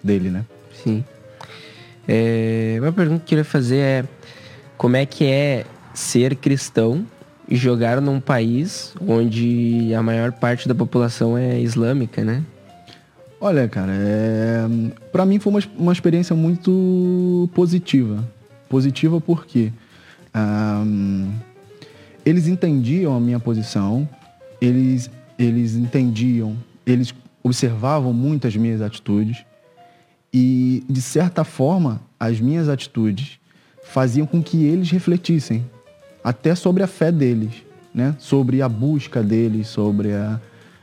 dele, 0.03 0.29
né? 0.29 0.45
Sim. 0.83 1.03
É, 2.07 2.77
uma 2.81 2.91
pergunta 2.93 3.19
que 3.19 3.23
eu 3.25 3.27
queria 3.27 3.43
fazer 3.45 3.77
é 3.77 4.05
como 4.77 4.95
é 4.95 5.05
que 5.05 5.25
é 5.25 5.65
ser 5.93 6.35
cristão 6.35 7.05
e 7.47 7.55
jogar 7.55 8.01
num 8.01 8.19
país 8.19 8.93
onde 9.07 9.93
a 9.93 10.03
maior 10.03 10.31
parte 10.33 10.67
da 10.67 10.75
população 10.75 11.37
é 11.37 11.59
islâmica, 11.59 12.23
né? 12.23 12.43
Olha, 13.39 13.67
cara, 13.67 13.91
é... 13.93 14.65
para 15.11 15.25
mim 15.25 15.39
foi 15.39 15.53
uma, 15.53 15.59
uma 15.77 15.93
experiência 15.93 16.35
muito 16.35 17.49
positiva. 17.53 18.27
Positiva 18.67 19.21
porque 19.21 19.71
ahm, 20.33 21.31
eles 22.25 22.47
entendiam 22.47 23.15
a 23.15 23.19
minha 23.19 23.39
posição, 23.39 24.09
eles, 24.59 25.09
eles 25.39 25.75
entendiam, 25.75 26.57
eles 26.85 27.13
observavam 27.41 28.11
muito 28.11 28.47
as 28.47 28.55
minhas 28.55 28.81
atitudes 28.81 29.45
e, 30.33 30.83
de 30.89 31.01
certa 31.01 31.45
forma, 31.45 32.01
as 32.19 32.41
minhas 32.41 32.67
atitudes 32.67 33.39
faziam 33.83 34.27
com 34.27 34.43
que 34.43 34.65
eles 34.65 34.91
refletissem 34.91 35.63
até 36.27 36.53
sobre 36.55 36.83
a 36.83 36.87
fé 36.87 37.09
deles, 37.11 37.51
né? 37.93 38.13
Sobre 38.19 38.61
a 38.61 38.67
busca 38.67 39.23
deles, 39.23 39.67
sobre 39.67 40.11
a... 40.13 40.39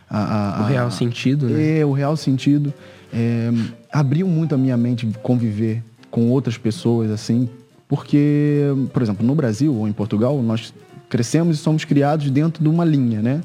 a- 0.08 0.60
a- 0.60 0.62
O 0.62 0.66
real 0.66 0.90
sentido, 0.90 1.46
né? 1.48 1.80
é, 1.80 1.84
o 1.84 1.92
real 1.92 2.16
sentido. 2.16 2.72
É, 3.12 3.50
abriu 3.92 4.26
muito 4.26 4.54
a 4.54 4.58
minha 4.58 4.76
mente 4.76 5.06
conviver 5.22 5.82
com 6.10 6.30
outras 6.30 6.56
pessoas, 6.56 7.10
assim, 7.10 7.48
porque, 7.86 8.62
por 8.92 9.02
exemplo, 9.02 9.24
no 9.26 9.34
Brasil 9.34 9.74
ou 9.74 9.86
em 9.86 9.92
Portugal, 9.92 10.40
nós 10.42 10.72
crescemos 11.10 11.58
e 11.58 11.60
somos 11.60 11.84
criados 11.84 12.30
dentro 12.30 12.62
de 12.62 12.68
uma 12.68 12.84
linha, 12.84 13.20
né? 13.20 13.40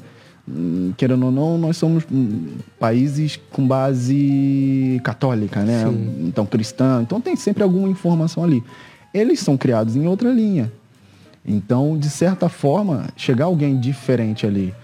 Hum, 0.48 0.92
Querendo 0.96 1.26
ou 1.26 1.30
não, 1.30 1.58
nós 1.58 1.76
somos 1.76 2.02
hum, 2.10 2.46
países 2.78 3.38
com 3.52 3.66
base 3.68 5.00
católica, 5.04 5.60
né? 5.62 5.84
Sim. 5.86 6.24
Então, 6.26 6.46
cristã. 6.46 7.00
Então, 7.02 7.20
tem 7.20 7.36
sempre 7.36 7.62
alguma 7.62 7.88
informação 7.88 8.42
ali. 8.42 8.62
Eles 9.12 9.40
são 9.40 9.56
criados 9.56 9.94
em 9.96 10.06
outra 10.06 10.32
linha. 10.32 10.72
Então, 11.44 11.98
de 11.98 12.10
certa 12.10 12.48
forma, 12.48 13.08
chegar 13.16 13.46
alguém 13.46 13.78
diferente 13.78 14.46
ali, 14.46 14.74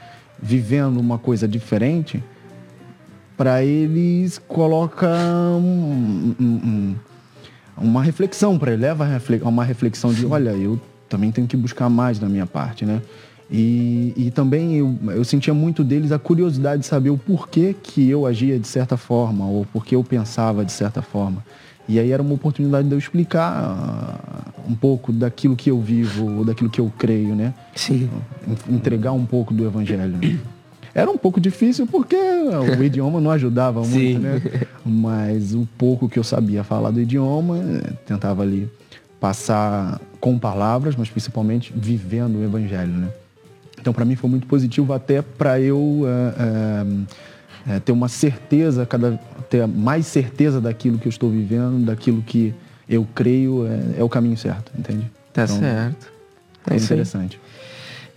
vivendo 0.41 0.99
uma 0.99 1.19
coisa 1.19 1.47
diferente, 1.47 2.23
para 3.37 3.63
eles 3.63 4.39
coloca 4.39 5.07
um- 5.07 6.35
um- 6.41 6.45
um- 6.45 6.97
uma 7.77 8.03
reflexão 8.03 8.59
para 8.59 8.73
ele, 8.73 8.83
leva 8.83 9.05
a 9.05 9.49
uma 9.49 9.65
reflexão 9.65 10.13
de, 10.13 10.25
olha, 10.25 10.51
eu 10.51 10.81
também 11.09 11.31
tenho 11.31 11.47
que 11.47 11.57
buscar 11.57 11.91
mais 11.91 12.19
da 12.19 12.29
minha 12.29 12.47
parte, 12.47 12.85
né? 12.87 13.03
E, 13.51 14.13
e 14.17 14.31
também 14.31 14.75
eu, 14.75 14.99
eu 15.09 15.25
sentia 15.25 15.55
muito 15.55 15.85
deles 15.85 16.11
a 16.11 16.19
curiosidade 16.19 16.81
de 16.81 16.87
saber 16.87 17.11
o 17.11 17.19
porquê 17.19 17.77
que 17.81 18.09
eu 18.09 18.27
agia 18.27 18.59
de 18.59 18.67
certa 18.67 18.97
forma, 18.97 19.47
ou 19.47 19.65
porquê 19.67 19.95
eu 19.95 20.03
pensava 20.03 20.65
de 20.65 20.73
certa 20.73 21.01
forma. 21.01 21.45
E 21.89 21.99
aí 22.01 22.11
era 22.11 22.21
uma 22.23 22.35
oportunidade 22.35 22.89
de 22.89 22.95
eu 22.95 22.99
explicar 22.99 23.53
ah, 23.53 24.51
um 24.69 24.75
pouco 24.75 25.13
daquilo 25.13 25.55
que 25.55 25.71
eu 25.71 25.81
vivo, 25.81 26.45
daquilo 26.45 26.69
que 26.69 26.81
eu 26.81 26.93
creio, 26.99 27.35
né? 27.35 27.55
Sim. 27.75 28.11
en- 28.47 28.75
entregar 28.77 29.13
um 29.13 29.25
pouco 29.25 29.55
do 29.55 29.65
evangelho. 29.65 30.17
né? 30.21 30.39
Era 30.95 31.11
um 31.11 31.19
pouco 31.19 31.39
difícil 31.41 31.87
porque 31.87 32.17
o 32.17 32.83
idioma 32.83 33.21
não 33.21 33.31
ajudava 33.31 33.81
muito, 33.81 33.93
Sim. 33.99 34.19
né? 34.19 34.43
Mas 34.85 35.55
o 35.55 35.69
pouco 35.79 36.09
que 36.09 36.19
eu 36.19 36.25
sabia 36.25 36.65
falar 36.65 36.91
do 36.91 37.01
idioma, 37.01 37.59
tentava 38.07 38.43
ali 38.43 38.69
passar 39.21 40.01
com 40.21 40.39
palavras, 40.39 40.97
mas 40.97 41.09
principalmente 41.09 41.73
vivendo 41.77 42.37
o 42.39 42.45
evangelho, 42.45 42.93
né? 42.93 43.09
Então, 43.79 43.93
para 43.93 44.05
mim 44.05 44.17
foi 44.17 44.29
muito 44.29 44.47
positivo 44.47 44.93
até 44.93 45.23
para 45.23 45.61
eu 45.61 46.03
eh, 46.07 46.35
eh, 46.39 47.75
eh, 47.77 47.81
ter 47.81 47.93
uma 47.93 48.09
certeza, 48.09 48.85
cada 48.85 49.21
ter 49.49 49.67
mais 49.67 50.07
certeza 50.07 50.61
daquilo 50.61 50.99
que 50.99 51.07
eu 51.07 51.11
estou 51.11 51.31
vivendo, 51.31 51.85
daquilo 51.85 52.23
que 52.23 52.55
eu 52.89 53.07
creio 53.15 53.67
é, 53.67 54.01
é 54.01 54.05
o 54.05 54.09
caminho 54.09 54.37
certo, 54.37 54.71
entende? 54.79 55.11
Tá 55.33 55.45
Então, 55.45 55.59
certo. 55.59 56.13
É 56.69 56.75
É 56.75 56.77
aí. 56.77 56.83
interessante. 56.83 57.41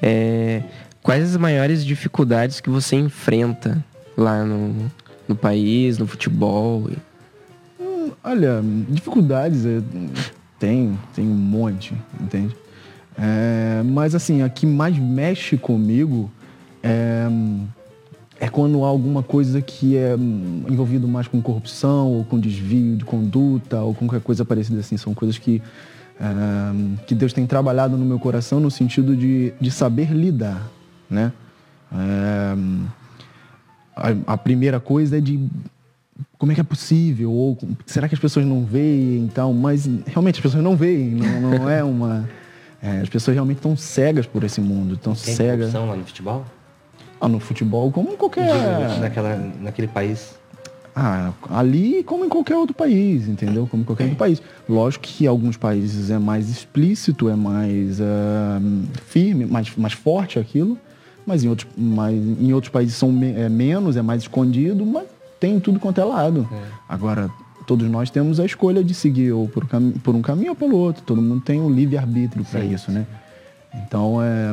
É, 0.01 0.63
quais 1.03 1.23
as 1.23 1.37
maiores 1.37 1.85
dificuldades 1.85 2.59
que 2.59 2.69
você 2.69 2.95
enfrenta 2.95 3.83
lá 4.17 4.43
no, 4.43 4.91
no 5.27 5.35
país, 5.35 5.97
no 5.97 6.07
futebol? 6.07 6.89
Olha, 8.23 8.61
dificuldades 8.89 9.65
é, 9.65 9.81
tem, 10.59 10.97
tem 11.15 11.25
um 11.27 11.33
monte, 11.33 11.93
entende? 12.19 12.55
É, 13.17 13.81
mas 13.83 14.13
assim, 14.15 14.41
a 14.41 14.49
que 14.49 14.65
mais 14.65 14.97
mexe 14.97 15.57
comigo 15.57 16.29
é, 16.81 17.27
é 18.39 18.47
quando 18.47 18.83
há 18.85 18.87
alguma 18.87 19.21
coisa 19.21 19.61
que 19.61 19.97
é 19.97 20.15
envolvido 20.15 21.07
mais 21.07 21.27
com 21.27 21.41
corrupção 21.41 22.07
ou 22.07 22.23
com 22.23 22.39
desvio 22.39 22.95
de 22.95 23.03
conduta 23.03 23.81
ou 23.81 23.93
com 23.93 24.07
qualquer 24.07 24.23
coisa 24.23 24.45
parecida 24.45 24.79
assim. 24.79 24.95
São 24.95 25.13
coisas 25.13 25.37
que, 25.37 25.61
é, 26.19 27.05
que 27.05 27.13
Deus 27.13 27.33
tem 27.33 27.45
trabalhado 27.45 27.97
no 27.97 28.05
meu 28.05 28.17
coração 28.17 28.59
no 28.59 28.71
sentido 28.71 29.15
de, 29.15 29.53
de 29.59 29.69
saber 29.69 30.11
lidar, 30.11 30.67
né? 31.09 31.33
É, 31.91 32.55
a, 33.95 34.33
a 34.33 34.37
primeira 34.37 34.79
coisa 34.79 35.17
é 35.17 35.21
de 35.21 35.49
como 36.37 36.51
é 36.51 36.55
que 36.55 36.61
é 36.61 36.63
possível? 36.63 37.31
Ou 37.31 37.57
será 37.85 38.07
que 38.07 38.15
as 38.15 38.21
pessoas 38.21 38.45
não 38.45 38.63
veem 38.63 39.25
e 39.25 39.29
tal? 39.33 39.53
Mas 39.53 39.89
realmente 40.05 40.35
as 40.35 40.41
pessoas 40.41 40.63
não 40.63 40.77
veem, 40.77 41.09
não, 41.11 41.41
não 41.41 41.69
é 41.69 41.83
uma. 41.83 42.29
é, 42.81 43.01
as 43.03 43.09
pessoas 43.09 43.35
realmente 43.35 43.57
estão 43.57 43.75
cegas 43.75 44.25
por 44.25 44.43
esse 44.45 44.61
mundo, 44.61 44.93
estão 44.95 45.13
Tem 45.13 45.35
cegas. 45.35 45.71
corrupção 45.71 45.89
lá 45.89 45.95
no 45.97 46.05
futebol? 46.05 46.45
Ah, 47.21 47.27
no 47.27 47.39
futebol, 47.39 47.91
como 47.91 48.15
qualquer. 48.17 48.47
Naquela, 48.99 49.35
naquele 49.61 49.87
país. 49.87 50.35
Ah, 50.95 51.31
ali 51.51 52.03
como 52.03 52.25
em 52.25 52.29
qualquer 52.29 52.55
outro 52.55 52.75
país, 52.75 53.27
entendeu? 53.27 53.67
Como 53.67 53.83
em 53.83 53.85
qualquer 53.85 54.03
outro 54.05 54.17
país. 54.17 54.41
Lógico 54.67 55.05
que 55.05 55.23
em 55.25 55.27
alguns 55.27 55.55
países 55.55 56.09
é 56.09 56.17
mais 56.19 56.49
explícito, 56.49 57.29
é 57.29 57.35
mais 57.35 57.99
ah, 58.01 58.59
firme, 59.05 59.45
mais, 59.45 59.73
mais 59.77 59.93
forte 59.93 60.39
aquilo, 60.39 60.77
mas 61.25 61.43
em 61.43 61.47
outros, 61.49 61.67
mais, 61.77 62.15
em 62.15 62.51
outros 62.53 62.71
países 62.71 62.95
são 62.95 63.11
me- 63.11 63.33
é 63.33 63.47
menos, 63.49 63.95
é 63.97 64.01
mais 64.01 64.23
escondido, 64.23 64.85
mas 64.85 65.05
tem 65.39 65.55
em 65.55 65.59
tudo 65.59 65.79
quanto 65.79 66.01
é 66.01 66.03
lado. 66.03 66.47
Agora, 66.87 67.29
todos 67.67 67.89
nós 67.89 68.09
temos 68.09 68.39
a 68.39 68.45
escolha 68.45 68.83
de 68.83 68.93
seguir 68.93 69.31
ou 69.31 69.47
por, 69.47 69.65
por 70.03 70.15
um 70.15 70.21
caminho 70.21 70.49
ou 70.49 70.55
pelo 70.55 70.75
outro. 70.75 71.03
Todo 71.03 71.21
mundo 71.21 71.41
tem 71.41 71.61
um 71.61 71.69
livre-arbítrio 71.69 72.43
para 72.43 72.61
isso, 72.63 72.91
né? 72.91 73.05
Então, 73.73 74.19
é, 74.21 74.51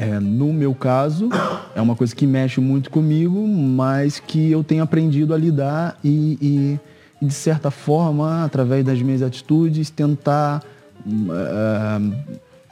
é, 0.00 0.18
no 0.18 0.50
meu 0.50 0.74
caso, 0.74 1.28
é 1.74 1.80
uma 1.80 1.94
coisa 1.94 2.16
que 2.16 2.26
mexe 2.26 2.58
muito 2.58 2.90
comigo, 2.90 3.46
mas 3.46 4.18
que 4.18 4.50
eu 4.50 4.64
tenho 4.64 4.82
aprendido 4.82 5.34
a 5.34 5.36
lidar 5.36 5.98
e, 6.02 6.38
e, 6.40 6.80
e, 7.20 7.26
de 7.26 7.34
certa 7.34 7.70
forma, 7.70 8.42
através 8.42 8.82
das 8.82 9.02
minhas 9.02 9.20
atitudes, 9.20 9.90
tentar 9.90 10.64
é, 11.06 12.00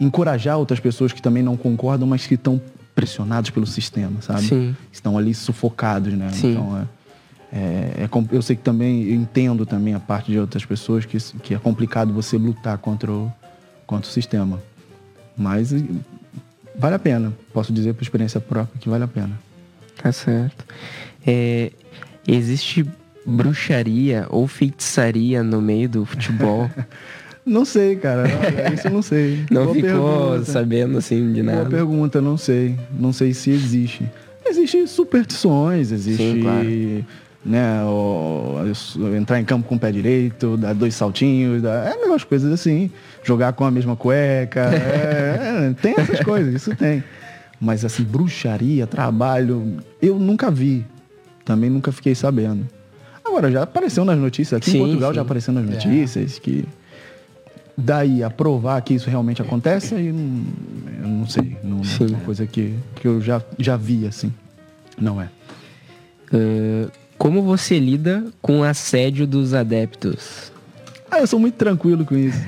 encorajar 0.00 0.56
outras 0.56 0.80
pessoas 0.80 1.12
que 1.12 1.20
também 1.20 1.42
não 1.42 1.54
concordam, 1.54 2.08
mas 2.08 2.26
que 2.26 2.32
estão 2.32 2.58
pressionados 2.94 3.50
pelo 3.50 3.66
sistema, 3.66 4.22
sabe? 4.22 4.44
Sim. 4.44 4.76
Estão 4.90 5.18
ali 5.18 5.34
sufocados, 5.34 6.14
né? 6.14 6.30
Sim. 6.32 6.52
Então, 6.52 6.78
é, 7.52 7.58
é, 7.58 8.04
é 8.04 8.10
eu 8.32 8.40
sei 8.40 8.56
que 8.56 8.62
também, 8.62 9.02
eu 9.02 9.14
entendo 9.14 9.66
também 9.66 9.92
a 9.92 10.00
parte 10.00 10.32
de 10.32 10.38
outras 10.38 10.64
pessoas 10.64 11.04
que, 11.04 11.18
que 11.42 11.54
é 11.54 11.58
complicado 11.58 12.10
você 12.10 12.38
lutar 12.38 12.78
contra 12.78 13.12
o, 13.12 13.30
contra 13.86 14.08
o 14.08 14.10
sistema. 14.10 14.58
Mas 15.36 15.74
vale 16.78 16.94
a 16.94 16.98
pena. 16.98 17.32
Posso 17.52 17.72
dizer 17.72 17.92
por 17.94 18.02
experiência 18.02 18.40
própria 18.40 18.78
que 18.80 18.88
vale 18.88 19.04
a 19.04 19.08
pena. 19.08 19.38
Tá 20.02 20.12
certo. 20.12 20.64
É, 21.26 21.72
existe 22.26 22.86
bruxaria 23.26 24.26
ou 24.30 24.46
feitiçaria 24.46 25.42
no 25.42 25.60
meio 25.60 25.88
do 25.88 26.04
futebol? 26.04 26.70
Não 27.44 27.64
sei, 27.64 27.96
cara. 27.96 28.24
Olha, 28.24 28.74
Isso 28.74 28.88
eu 28.88 28.90
não 28.92 29.00
sei. 29.00 29.42
Não 29.50 29.64
Boa 29.64 29.74
ficou 29.74 29.90
pergunta. 30.30 30.44
sabendo 30.44 30.98
assim 30.98 31.32
de 31.32 31.42
Boa 31.42 31.56
nada? 31.56 31.70
pergunta, 31.70 32.20
não 32.20 32.36
sei. 32.36 32.76
Não 32.92 33.10
sei 33.10 33.32
se 33.32 33.48
existe. 33.50 34.04
Existem 34.44 34.86
superstições, 34.86 35.90
existe. 35.90 36.22
Sim, 36.22 36.42
claro. 36.42 37.04
Né, 37.44 37.82
o- 37.84 38.56
o- 38.98 39.16
entrar 39.16 39.40
em 39.40 39.44
campo 39.44 39.68
com 39.68 39.76
o 39.76 39.78
pé 39.78 39.92
direito, 39.92 40.56
dar 40.56 40.74
dois 40.74 40.94
saltinhos, 40.94 41.62
dar, 41.62 41.86
é 41.86 41.94
umas 42.04 42.24
coisas 42.24 42.52
assim. 42.52 42.90
Jogar 43.22 43.52
com 43.52 43.64
a 43.64 43.70
mesma 43.70 43.94
cueca. 43.96 44.60
é, 44.74 45.68
é, 45.70 45.74
tem 45.80 45.94
essas 45.96 46.20
coisas, 46.20 46.52
isso 46.54 46.74
tem. 46.74 47.02
Mas 47.60 47.84
assim, 47.84 48.02
bruxaria, 48.02 48.86
trabalho, 48.86 49.78
eu 50.02 50.18
nunca 50.18 50.50
vi. 50.50 50.84
Também 51.44 51.70
nunca 51.70 51.90
fiquei 51.92 52.14
sabendo. 52.14 52.66
Agora, 53.24 53.50
já 53.50 53.62
apareceu 53.62 54.04
nas 54.04 54.18
notícias, 54.18 54.58
aqui 54.58 54.70
Sim, 54.72 54.78
em 54.78 54.80
Portugal 54.86 55.10
sim. 55.10 55.16
já 55.16 55.22
apareceu 55.22 55.54
nas 55.54 55.64
notícias 55.64 56.38
que 56.38 56.64
daí 57.76 58.22
a 58.22 58.30
provar 58.30 58.80
que 58.82 58.94
isso 58.94 59.08
realmente 59.08 59.40
acontece, 59.40 59.94
aí 59.94 60.08
eu 60.08 60.14
não 61.08 61.26
sei. 61.26 61.56
Não, 61.62 61.78
não 61.78 61.82
é 62.06 62.10
uma 62.10 62.20
coisa 62.24 62.46
que, 62.46 62.74
que 62.96 63.06
eu 63.06 63.20
já, 63.20 63.40
já 63.58 63.76
vi, 63.76 64.06
assim. 64.06 64.32
Não 65.00 65.20
é. 65.22 65.28
Ah, 66.32 66.88
como 67.18 67.42
você 67.42 67.78
lida 67.78 68.24
com 68.40 68.60
o 68.60 68.64
assédio 68.64 69.26
dos 69.26 69.52
adeptos? 69.54 70.52
Ah, 71.10 71.20
eu 71.20 71.26
sou 71.26 71.38
muito 71.38 71.54
tranquilo 71.54 72.04
com 72.04 72.16
isso. 72.16 72.40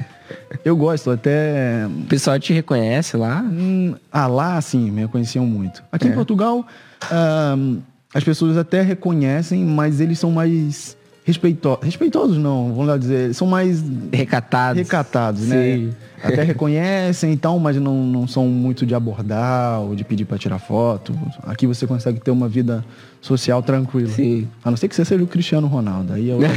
Eu 0.64 0.76
gosto 0.76 1.10
até. 1.10 1.86
O 1.86 2.06
pessoal 2.06 2.38
te 2.38 2.52
reconhece 2.52 3.16
lá? 3.16 3.40
Hum, 3.42 3.94
ah, 4.12 4.26
lá, 4.26 4.60
sim, 4.60 4.90
me 4.90 5.00
reconheciam 5.02 5.44
muito. 5.44 5.82
Aqui 5.90 6.06
É. 6.06 6.10
em 6.10 6.14
Portugal, 6.14 6.64
ahm, 7.10 7.78
as 8.14 8.22
pessoas 8.22 8.56
até 8.56 8.80
reconhecem, 8.82 9.64
mas 9.64 10.00
eles 10.00 10.18
são 10.18 10.30
mais 10.30 10.96
respeitosos. 11.24 11.84
Respeitosos 11.84 12.38
não, 12.38 12.70
vamos 12.70 12.86
lá 12.86 12.96
dizer. 12.96 13.24
Eles 13.24 13.36
são 13.36 13.46
mais 13.46 13.82
Recatados? 14.12 14.78
recatados, 14.82 15.42
né? 15.46 15.76
Sim. 15.76 15.90
Até 16.22 16.42
reconhecem 16.42 17.32
e 17.32 17.36
tal, 17.36 17.58
mas 17.58 17.76
não, 17.76 18.04
não 18.04 18.28
são 18.28 18.46
muito 18.46 18.84
de 18.84 18.94
abordar 18.94 19.80
ou 19.80 19.94
de 19.94 20.04
pedir 20.04 20.26
para 20.26 20.36
tirar 20.36 20.58
foto. 20.58 21.14
Aqui 21.44 21.66
você 21.66 21.86
consegue 21.86 22.20
ter 22.20 22.30
uma 22.30 22.46
vida 22.46 22.84
social 23.22 23.62
tranquila. 23.62 24.08
Sim. 24.10 24.46
A 24.62 24.70
não 24.70 24.76
ser 24.76 24.88
que 24.88 24.94
você 24.94 25.02
seja 25.04 25.24
o 25.24 25.26
Cristiano 25.26 25.66
Ronaldo. 25.66 26.12
Aí 26.12 26.30
é 26.30 26.34
outra- 26.34 26.50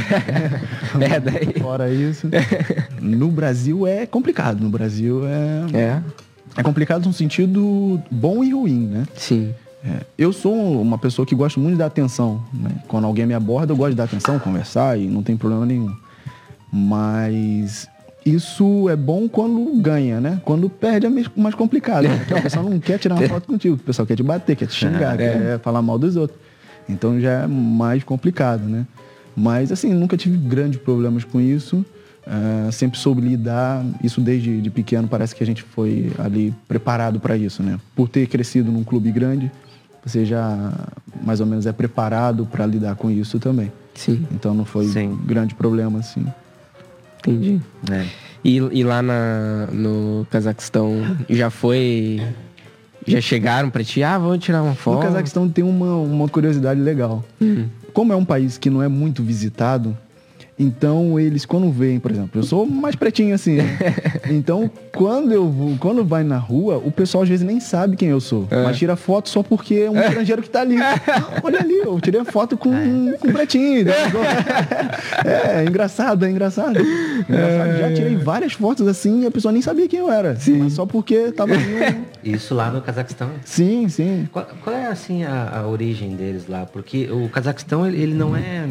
É, 1.00 1.18
daí. 1.18 1.54
Fora 1.60 1.90
isso. 1.90 2.28
No 3.00 3.28
Brasil 3.30 3.86
é 3.86 4.04
complicado. 4.04 4.60
No 4.60 4.68
Brasil 4.68 5.22
é, 5.26 5.76
É? 5.78 6.02
é 6.58 6.62
complicado 6.62 7.06
no 7.06 7.12
sentido 7.14 7.98
bom 8.10 8.44
e 8.44 8.52
ruim, 8.52 8.86
né? 8.86 9.04
Sim. 9.16 9.54
É, 9.86 10.00
eu 10.16 10.32
sou 10.32 10.80
uma 10.80 10.96
pessoa 10.96 11.26
que 11.26 11.34
gosta 11.34 11.60
muito 11.60 11.72
de 11.74 11.78
dar 11.78 11.86
atenção. 11.86 12.42
Né? 12.52 12.70
Quando 12.88 13.04
alguém 13.06 13.26
me 13.26 13.34
aborda, 13.34 13.72
eu 13.72 13.76
gosto 13.76 13.90
de 13.90 13.96
dar 13.96 14.04
atenção, 14.04 14.38
conversar 14.38 14.98
e 14.98 15.06
não 15.06 15.22
tem 15.22 15.36
problema 15.36 15.66
nenhum. 15.66 15.94
Mas 16.72 17.86
isso 18.24 18.88
é 18.88 18.96
bom 18.96 19.28
quando 19.28 19.80
ganha, 19.80 20.20
né? 20.20 20.40
Quando 20.44 20.68
perde 20.70 21.06
é 21.06 21.10
mais- 21.36 21.54
complicado. 21.54 22.04
né? 22.08 22.16
Porque 22.18 22.34
o 22.34 22.42
pessoal 22.42 22.64
não 22.68 22.80
quer 22.80 22.98
tirar 22.98 23.14
uma 23.16 23.28
foto 23.28 23.46
contigo, 23.46 23.74
o 23.76 23.78
pessoal 23.78 24.06
quer 24.06 24.16
te 24.16 24.22
bater, 24.22 24.56
quer 24.56 24.66
te 24.66 24.74
xingar, 24.74 25.16
quer 25.16 25.58
falar 25.60 25.82
mal 25.82 25.98
dos 25.98 26.16
outros. 26.16 26.38
Então 26.88 27.20
já 27.20 27.42
é 27.42 27.46
mais 27.46 28.02
complicado, 28.02 28.64
né? 28.64 28.86
Mas 29.36 29.70
assim, 29.70 29.92
nunca 29.92 30.16
tive 30.16 30.36
grandes 30.36 30.80
problemas 30.80 31.24
com 31.24 31.40
isso. 31.40 31.84
Ah, 32.26 32.70
sempre 32.72 32.98
soube 32.98 33.20
lidar. 33.20 33.84
Isso 34.02 34.20
desde 34.20 34.60
de 34.60 34.70
pequeno 34.70 35.06
parece 35.06 35.34
que 35.34 35.42
a 35.42 35.46
gente 35.46 35.62
foi 35.62 36.10
ali 36.18 36.54
preparado 36.66 37.20
para 37.20 37.36
isso, 37.36 37.62
né? 37.62 37.78
Por 37.94 38.08
ter 38.08 38.26
crescido 38.26 38.72
num 38.72 38.82
clube 38.82 39.10
grande, 39.12 39.50
você 40.04 40.24
já 40.24 40.72
mais 41.22 41.40
ou 41.40 41.46
menos 41.46 41.66
é 41.66 41.72
preparado 41.72 42.46
para 42.46 42.66
lidar 42.66 42.94
com 42.96 43.10
isso 43.10 43.38
também. 43.38 43.72
Sim, 43.94 44.26
Então 44.32 44.52
não 44.54 44.64
foi 44.64 44.86
Sim. 44.88 45.18
grande 45.24 45.54
problema 45.54 46.00
assim. 46.00 46.26
entendi. 47.20 47.60
né? 47.88 48.08
E, 48.44 48.56
e 48.56 48.84
lá 48.84 49.00
na, 49.00 49.68
no 49.72 50.26
Cazaquistão 50.30 50.92
já 51.30 51.48
foi. 51.48 52.20
Já 53.06 53.20
chegaram 53.20 53.70
pra 53.70 53.82
ti? 53.84 54.02
Ah, 54.02 54.18
vamos 54.18 54.38
tirar 54.44 54.62
uma 54.62 54.74
foto. 54.74 54.96
No 54.96 55.02
Cazaquistão 55.02 55.48
tem 55.48 55.64
uma, 55.64 55.94
uma 55.96 56.28
curiosidade 56.28 56.80
legal. 56.80 57.24
Como 57.92 58.12
é 58.12 58.16
um 58.16 58.24
país 58.24 58.58
que 58.58 58.68
não 58.68 58.82
é 58.82 58.88
muito 58.88 59.22
visitado, 59.22 59.96
então 60.58 61.18
eles 61.18 61.44
quando 61.44 61.70
veem, 61.70 61.98
por 61.98 62.10
exemplo, 62.10 62.40
eu 62.40 62.44
sou 62.44 62.64
mais 62.66 62.94
pretinho 62.94 63.34
assim. 63.34 63.56
né? 63.56 63.78
então 64.30 64.70
quando 64.94 65.32
eu 65.32 65.48
vou, 65.50 65.76
quando 65.78 66.04
vai 66.04 66.22
na 66.22 66.38
rua, 66.38 66.76
o 66.84 66.90
pessoal 66.92 67.22
às 67.24 67.28
vezes 67.28 67.44
nem 67.44 67.58
sabe 67.60 67.96
quem 67.96 68.08
eu 68.08 68.20
sou, 68.20 68.46
mas 68.50 68.76
tira 68.78 68.94
foto 68.96 69.28
só 69.28 69.42
porque 69.42 69.74
é 69.74 69.90
um 69.90 69.98
estrangeiro 70.00 70.42
que 70.42 70.48
tá 70.50 70.60
ali. 70.60 70.76
Olha 71.42 71.60
ali, 71.60 71.78
eu 71.78 72.00
tirei 72.00 72.20
a 72.20 72.24
foto 72.24 72.56
com, 72.56 72.70
com 73.20 73.28
um 73.28 73.32
pretinho. 73.32 73.84
é, 75.24 75.62
é 75.62 75.64
engraçado, 75.64 76.24
é 76.24 76.30
engraçado. 76.30 76.78
Engraçado. 76.80 77.78
Já 77.78 77.92
tirei 77.94 78.16
várias 78.16 78.52
fotos 78.52 78.86
assim 78.86 79.22
e 79.22 79.26
a 79.26 79.30
pessoa 79.30 79.52
nem 79.52 79.62
sabia 79.62 79.88
quem 79.88 79.98
eu 80.00 80.10
era. 80.10 80.36
Mas 80.58 80.72
só 80.74 80.86
porque 80.86 81.32
tava 81.32 81.54
ali. 81.54 81.64
um- 81.64 82.04
Isso 82.32 82.54
lá 82.54 82.70
no 82.70 82.80
Cazaquistão. 82.80 83.30
Sim, 83.44 83.88
sim. 83.88 84.28
Qual, 84.32 84.46
qual 84.62 84.76
é 84.76 84.86
assim 84.86 85.24
a, 85.24 85.60
a 85.60 85.66
origem 85.66 86.14
deles 86.16 86.46
lá? 86.48 86.66
Porque 86.66 87.08
o 87.10 87.28
Cazaquistão 87.28 87.86
ele, 87.86 88.00
ele 88.02 88.14
não 88.14 88.36
é. 88.36 88.66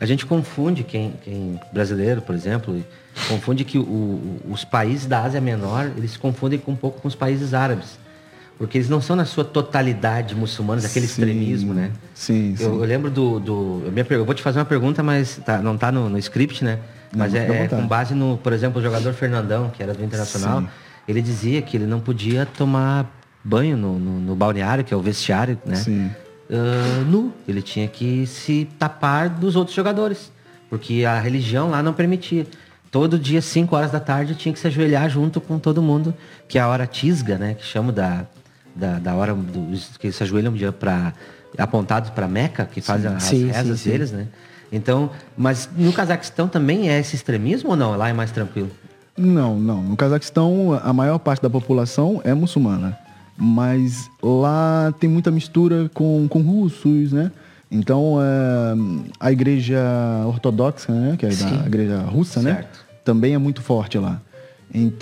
A 0.00 0.06
gente 0.06 0.24
confunde 0.26 0.84
quem, 0.84 1.12
quem 1.24 1.58
brasileiro, 1.72 2.22
por 2.22 2.34
exemplo, 2.34 2.82
confunde 3.28 3.64
que 3.64 3.78
o- 3.78 3.82
o- 3.82 4.40
os 4.50 4.64
países 4.64 5.06
da 5.06 5.22
Ásia 5.22 5.40
Menor 5.40 5.90
eles 5.96 6.12
se 6.12 6.18
confundem 6.18 6.60
um 6.66 6.76
pouco 6.76 7.00
com 7.00 7.08
os 7.08 7.14
países 7.16 7.52
árabes, 7.52 7.98
porque 8.56 8.78
eles 8.78 8.88
não 8.88 9.00
são 9.00 9.16
na 9.16 9.24
sua 9.24 9.44
totalidade 9.44 10.34
muçulmanos, 10.36 10.84
aquele 10.84 11.06
Sim. 11.06 11.22
extremismo, 11.22 11.74
né? 11.74 11.90
Sim, 12.14 12.54
sim. 12.56 12.62
Eu, 12.64 12.74
eu 12.74 12.84
lembro 12.84 13.10
do. 13.10 13.40
do 13.40 13.82
eu, 13.86 13.92
minha 13.92 14.06
eu 14.10 14.24
vou 14.24 14.34
te 14.34 14.42
fazer 14.42 14.60
uma 14.60 14.64
pergunta, 14.64 15.02
mas 15.02 15.40
tá- 15.44 15.58
não 15.58 15.74
está 15.74 15.90
no, 15.90 16.08
no 16.08 16.18
script, 16.18 16.64
né? 16.64 16.78
Mas 17.16 17.32
Não, 17.32 17.40
é, 17.40 17.64
é 17.64 17.68
com 17.68 17.86
base 17.86 18.14
no, 18.14 18.36
por 18.38 18.52
exemplo, 18.52 18.80
o 18.80 18.84
jogador 18.84 19.12
Fernandão, 19.14 19.70
que 19.70 19.82
era 19.82 19.94
do 19.94 20.04
Internacional, 20.04 20.60
Sim. 20.60 20.68
ele 21.08 21.22
dizia 21.22 21.60
que 21.62 21.76
ele 21.76 21.86
não 21.86 21.98
podia 22.00 22.46
tomar 22.46 23.06
banho 23.42 23.76
no, 23.76 23.98
no- 23.98 24.20
no 24.20 24.36
balneário, 24.36 24.84
que 24.84 24.92
é 24.92 24.96
o 24.96 25.00
vestiário, 25.00 25.58
né? 25.66 25.74
Sim. 25.76 26.10
Ah, 26.50 27.04
nu. 27.06 27.32
Ele 27.46 27.62
tinha 27.62 27.86
que 27.86 28.26
se 28.26 28.68
tapar 28.78 29.28
dos 29.28 29.56
outros 29.56 29.76
jogadores, 29.76 30.32
porque 30.70 31.04
a 31.04 31.18
religião 31.20 31.70
lá 31.70 31.82
não 31.82 31.92
permitia. 31.92 32.46
Todo 32.90 33.18
dia, 33.18 33.42
5 33.42 33.76
horas 33.76 33.90
da 33.90 34.00
tarde, 34.00 34.34
tinha 34.34 34.52
que 34.52 34.58
se 34.58 34.66
ajoelhar 34.66 35.10
junto 35.10 35.40
com 35.40 35.58
todo 35.58 35.82
mundo, 35.82 36.14
que 36.48 36.58
é 36.58 36.62
a 36.62 36.68
hora 36.68 36.86
tisga, 36.86 37.36
né? 37.36 37.54
Que 37.54 37.64
chama 37.64 37.92
da, 37.92 38.24
da, 38.74 38.98
da 38.98 39.14
hora 39.14 39.34
dos, 39.34 39.96
que 39.98 40.10
se 40.10 40.22
ajoelham 40.22 40.54
para 40.72 41.12
apontados 41.58 42.10
para 42.10 42.26
Meca, 42.26 42.64
que 42.64 42.80
fazem 42.80 43.12
as 43.12 43.24
Sim, 43.24 43.40
sim, 43.40 43.46
rezas 43.50 43.80
sim. 43.80 43.90
deles, 43.90 44.12
né? 44.12 44.26
Então, 44.72 45.10
mas 45.36 45.68
no 45.76 45.92
Cazaquistão 45.92 46.48
também 46.48 46.90
é 46.90 46.98
esse 46.98 47.14
extremismo 47.16 47.70
ou 47.70 47.76
não? 47.76 47.96
Lá 47.96 48.08
é 48.08 48.12
mais 48.12 48.30
tranquilo? 48.30 48.70
Não, 49.16 49.58
não. 49.58 49.82
No 49.82 49.96
Cazaquistão, 49.96 50.78
a 50.82 50.92
maior 50.92 51.18
parte 51.18 51.42
da 51.42 51.50
população 51.50 52.20
é 52.24 52.32
muçulmana. 52.32 52.96
Mas 53.40 54.10
lá 54.20 54.92
tem 54.98 55.08
muita 55.08 55.30
mistura 55.30 55.88
com, 55.94 56.26
com 56.28 56.40
russos, 56.42 57.12
né? 57.12 57.30
Então, 57.70 58.18
é, 58.20 58.74
a 59.20 59.30
igreja 59.30 59.80
ortodoxa, 60.26 60.92
né? 60.92 61.16
Que 61.16 61.26
é 61.26 61.30
Sim. 61.30 61.60
a 61.62 61.66
igreja 61.66 61.98
russa, 62.00 62.42
né? 62.42 62.54
Certo. 62.54 62.84
Também 63.04 63.34
é 63.34 63.38
muito 63.38 63.62
forte 63.62 63.96
lá. 63.98 64.20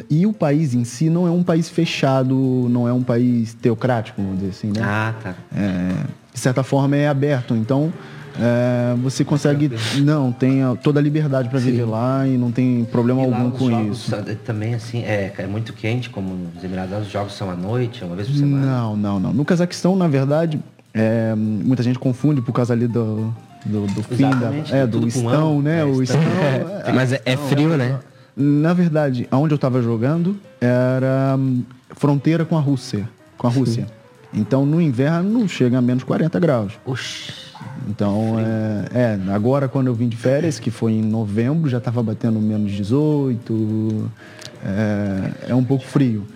E 0.09 0.27
o 0.27 0.33
país 0.33 0.75
em 0.75 0.85
si 0.85 1.11
não 1.11 1.27
é 1.27 1.31
um 1.31 1.43
país 1.43 1.69
fechado, 1.69 2.35
não 2.71 2.87
é 2.87 2.93
um 2.93 3.03
país 3.03 3.53
teocrático, 3.55 4.23
vamos 4.23 4.39
dizer 4.39 4.51
assim, 4.51 4.69
né? 4.69 4.81
Ah, 4.81 5.15
tá. 5.21 5.35
É, 5.57 6.05
de 6.33 6.39
certa 6.39 6.63
forma 6.63 6.97
é 6.97 7.09
aberto. 7.09 7.55
Então, 7.57 7.93
é, 8.41 8.95
você 8.97 9.25
consegue. 9.25 9.71
Não, 10.03 10.31
tem 10.33 10.61
toda 10.83 11.01
a 11.01 11.03
liberdade 11.03 11.49
para 11.49 11.59
viver 11.59 11.85
lá 11.85 12.27
e 12.27 12.37
não 12.37 12.51
tem 12.51 12.85
problema 12.91 13.27
lá 13.27 13.39
algum 13.39 13.51
com 13.51 13.71
jogos 13.71 13.99
isso. 13.99 14.11
são- 14.11 14.25
também, 14.45 14.75
assim, 14.75 15.03
é, 15.03 15.33
é 15.37 15.47
muito 15.47 15.73
quente, 15.73 16.11
como 16.11 16.35
nos 16.35 16.63
Emirados, 16.63 16.93
Árabes, 16.93 17.07
os 17.09 17.13
jogos 17.13 17.33
são 17.35 17.51
à 17.51 17.57
noite, 17.57 18.05
uma 18.05 18.15
vez 18.17 18.29
por 18.29 18.37
semana. 18.37 18.67
Não, 18.67 18.97
não, 18.97 19.21
não. 19.21 19.33
No 19.33 19.45
Cazaquistão, 19.45 19.97
na 19.97 20.09
verdade, 20.09 20.61
é, 20.93 21.35
muita 21.35 21.83
gente 21.83 21.99
confunde 21.99 22.41
por 22.41 22.53
causa 22.53 22.73
ali 22.73 22.87
do, 22.87 23.35
do, 23.65 23.87
do 23.87 24.03
fim 24.03 24.31
da, 24.31 24.77
é, 24.77 24.87
do 24.87 25.07
estão, 25.07 25.29
ão. 25.29 25.63
né? 25.63 25.81
É, 25.81 25.85
o 25.85 26.03
estão. 26.03 26.21
é, 26.85 26.93
Mas 26.93 27.13
é, 27.13 27.23
é 27.25 27.37
frio, 27.37 27.77
né? 27.77 27.99
Na 28.37 28.75
verdade, 28.75 29.27
aonde 29.31 29.55
eu 29.55 29.57
estava 29.57 29.81
jogando 29.81 30.37
era 30.61 31.37
hum, 31.39 31.63
fronteira 31.93 32.45
com 32.45 32.57
a 32.57 32.61
Rússia. 32.61 33.09
Com 33.39 33.47
a 33.47 33.51
Rússia. 33.51 33.87
Então, 34.33 34.67
no 34.67 34.81
inverno, 34.81 35.49
chega 35.49 35.79
a 35.79 35.81
menos 35.81 36.05
40 36.05 36.39
graus. 36.39 36.73
Oxi. 36.85 37.46
Então, 37.89 38.37
é, 38.39 38.99
é, 39.29 39.33
agora 39.33 39.69
quando 39.69 39.87
eu 39.87 39.95
vim 39.95 40.09
de 40.09 40.17
férias, 40.17 40.59
que 40.59 40.71
foi 40.71 40.93
em 40.93 41.03
novembro, 41.03 41.69
já 41.71 41.79
estava 41.79 42.03
batendo 42.03 42.41
menos 42.41 42.73
18, 42.73 44.11
é, 44.65 45.51
é 45.51 45.55
um 45.55 45.65
pouco 45.65 45.85
frio. 45.85 46.27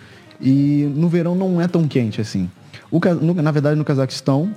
E 0.40 0.90
no 0.94 1.08
verão 1.08 1.34
não 1.34 1.60
é 1.60 1.66
tão 1.68 1.86
quente 1.86 2.20
assim. 2.20 2.48
O, 2.90 2.98
no- 3.20 3.34
na 3.34 3.50
verdade, 3.50 3.76
no 3.76 3.84
Cazaquistão, 3.84 4.50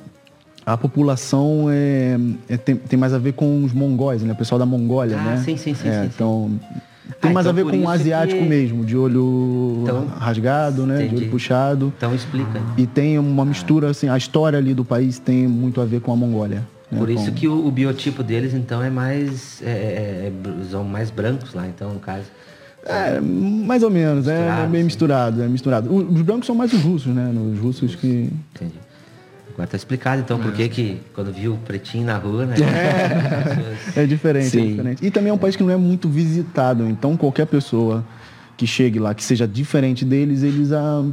a 0.65 0.77
população 0.77 1.65
é, 1.69 2.17
é- 2.47 2.57
tem, 2.57 2.75
tem 2.75 2.97
mais 2.97 3.13
a 3.13 3.17
ver 3.17 3.33
com 3.33 3.63
os 3.63 3.73
mongóis, 3.73 4.21
né? 4.23 4.31
O 4.33 4.35
pessoal 4.35 4.57
da 4.59 4.65
Mongólia, 4.65 5.17
Ah, 5.17 5.23
né? 5.23 5.37
sim, 5.37 5.57
sim, 5.57 5.73
sim, 5.73 5.87
É, 5.89 6.03
sim, 6.03 6.09
sim. 6.09 6.15
Tem 7.19 7.31
Ah, 7.31 7.33
mais 7.33 7.45
então 7.45 7.51
a 7.51 7.63
ver 7.63 7.69
com 7.69 7.77
o 7.77 7.81
isso 7.81 7.89
asiático 7.89 8.41
que- 8.41 8.47
mesmo, 8.47 8.85
de 8.85 8.95
olho 8.95 9.79
Então, 9.83 10.05
rasgado, 10.07 10.85
né? 10.85 11.05
De 11.05 11.15
olho 11.15 11.29
puxado. 11.29 11.93
Então 11.97 12.15
explica. 12.15 12.61
E 12.77 12.87
tem 12.87 13.19
uma 13.19 13.43
mistura, 13.45 13.89
assim, 13.89 14.07
a 14.07 14.17
história 14.17 14.57
ali 14.57 14.73
do 14.73 14.85
país 14.85 15.19
tem 15.19 15.47
muito 15.47 15.81
a 15.81 15.85
ver 15.85 15.99
com 16.01 16.11
a 16.13 16.15
Mongólia. 16.15 16.63
né? 16.91 16.99
Por 16.99 17.09
isso 17.09 17.25
Com- 17.25 17.31
que 17.33 17.47
o, 17.47 17.65
o 17.67 17.71
biotipo 17.71 18.21
deles, 18.23 18.53
então, 18.53 18.81
é 18.81 18.89
mais. 18.89 19.61
É, 19.63 19.69
é- 19.69 20.31
é- 20.31 20.63
são 20.69 20.83
mais 20.83 21.09
brancos 21.09 21.53
lá, 21.53 21.67
então, 21.67 21.91
no 21.93 21.99
caso. 21.99 22.25
É, 22.85 23.19
mais 23.21 23.81
ou 23.81 23.89
menos, 23.89 24.27
é, 24.27 24.47
é 24.63 24.67
bem 24.67 24.81
sim. 24.81 24.85
misturado, 24.85 25.41
é 25.41 25.47
misturado. 25.47 25.93
Os 25.93 26.21
brancos 26.21 26.45
são 26.45 26.53
mais 26.55 26.71
os 26.73 26.81
russos, 26.81 27.13
né? 27.15 27.33
Os 27.53 27.59
russos 27.59 27.95
que. 27.95 28.29
Entendi. 28.53 28.73
Agora 29.53 29.67
tá 29.67 29.77
explicado, 29.77 30.21
então, 30.21 30.39
por 30.39 30.51
que 30.51 30.67
que 30.67 31.01
quando 31.13 31.31
viu 31.31 31.53
o 31.53 31.57
pretinho 31.57 32.05
na 32.05 32.17
rua, 32.17 32.45
né? 32.45 32.55
É 33.95 34.05
diferente, 34.07 34.57
é 34.57 34.65
diferente. 34.65 35.05
E 35.05 35.11
também 35.11 35.29
é 35.29 35.33
um 35.33 35.37
país 35.37 35.55
que 35.55 35.61
não 35.61 35.69
é 35.69 35.77
muito 35.77 36.09
visitado, 36.09 36.87
então 36.87 37.15
qualquer 37.15 37.45
pessoa 37.45 38.03
que 38.57 38.65
chegue 38.65 38.99
lá, 38.99 39.13
que 39.13 39.23
seja 39.23 39.47
diferente 39.47 40.03
deles, 40.03 40.41
eles 40.41 40.71
ah, 40.71 41.03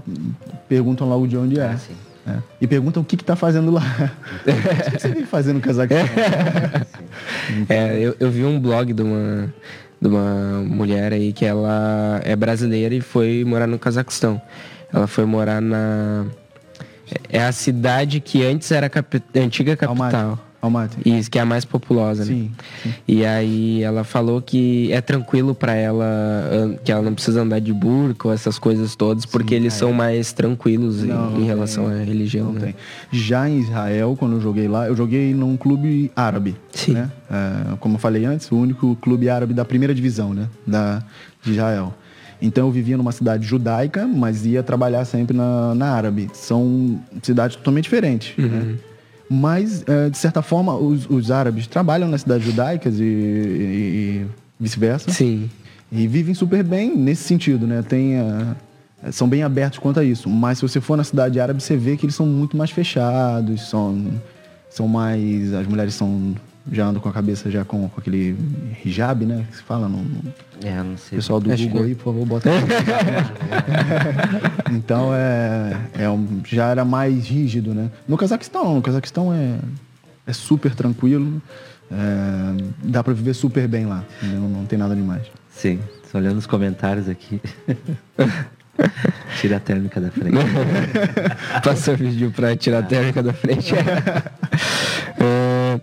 perguntam 0.68 1.08
lá 1.08 1.16
o 1.16 1.26
de 1.26 1.36
onde 1.36 1.60
é. 1.60 1.64
Ah, 1.64 1.76
sim. 1.76 1.94
É. 2.26 2.38
E 2.60 2.66
perguntam 2.66 3.02
o 3.02 3.06
que 3.06 3.16
que 3.16 3.24
tá 3.24 3.34
fazendo 3.34 3.70
lá. 3.70 3.82
o 4.46 4.90
que 4.90 5.00
você 5.00 5.08
vem 5.08 5.24
fazendo 5.24 5.56
no 5.56 5.60
Cazaquistão? 5.60 6.08
É, 7.68 7.98
eu, 7.98 8.14
eu 8.20 8.30
vi 8.30 8.44
um 8.44 8.60
blog 8.60 8.92
de 8.92 9.02
uma, 9.02 9.52
de 10.00 10.08
uma 10.08 10.62
mulher 10.62 11.12
aí 11.12 11.32
que 11.32 11.44
ela 11.44 12.20
é 12.24 12.36
brasileira 12.36 12.94
e 12.94 13.00
foi 13.00 13.44
morar 13.44 13.66
no 13.66 13.78
Cazaquistão. 13.78 14.40
Ela 14.92 15.06
foi 15.06 15.24
morar 15.24 15.60
na. 15.60 16.26
É 17.28 17.42
a 17.42 17.52
cidade 17.52 18.20
que 18.20 18.44
antes 18.44 18.70
era 18.70 18.86
a 18.86 18.90
capi- 18.90 19.22
antiga 19.34 19.76
capital. 19.76 20.04
Almaty. 20.12 20.40
Almaty. 20.62 20.98
Isso, 21.06 21.30
que 21.30 21.38
é 21.38 21.40
a 21.40 21.46
mais 21.46 21.64
populosa, 21.64 22.22
né? 22.22 22.32
Sim, 22.32 22.50
sim. 22.82 22.92
E 23.08 23.24
aí 23.24 23.82
ela 23.82 24.04
falou 24.04 24.42
que 24.42 24.92
é 24.92 25.00
tranquilo 25.00 25.54
pra 25.54 25.74
ela, 25.74 26.78
que 26.84 26.92
ela 26.92 27.00
não 27.00 27.14
precisa 27.14 27.40
andar 27.40 27.60
de 27.60 27.72
burca 27.72 28.28
ou 28.28 28.34
essas 28.34 28.58
coisas 28.58 28.94
todas, 28.94 29.24
porque 29.24 29.54
eles 29.54 29.72
são 29.72 29.90
mais 29.90 30.34
tranquilos 30.34 31.02
em- 31.02 31.06
Não, 31.06 31.30
em, 31.30 31.38
não 31.40 31.46
relação 31.46 31.86
à 31.86 31.94
religião, 32.04 32.52
né? 32.52 32.60
tem. 32.60 32.74
Já 33.10 33.48
em 33.48 33.58
Israel, 33.60 34.14
quando 34.18 34.34
eu 34.36 34.40
joguei 34.42 34.68
lá, 34.68 34.86
eu 34.86 34.94
joguei 34.94 35.32
num 35.32 35.56
clube 35.56 36.12
árabe. 36.14 36.54
Sim. 36.72 36.92
Né? 36.92 37.10
É, 37.30 37.76
como 37.80 37.94
eu 37.94 37.98
falei 37.98 38.26
antes, 38.26 38.52
o 38.52 38.56
único 38.56 38.94
clube 38.96 39.30
árabe 39.30 39.54
da 39.54 39.64
primeira 39.64 39.94
divisão, 39.94 40.34
né? 40.34 40.46
Da, 40.66 41.02
de 41.42 41.52
Israel. 41.52 41.94
Então 42.42 42.66
eu 42.66 42.72
vivia 42.72 42.96
numa 42.96 43.12
cidade 43.12 43.46
judaica, 43.46 44.06
mas 44.06 44.46
ia 44.46 44.62
trabalhar 44.62 45.04
sempre 45.04 45.36
na, 45.36 45.74
na 45.74 45.90
árabe. 45.92 46.30
São 46.32 46.98
cidades 47.22 47.56
totalmente 47.56 47.84
diferentes. 47.84 48.36
Uhum. 48.38 48.48
Né? 48.48 48.76
Mas, 49.28 49.84
é, 49.86 50.10
de 50.10 50.18
certa 50.18 50.42
forma, 50.42 50.74
os, 50.76 51.08
os 51.08 51.30
árabes 51.30 51.66
trabalham 51.66 52.08
nas 52.08 52.22
cidades 52.22 52.44
judaicas 52.44 52.98
e, 52.98 53.02
e- 53.04 53.06
e 54.24 54.26
vice-versa. 54.58 55.10
Sim. 55.12 55.48
E 55.92 56.06
vivem 56.08 56.34
super 56.34 56.64
bem 56.64 56.96
nesse 56.96 57.24
sentido, 57.24 57.66
né? 57.66 57.82
Tem, 57.82 58.18
ah, 58.18 58.56
são 59.12 59.28
bem 59.28 59.42
abertos 59.42 59.78
quanto 59.78 60.00
a 60.00 60.04
isso. 60.04 60.28
Mas 60.28 60.58
se 60.58 60.62
você 60.62 60.80
for 60.80 60.96
na 60.96 61.04
cidade 61.04 61.38
árabe, 61.38 61.62
você 61.62 61.76
vê 61.76 61.96
que 61.96 62.04
eles 62.06 62.14
são 62.14 62.26
muito 62.26 62.56
mais 62.56 62.70
fechados, 62.70 63.68
são, 63.68 64.04
são 64.68 64.88
mais. 64.88 65.52
As 65.54 65.66
mulheres 65.66 65.94
são. 65.94 66.34
Já 66.72 66.86
andam 66.86 67.02
com 67.02 67.08
a 67.08 67.12
cabeça 67.12 67.50
já 67.50 67.64
com, 67.64 67.88
com 67.88 68.00
aquele 68.00 68.36
hijab, 68.84 69.26
né? 69.26 69.44
Que 69.50 69.56
se 69.56 69.62
fala 69.62 69.88
no. 69.88 69.98
no- 70.02 70.32
É, 70.64 70.80
não 70.82 70.96
sei. 70.96 71.18
Pessoal 71.18 71.40
do 71.40 71.52
Acho 71.52 71.64
Google 71.64 71.82
que- 71.82 71.88
aí, 71.88 71.94
por 71.96 72.04
favor, 72.04 72.26
bota. 72.26 72.48
então 74.72 75.10
é, 75.14 75.76
é 75.98 76.10
um- 76.10 76.40
já 76.44 76.68
era 76.68 76.84
mais 76.84 77.26
rígido, 77.28 77.74
né? 77.74 77.90
No 78.06 78.16
Cazaquistão, 78.16 78.64
não. 78.64 78.74
no 78.76 78.82
Cazaquistão 78.82 79.32
é, 79.32 79.56
é 80.26 80.32
super 80.32 80.74
tranquilo. 80.74 81.40
é, 81.90 82.64
dá 82.84 83.02
pra 83.02 83.12
viver 83.12 83.34
super 83.34 83.66
bem 83.66 83.86
lá. 83.86 84.04
entendeu? 84.22 84.48
Não 84.48 84.64
tem 84.64 84.78
nada 84.78 84.94
demais. 84.94 85.22
Sim, 85.50 85.80
tô 86.10 86.18
olhando 86.18 86.38
os 86.38 86.46
comentários 86.46 87.08
aqui. 87.08 87.40
Tira 89.40 89.56
a 89.56 89.60
térmica 89.60 90.00
da 90.00 90.10
frente. 90.10 90.36
Passou 91.64 91.94
o 91.94 91.96
vídeo 91.96 92.30
pra 92.30 92.56
tirar 92.56 92.80
a 92.80 92.82
térmica 92.82 93.22
da 93.22 93.32
frente. 93.32 93.74
É, 95.22 95.78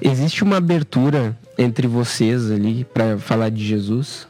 existe 0.00 0.42
uma 0.42 0.56
abertura 0.56 1.36
entre 1.58 1.86
vocês 1.86 2.50
ali 2.50 2.84
pra 2.84 3.18
falar 3.18 3.50
de 3.50 3.62
Jesus? 3.62 4.26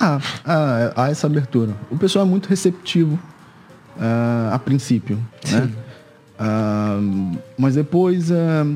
Ah, 0.00 0.20
ah, 0.44 0.92
há 0.96 1.10
essa 1.10 1.28
abertura. 1.28 1.72
O 1.88 1.96
pessoal 1.96 2.26
é 2.26 2.28
muito 2.28 2.48
receptivo 2.48 3.16
ah, 4.00 4.50
a 4.52 4.58
princípio, 4.58 5.16
né? 5.48 5.70
Ah, 6.36 6.98
mas 7.56 7.76
depois 7.76 8.32
ah, 8.32 8.66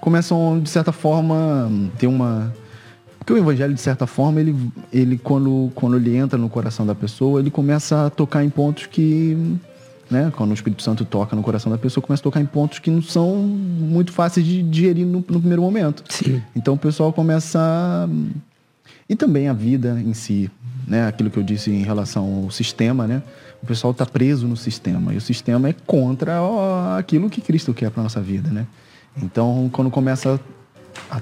começam, 0.00 0.60
de 0.60 0.68
certa 0.68 0.90
forma, 0.90 1.70
ter 1.98 2.08
uma... 2.08 2.52
Porque 3.24 3.32
o 3.32 3.38
evangelho, 3.38 3.72
de 3.72 3.80
certa 3.80 4.06
forma, 4.06 4.38
ele, 4.38 4.54
ele 4.92 5.16
quando, 5.16 5.72
quando 5.74 5.96
ele 5.96 6.14
entra 6.14 6.38
no 6.38 6.50
coração 6.50 6.84
da 6.84 6.94
pessoa, 6.94 7.40
ele 7.40 7.50
começa 7.50 8.06
a 8.06 8.10
tocar 8.10 8.44
em 8.44 8.50
pontos 8.50 8.84
que... 8.86 9.56
Né? 10.10 10.30
Quando 10.36 10.50
o 10.50 10.54
Espírito 10.54 10.82
Santo 10.82 11.06
toca 11.06 11.34
no 11.34 11.42
coração 11.42 11.72
da 11.72 11.78
pessoa, 11.78 12.04
começa 12.04 12.20
a 12.20 12.24
tocar 12.24 12.38
em 12.38 12.44
pontos 12.44 12.78
que 12.78 12.90
não 12.90 13.00
são 13.00 13.36
muito 13.36 14.12
fáceis 14.12 14.44
de 14.44 14.62
digerir 14.62 15.06
no, 15.06 15.12
no 15.12 15.22
primeiro 15.22 15.62
momento. 15.62 16.04
Sim. 16.10 16.42
Então 16.54 16.74
o 16.74 16.78
pessoal 16.78 17.14
começa 17.14 17.58
a... 17.58 18.06
E 19.08 19.16
também 19.16 19.48
a 19.48 19.54
vida 19.54 19.98
em 20.04 20.12
si, 20.12 20.50
né? 20.86 21.06
Aquilo 21.08 21.30
que 21.30 21.38
eu 21.38 21.42
disse 21.42 21.70
em 21.70 21.82
relação 21.82 22.44
ao 22.44 22.50
sistema, 22.50 23.06
né? 23.06 23.22
O 23.62 23.66
pessoal 23.66 23.92
está 23.92 24.04
preso 24.04 24.46
no 24.46 24.56
sistema. 24.58 25.14
E 25.14 25.16
o 25.16 25.20
sistema 25.20 25.70
é 25.70 25.74
contra 25.86 26.38
aquilo 26.98 27.30
que 27.30 27.40
Cristo 27.40 27.72
quer 27.72 27.90
para 27.90 28.02
nossa 28.02 28.20
vida, 28.20 28.50
né? 28.50 28.66
Então, 29.22 29.70
quando 29.72 29.90
começa 29.90 30.34
a 30.34 30.38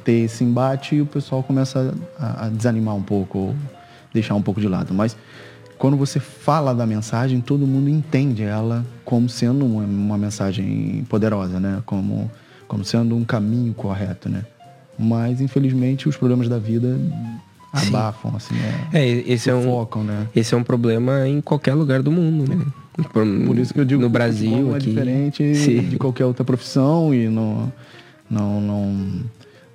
ter 0.05 0.25
esse 0.25 0.43
embate, 0.45 1.01
o 1.01 1.07
pessoal 1.07 1.43
começa 1.43 1.95
a, 2.19 2.47
a 2.47 2.49
desanimar 2.49 2.95
um 2.95 3.03
pouco, 3.03 3.39
ou 3.39 3.57
deixar 4.13 4.35
um 4.35 4.43
pouco 4.43 4.61
de 4.61 4.69
lado. 4.69 4.93
Mas 4.95 5.17
quando 5.79 5.97
você 5.97 6.21
fala 6.21 6.75
da 6.75 6.87
mensagem, 6.87 7.41
todo 7.41 7.67
mundo 7.67 7.89
entende 7.89 8.43
ela 8.43 8.85
como 9.05 9.29
sendo 9.29 9.65
uma, 9.67 9.83
uma 9.85 10.19
mensagem 10.19 11.05
poderosa, 11.09 11.59
né? 11.59 11.83
Como, 11.85 12.31
como 12.69 12.85
sendo 12.85 13.17
um 13.17 13.25
caminho 13.25 13.75
correto, 13.75 14.29
né? 14.29 14.45
Mas, 14.99 15.41
infelizmente, 15.41 16.09
os 16.09 16.17
problemas 16.17 16.49
da 16.49 16.59
vida 16.59 16.97
abafam, 17.73 18.37
assim, 18.37 18.55
é, 18.93 19.01
É, 19.03 19.09
esse 19.33 19.49
é 19.51 19.55
um, 19.55 19.63
sufocam, 19.63 20.05
né? 20.05 20.29
esse 20.37 20.55
é 20.55 20.57
um 20.57 20.63
problema 20.63 21.27
em 21.27 21.41
qualquer 21.41 21.75
lugar 21.75 22.03
do 22.03 22.13
mundo, 22.13 22.49
né? 22.49 22.65
Por, 23.11 23.25
Por 23.47 23.59
isso 23.59 23.73
que 23.73 23.81
eu 23.81 23.87
digo 23.87 24.03
no 24.03 24.07
que 24.07 24.11
o 24.11 24.13
Brasil 24.13 24.51
futebol 24.51 24.75
aqui. 24.75 24.87
é 24.87 24.91
diferente 24.91 25.55
Sim. 25.55 25.81
de 25.89 25.97
qualquer 25.97 26.27
outra 26.27 26.45
profissão 26.45 27.14
e 27.14 27.27
não, 27.27 27.73
não, 28.31 28.61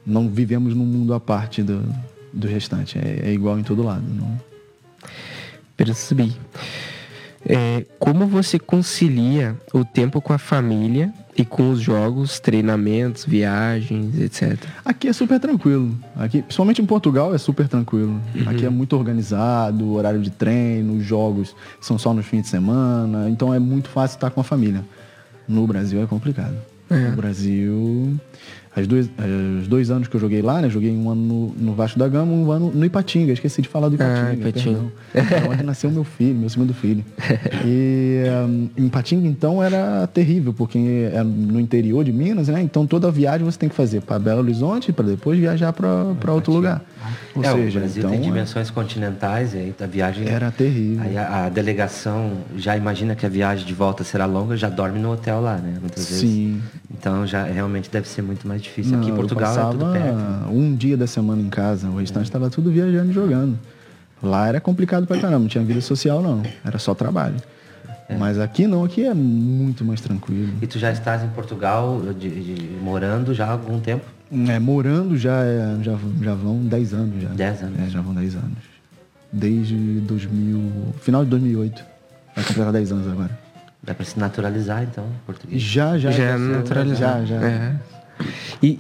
não 0.08 0.30
vivemos 0.30 0.74
num 0.74 0.86
mundo 0.86 1.14
à 1.14 1.20
parte 1.20 1.62
do, 1.62 1.84
do 2.32 2.48
restante. 2.48 2.98
É, 2.98 3.30
é 3.30 3.34
igual 3.34 3.60
em 3.60 3.64
todo 3.64 3.84
lado. 3.84 4.04
Não... 4.08 4.40
Percebi. 5.76 6.34
É, 7.46 7.86
como 8.00 8.26
você 8.26 8.58
concilia 8.58 9.56
o 9.74 9.86
tempo 9.86 10.22
com 10.22 10.34
a 10.34 10.38
família 10.38 11.14
e 11.36 11.46
com 11.46 11.70
os 11.70 11.80
jogos, 11.80 12.40
treinamentos, 12.40 13.24
viagens, 13.24 14.20
etc. 14.20 14.58
Aqui 14.84 15.08
é 15.08 15.14
super 15.14 15.40
tranquilo. 15.40 15.96
Aqui, 16.16 16.42
principalmente 16.42 16.82
em 16.82 16.86
Portugal, 16.86 17.34
é 17.34 17.38
super 17.38 17.68
tranquilo. 17.68 18.20
Aqui 18.48 18.66
é 18.66 18.70
muito 18.70 18.96
organizado, 18.98 19.94
horário 19.94 20.20
de 20.20 20.32
treino, 20.32 20.98
os 20.98 21.06
jogos 21.06 21.56
são 21.80 21.98
só 21.98 22.14
nos 22.14 22.26
fins 22.26 22.42
de 22.44 22.48
semana. 22.48 23.30
Então 23.30 23.54
é 23.54 23.60
muito 23.60 23.88
fácil 23.90 24.16
estar 24.16 24.32
com 24.32 24.42
a 24.42 24.44
família. 24.44 24.84
No 25.48 25.68
Brasil 25.68 26.02
é 26.02 26.08
complicado. 26.08 26.56
No 26.90 27.16
Brasil, 27.16 28.20
as 28.78 28.86
duas, 28.86 29.08
eh, 29.08 29.60
os 29.62 29.68
dois 29.68 29.90
anos 29.90 30.08
que 30.08 30.16
eu 30.16 30.20
joguei 30.20 30.40
lá, 30.40 30.62
né? 30.62 30.70
Joguei 30.70 30.92
um 30.96 31.10
ano 31.10 31.22
no, 31.22 31.66
no 31.66 31.74
Vasco 31.74 31.98
da 31.98 32.08
Gama, 32.08 32.32
um 32.32 32.52
ano 32.52 32.72
no 32.72 32.86
Ipatinga. 32.86 33.34
Esqueci 33.34 33.60
de 33.60 33.68
falar 33.68 33.90
do 33.90 33.96
Ipatinga. 33.96 34.30
Ah, 34.30 34.34
Ipatinga. 34.36 34.80
É 35.16 35.50
onde 35.50 35.64
nasceu 35.64 35.90
meu 35.90 36.04
filho, 36.04 36.36
meu 36.36 36.50
segundo 36.50 36.76
filho. 36.76 37.04
E 37.66 38.22
um, 38.48 38.70
Ipatinga, 38.86 39.28
então, 39.28 39.64
era 39.64 40.06
terrível, 40.06 40.54
porque 40.54 40.78
é 41.12 41.24
no 41.24 41.60
interior 41.60 42.04
de 42.04 42.14
Minas, 42.14 42.50
né? 42.50 42.62
Então 42.62 42.86
toda 42.86 43.10
viagem 43.10 43.44
você 43.44 43.58
tem 43.58 43.68
que 43.68 43.76
fazer 43.76 44.02
para 44.02 44.20
Belo 44.20 44.42
Horizonte 44.42 44.94
para 44.94 45.08
depois 45.08 45.40
viajar 45.40 45.74
para 45.74 46.32
outro 46.32 46.54
lugar. 46.54 46.84
Ou 47.36 47.44
é, 47.44 47.52
seja, 47.52 47.78
o 47.78 47.82
Brasil 47.82 48.00
então 48.04 48.12
tem 48.12 48.22
dimensões 48.22 48.70
continentais 48.72 49.54
e 49.54 49.58
aí 49.58 49.76
a 49.80 49.86
viagem 49.86 50.28
era 50.28 50.52
terrível. 50.52 51.04
Aí 51.04 51.18
a, 51.18 51.46
a 51.46 51.50
delegação 51.50 52.34
já 52.56 52.76
imagina 52.78 53.16
que 53.16 53.26
a 53.26 53.30
viagem 53.30 53.66
de 53.66 53.74
volta 53.74 54.04
será 54.04 54.26
longa, 54.26 54.56
já 54.58 54.70
dorme 54.70 55.00
no 55.00 55.12
hotel 55.12 55.42
lá, 55.42 55.56
né? 55.58 55.78
Muitas 55.80 56.10
vezes. 56.10 56.22
Sim. 56.22 56.62
Então 56.92 57.26
já 57.28 57.44
realmente 57.44 57.90
deve 57.90 58.08
ser 58.08 58.22
muito 58.22 58.48
mais 58.48 58.62
difícil. 58.62 58.98
Aqui 58.98 59.08
em 59.08 59.10
Não, 59.10 59.16
Portugal 59.18 59.56
eu 59.56 59.62
é 59.62 59.72
tudo 59.72 59.86
perto. 59.94 60.50
um 60.52 60.76
dia 60.76 60.98
da 60.98 61.08
semana 61.08 61.42
em 61.42 61.50
casa, 61.50 61.88
o 61.90 61.98
restante 61.98 62.26
estava 62.26 62.50
tudo 62.50 62.72
viajando 62.72 63.12
e 63.12 63.14
jogando. 63.14 63.58
Lá 64.22 64.48
era 64.48 64.60
complicado 64.60 65.06
pra 65.06 65.18
caramba, 65.20 65.40
não 65.40 65.48
tinha 65.48 65.64
vida 65.64 65.80
social 65.82 66.22
não, 66.22 66.42
era 66.66 66.80
só 66.80 66.96
trabalho. 66.96 67.36
Mas 68.18 68.40
aqui 68.40 68.66
não, 68.68 68.86
aqui 68.86 69.04
é 69.06 69.14
muito 69.14 69.84
mais 69.84 70.00
tranquilo. 70.00 70.54
E 70.62 70.66
tu 70.66 70.80
já 70.80 70.92
estás 70.92 71.24
em 71.24 71.28
Portugal 71.28 72.02
de- 72.18 72.30
de- 72.56 72.70
morando 72.82 73.34
já 73.34 73.46
há 73.48 73.52
algum 73.52 73.80
tempo? 73.82 74.06
É, 74.50 74.60
morando 74.60 75.18
já, 75.18 75.42
é- 75.44 75.78
já, 75.82 75.98
já 76.22 76.34
vão 76.36 76.60
10 76.66 76.94
anos 76.94 77.22
já. 77.22 77.30
10 77.30 77.64
anos. 77.64 77.80
É, 77.80 77.90
já 77.90 78.02
vão 78.02 78.14
10 78.14 78.36
anos. 78.36 78.58
Desde 79.32 79.76
2000, 79.76 80.94
final 81.02 81.24
de 81.24 81.30
2008. 81.32 81.84
Vai 82.36 82.46
completar 82.46 82.74
10 82.74 82.92
anos 82.92 83.08
agora. 83.12 83.40
Dá 83.84 83.94
para 83.94 84.06
se 84.06 84.20
naturalizar 84.20 84.84
então, 84.84 85.06
português. 85.26 85.62
Já, 85.62 85.98
já. 85.98 86.12
Já 86.12 86.24
é 86.24 86.38
sou- 86.38 86.48
naturalizado. 86.48 87.26
Já, 87.26 87.40
já. 87.40 87.48
É. 87.48 87.76
E, 88.62 88.80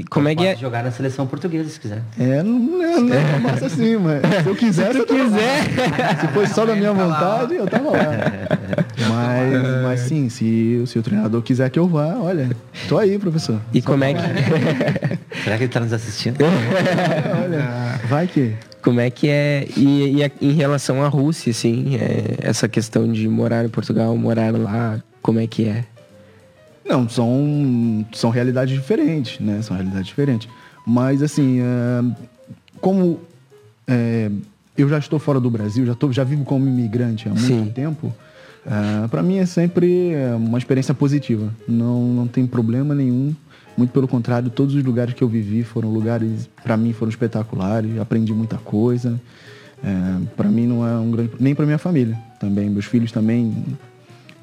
e 0.00 0.04
como 0.10 0.28
é 0.28 0.34
que 0.34 0.44
é? 0.46 0.56
jogar 0.56 0.82
na 0.82 0.90
seleção 0.90 1.26
portuguesa 1.26 1.68
se 1.68 1.78
quiser. 1.78 2.02
É, 2.18 2.42
não, 2.42 2.58
não, 2.58 3.00
não 3.00 3.14
é 3.14 3.38
massa 3.38 3.66
assim, 3.66 3.96
mas 3.96 4.20
se 4.42 4.48
eu 4.48 4.56
quisesse, 4.56 4.98
eu 4.98 5.06
tava 5.06 5.22
lá. 5.22 6.16
Se 6.20 6.28
fosse 6.28 6.54
só 6.54 6.66
da 6.66 6.74
minha 6.74 6.92
vontade, 6.92 7.54
eu 7.54 7.66
tava 7.66 7.90
lá. 7.90 7.98
Mas, 9.08 9.82
mas 9.82 10.00
sim, 10.00 10.28
se, 10.28 10.82
se 10.86 10.98
o 10.98 11.02
treinador 11.02 11.42
quiser 11.42 11.70
que 11.70 11.78
eu 11.78 11.86
vá, 11.86 12.16
olha, 12.16 12.50
tô 12.88 12.98
aí, 12.98 13.18
professor. 13.18 13.60
E 13.72 13.80
como 13.80 14.02
é 14.04 14.14
que 14.14 14.20
Será 15.44 15.56
que 15.56 15.62
ele 15.62 15.64
está 15.66 15.80
nos 15.80 15.92
assistindo? 15.92 16.38
Olha, 16.42 18.00
vai 18.08 18.26
que. 18.26 18.54
como 18.82 19.00
é 19.00 19.10
que 19.10 19.28
é 19.28 19.66
e, 19.76 20.16
e 20.16 20.24
a- 20.24 20.30
em 20.40 20.52
relação 20.52 21.02
à 21.04 21.08
Rússia, 21.08 21.50
assim, 21.50 21.96
é, 21.96 22.36
essa 22.48 22.68
questão 22.68 23.10
de 23.10 23.28
morar 23.28 23.64
em 23.64 23.68
Portugal, 23.68 24.16
morar 24.16 24.52
lá, 24.52 25.00
como 25.22 25.38
é 25.38 25.46
que 25.46 25.68
é? 25.68 25.84
Não, 26.86 27.08
são, 27.08 28.06
são 28.12 28.30
realidades 28.30 28.74
diferentes, 28.74 29.40
né? 29.40 29.60
São 29.62 29.76
realidades 29.76 30.06
diferentes. 30.06 30.48
Mas, 30.86 31.22
assim, 31.22 31.60
é, 31.60 32.24
como 32.80 33.20
é, 33.88 34.30
eu 34.76 34.88
já 34.88 34.98
estou 34.98 35.18
fora 35.18 35.40
do 35.40 35.50
Brasil, 35.50 35.84
já, 35.84 35.94
tô, 35.94 36.12
já 36.12 36.22
vivo 36.22 36.44
como 36.44 36.66
imigrante 36.66 37.28
há 37.28 37.32
muito 37.32 37.46
Sim. 37.46 37.70
tempo, 37.74 38.14
para 39.10 39.22
mim 39.22 39.38
é 39.38 39.46
sempre 39.46 40.12
é, 40.12 40.34
uma 40.34 40.58
experiência 40.58 40.92
positiva. 40.92 41.52
Não, 41.68 42.02
não 42.08 42.26
tem 42.26 42.46
problema 42.46 42.94
nenhum. 42.94 43.34
Muito 43.76 43.90
pelo 43.92 44.08
contrário, 44.08 44.48
todos 44.50 44.74
os 44.74 44.82
lugares 44.82 45.14
que 45.14 45.22
eu 45.22 45.28
vivi 45.28 45.62
foram 45.62 45.90
lugares, 45.90 46.48
para 46.62 46.76
mim, 46.76 46.92
foram 46.92 47.10
espetaculares. 47.10 47.98
Aprendi 47.98 48.32
muita 48.32 48.56
coisa. 48.56 49.20
É, 49.84 50.26
para 50.36 50.48
mim 50.48 50.66
não 50.66 50.86
é 50.86 50.96
um 50.96 51.10
grande... 51.10 51.30
Nem 51.38 51.54
para 51.54 51.66
minha 51.66 51.78
família 51.78 52.18
também. 52.40 52.70
Meus 52.70 52.86
filhos 52.86 53.12
também 53.12 53.54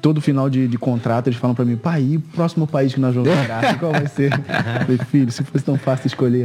todo 0.04 0.20
final 0.20 0.50
de, 0.50 0.68
de 0.68 0.76
contrato 0.76 1.28
eles 1.28 1.38
falam 1.38 1.54
pra 1.54 1.64
mim, 1.64 1.76
pai, 1.76 2.02
e 2.02 2.16
o 2.18 2.20
próximo 2.20 2.66
país 2.66 2.92
que 2.92 3.00
nós 3.00 3.14
vamos 3.14 3.30
morar? 3.34 3.78
Qual 3.78 3.90
vai 3.90 4.06
ser? 4.06 4.38
Falei, 4.38 4.98
filho, 5.10 5.32
se 5.32 5.42
fosse 5.42 5.64
tão 5.64 5.78
fácil 5.78 6.08
escolher. 6.08 6.44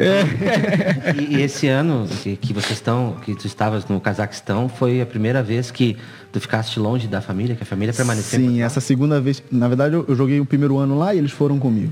E, 1.13 1.35
e 1.35 1.41
esse 1.41 1.67
ano 1.67 2.07
que, 2.23 2.37
que 2.37 2.53
vocês 2.53 2.77
estão, 2.77 3.17
que 3.21 3.35
tu 3.35 3.45
estavas 3.45 3.85
no 3.85 3.99
Cazaquistão, 3.99 4.69
foi 4.69 5.01
a 5.01 5.05
primeira 5.05 5.43
vez 5.43 5.71
que 5.71 5.97
tu 6.31 6.39
ficaste 6.39 6.79
longe 6.79 7.05
da 7.05 7.19
família, 7.19 7.53
que 7.53 7.63
a 7.63 7.65
família 7.65 7.93
permaneceu. 7.93 8.39
Sim, 8.39 8.61
essa 8.61 8.79
segunda 8.79 9.19
vez. 9.19 9.43
Na 9.51 9.67
verdade, 9.67 9.93
eu, 9.93 10.05
eu 10.07 10.15
joguei 10.15 10.39
o 10.39 10.45
primeiro 10.45 10.77
ano 10.77 10.97
lá 10.97 11.13
e 11.13 11.17
eles 11.17 11.31
foram 11.31 11.59
comigo. 11.59 11.91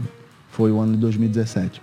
Foi 0.49 0.71
o 0.71 0.79
ano 0.79 0.93
de 0.93 0.99
2017. 0.99 1.81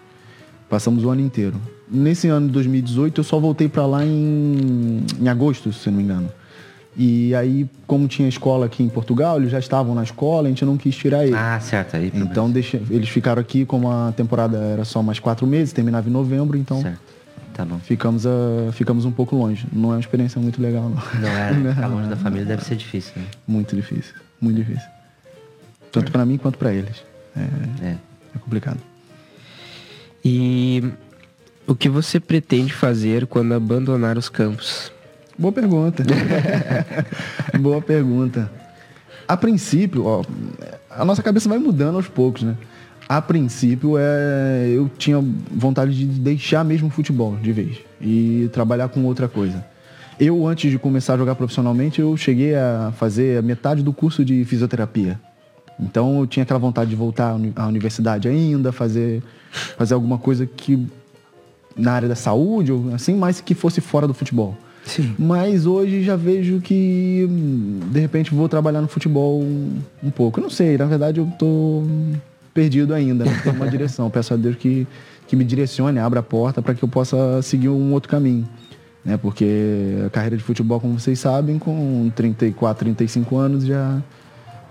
Passamos 0.67 1.05
o 1.05 1.11
ano 1.11 1.21
inteiro. 1.21 1.61
Nesse 1.91 2.29
ano 2.29 2.47
de 2.47 2.55
2018, 2.55 3.21
eu 3.21 3.25
só 3.25 3.39
voltei 3.39 3.69
pra 3.69 3.85
lá 3.85 4.03
em, 4.03 5.05
em 5.21 5.29
agosto, 5.29 5.71
se 5.75 5.91
não 5.91 5.99
me 5.99 6.05
engano. 6.05 6.33
E 6.97 7.35
aí, 7.35 7.69
como 7.87 8.07
tinha 8.07 8.29
escola 8.29 8.67
aqui 8.67 8.83
em 8.83 8.89
Portugal, 8.89 9.39
eles 9.39 9.51
já 9.51 9.59
estavam 9.59 9.95
na 9.95 10.03
escola, 10.05 10.47
a 10.47 10.49
gente 10.49 10.65
não 10.65 10.77
quis 10.77 10.95
tirar 10.95 11.25
eles. 11.25 11.35
Ah, 11.35 11.59
certo. 11.61 11.97
Aí, 11.97 12.13
Então 12.15 12.49
deixa, 12.51 12.81
eles 12.89 13.09
ficaram 13.09 13.41
aqui, 13.41 13.65
como 13.65 13.91
a 13.91 14.13
temporada 14.17 14.57
era 14.59 14.85
só 14.85 15.03
mais 15.03 15.19
quatro 15.19 15.47
meses, 15.47 15.73
terminava 15.73 16.09
em 16.09 16.13
novembro, 16.13 16.57
então 16.57 16.81
Certo. 16.81 17.01
Tá 17.53 17.65
bom. 17.65 17.79
ficamos, 17.79 18.27
a, 18.27 18.31
ficamos 18.73 19.05
um 19.05 19.11
pouco 19.13 19.35
longe. 19.37 19.67
Não 19.73 19.91
é 19.91 19.95
uma 19.95 20.01
experiência 20.01 20.41
muito 20.41 20.61
legal, 20.63 20.89
não. 20.89 21.21
Não 21.21 21.29
é, 21.29 21.53
ficar 21.75 21.87
longe 21.89 22.09
da 22.09 22.17
família 22.17 22.45
deve 22.47 22.65
ser 22.65 22.77
difícil, 22.77 23.13
né? 23.17 23.25
Muito 23.47 23.75
difícil, 23.77 24.15
muito 24.41 24.57
difícil. 24.57 24.89
Tanto 25.91 26.11
pra 26.13 26.25
mim 26.25 26.37
quanto 26.37 26.59
pra 26.59 26.73
eles. 26.73 27.03
É, 27.37 27.87
É. 27.87 27.97
é 28.35 28.39
complicado. 28.41 28.79
E 30.25 30.83
o 31.67 31.75
que 31.75 31.89
você 31.89 32.19
pretende 32.19 32.73
fazer 32.73 33.27
quando 33.27 33.53
abandonar 33.53 34.17
os 34.19 34.29
campos? 34.29 34.91
Boa 35.39 35.53
pergunta. 35.53 36.05
Boa 37.61 37.81
pergunta. 37.83 38.51
A 39.27 39.37
princípio, 39.37 40.05
ó, 40.07 40.23
a 40.91 41.05
nossa 41.05 41.23
cabeça 41.23 41.49
vai 41.49 41.59
mudando 41.59 41.97
aos 41.97 42.09
poucos, 42.09 42.43
né? 42.43 42.57
A 43.09 43.21
princípio, 43.21 43.97
é, 43.99 44.71
eu 44.75 44.91
tinha 44.97 45.23
vontade 45.51 45.95
de 45.95 46.07
deixar 46.07 46.65
mesmo 46.65 46.89
o 46.89 46.91
futebol 46.91 47.37
de 47.37 47.53
vez 47.53 47.77
e 48.01 48.49
trabalhar 48.53 48.89
com 48.89 49.05
outra 49.05 49.29
coisa. 49.29 49.65
Eu, 50.19 50.47
antes 50.47 50.71
de 50.71 50.79
começar 50.79 51.15
a 51.15 51.19
jogar 51.19 51.35
profissionalmente, 51.35 52.01
eu 52.01 52.17
cheguei 52.17 52.55
a 52.55 52.93
fazer 52.97 53.39
a 53.39 53.43
metade 53.43 53.83
do 53.83 53.93
curso 53.93 54.25
de 54.25 54.45
fisioterapia. 54.45 55.19
Então, 55.79 56.21
eu 56.21 56.27
tinha 56.27 56.45
aquela 56.45 56.61
vontade 56.61 56.89
de 56.91 56.97
voltar 56.97 57.31
à 57.31 57.35
uni- 57.35 57.53
à 57.57 57.67
universidade 57.67 58.29
ainda, 58.29 58.71
fazer, 58.73 59.23
fazer 59.77 59.95
alguma 59.95 60.17
coisa 60.19 60.47
que 60.47 60.87
na 61.77 61.93
área 61.93 62.09
da 62.09 62.15
saúde, 62.15 62.71
ou 62.71 62.95
assim, 62.95 63.17
mas 63.17 63.41
que 63.41 63.55
fosse 63.55 63.81
fora 63.81 64.07
do 64.07 64.15
futebol. 64.15 64.57
Sim. 64.85 65.15
Mas 65.19 65.67
hoje 65.67 66.03
já 66.03 66.15
vejo 66.15 66.61
que 66.61 67.27
de 67.91 68.01
repente 68.01 68.35
vou 68.35 68.49
trabalhar 68.49 68.81
no 68.81 68.89
futebol 68.89 69.43
um, 69.43 70.11
pouco. 70.11 70.41
Não 70.41 70.51
sei, 70.51 70.77
na 70.77 70.85
verdade 70.85 71.21
eu 71.21 71.27
tô 71.39 71.83
perdido 72.53 72.95
ainda, 72.95 73.25
não 73.25 73.41
tenho 73.41 73.57
uma 73.57 73.69
direção. 73.71 74.11
Peço 74.11 74.35
a 74.35 74.37
Deus 74.37 74.57
que, 74.57 74.87
que 75.27 75.35
me 75.35 75.45
direcione, 75.45 75.99
abra 75.99 76.21
a 76.21 76.23
porta 76.23 76.61
para 76.61 76.75
que 76.75 76.83
eu 76.83 76.89
possa 76.89 77.41
seguir 77.43 77.69
um 77.69 77.93
outro 77.93 78.09
caminho. 78.09 78.47
Né? 79.05 79.17
Porque 79.17 80.03
a 80.07 80.11
carreira 80.11 80.37
de 80.37 80.43
futebol, 80.43 80.81
como 80.81 80.99
vocês 80.99 81.19
sabem, 81.19 81.59
com 81.59 82.11
34, 82.15 82.85
35 82.85 83.37
anos 83.37 83.65
já 83.65 84.03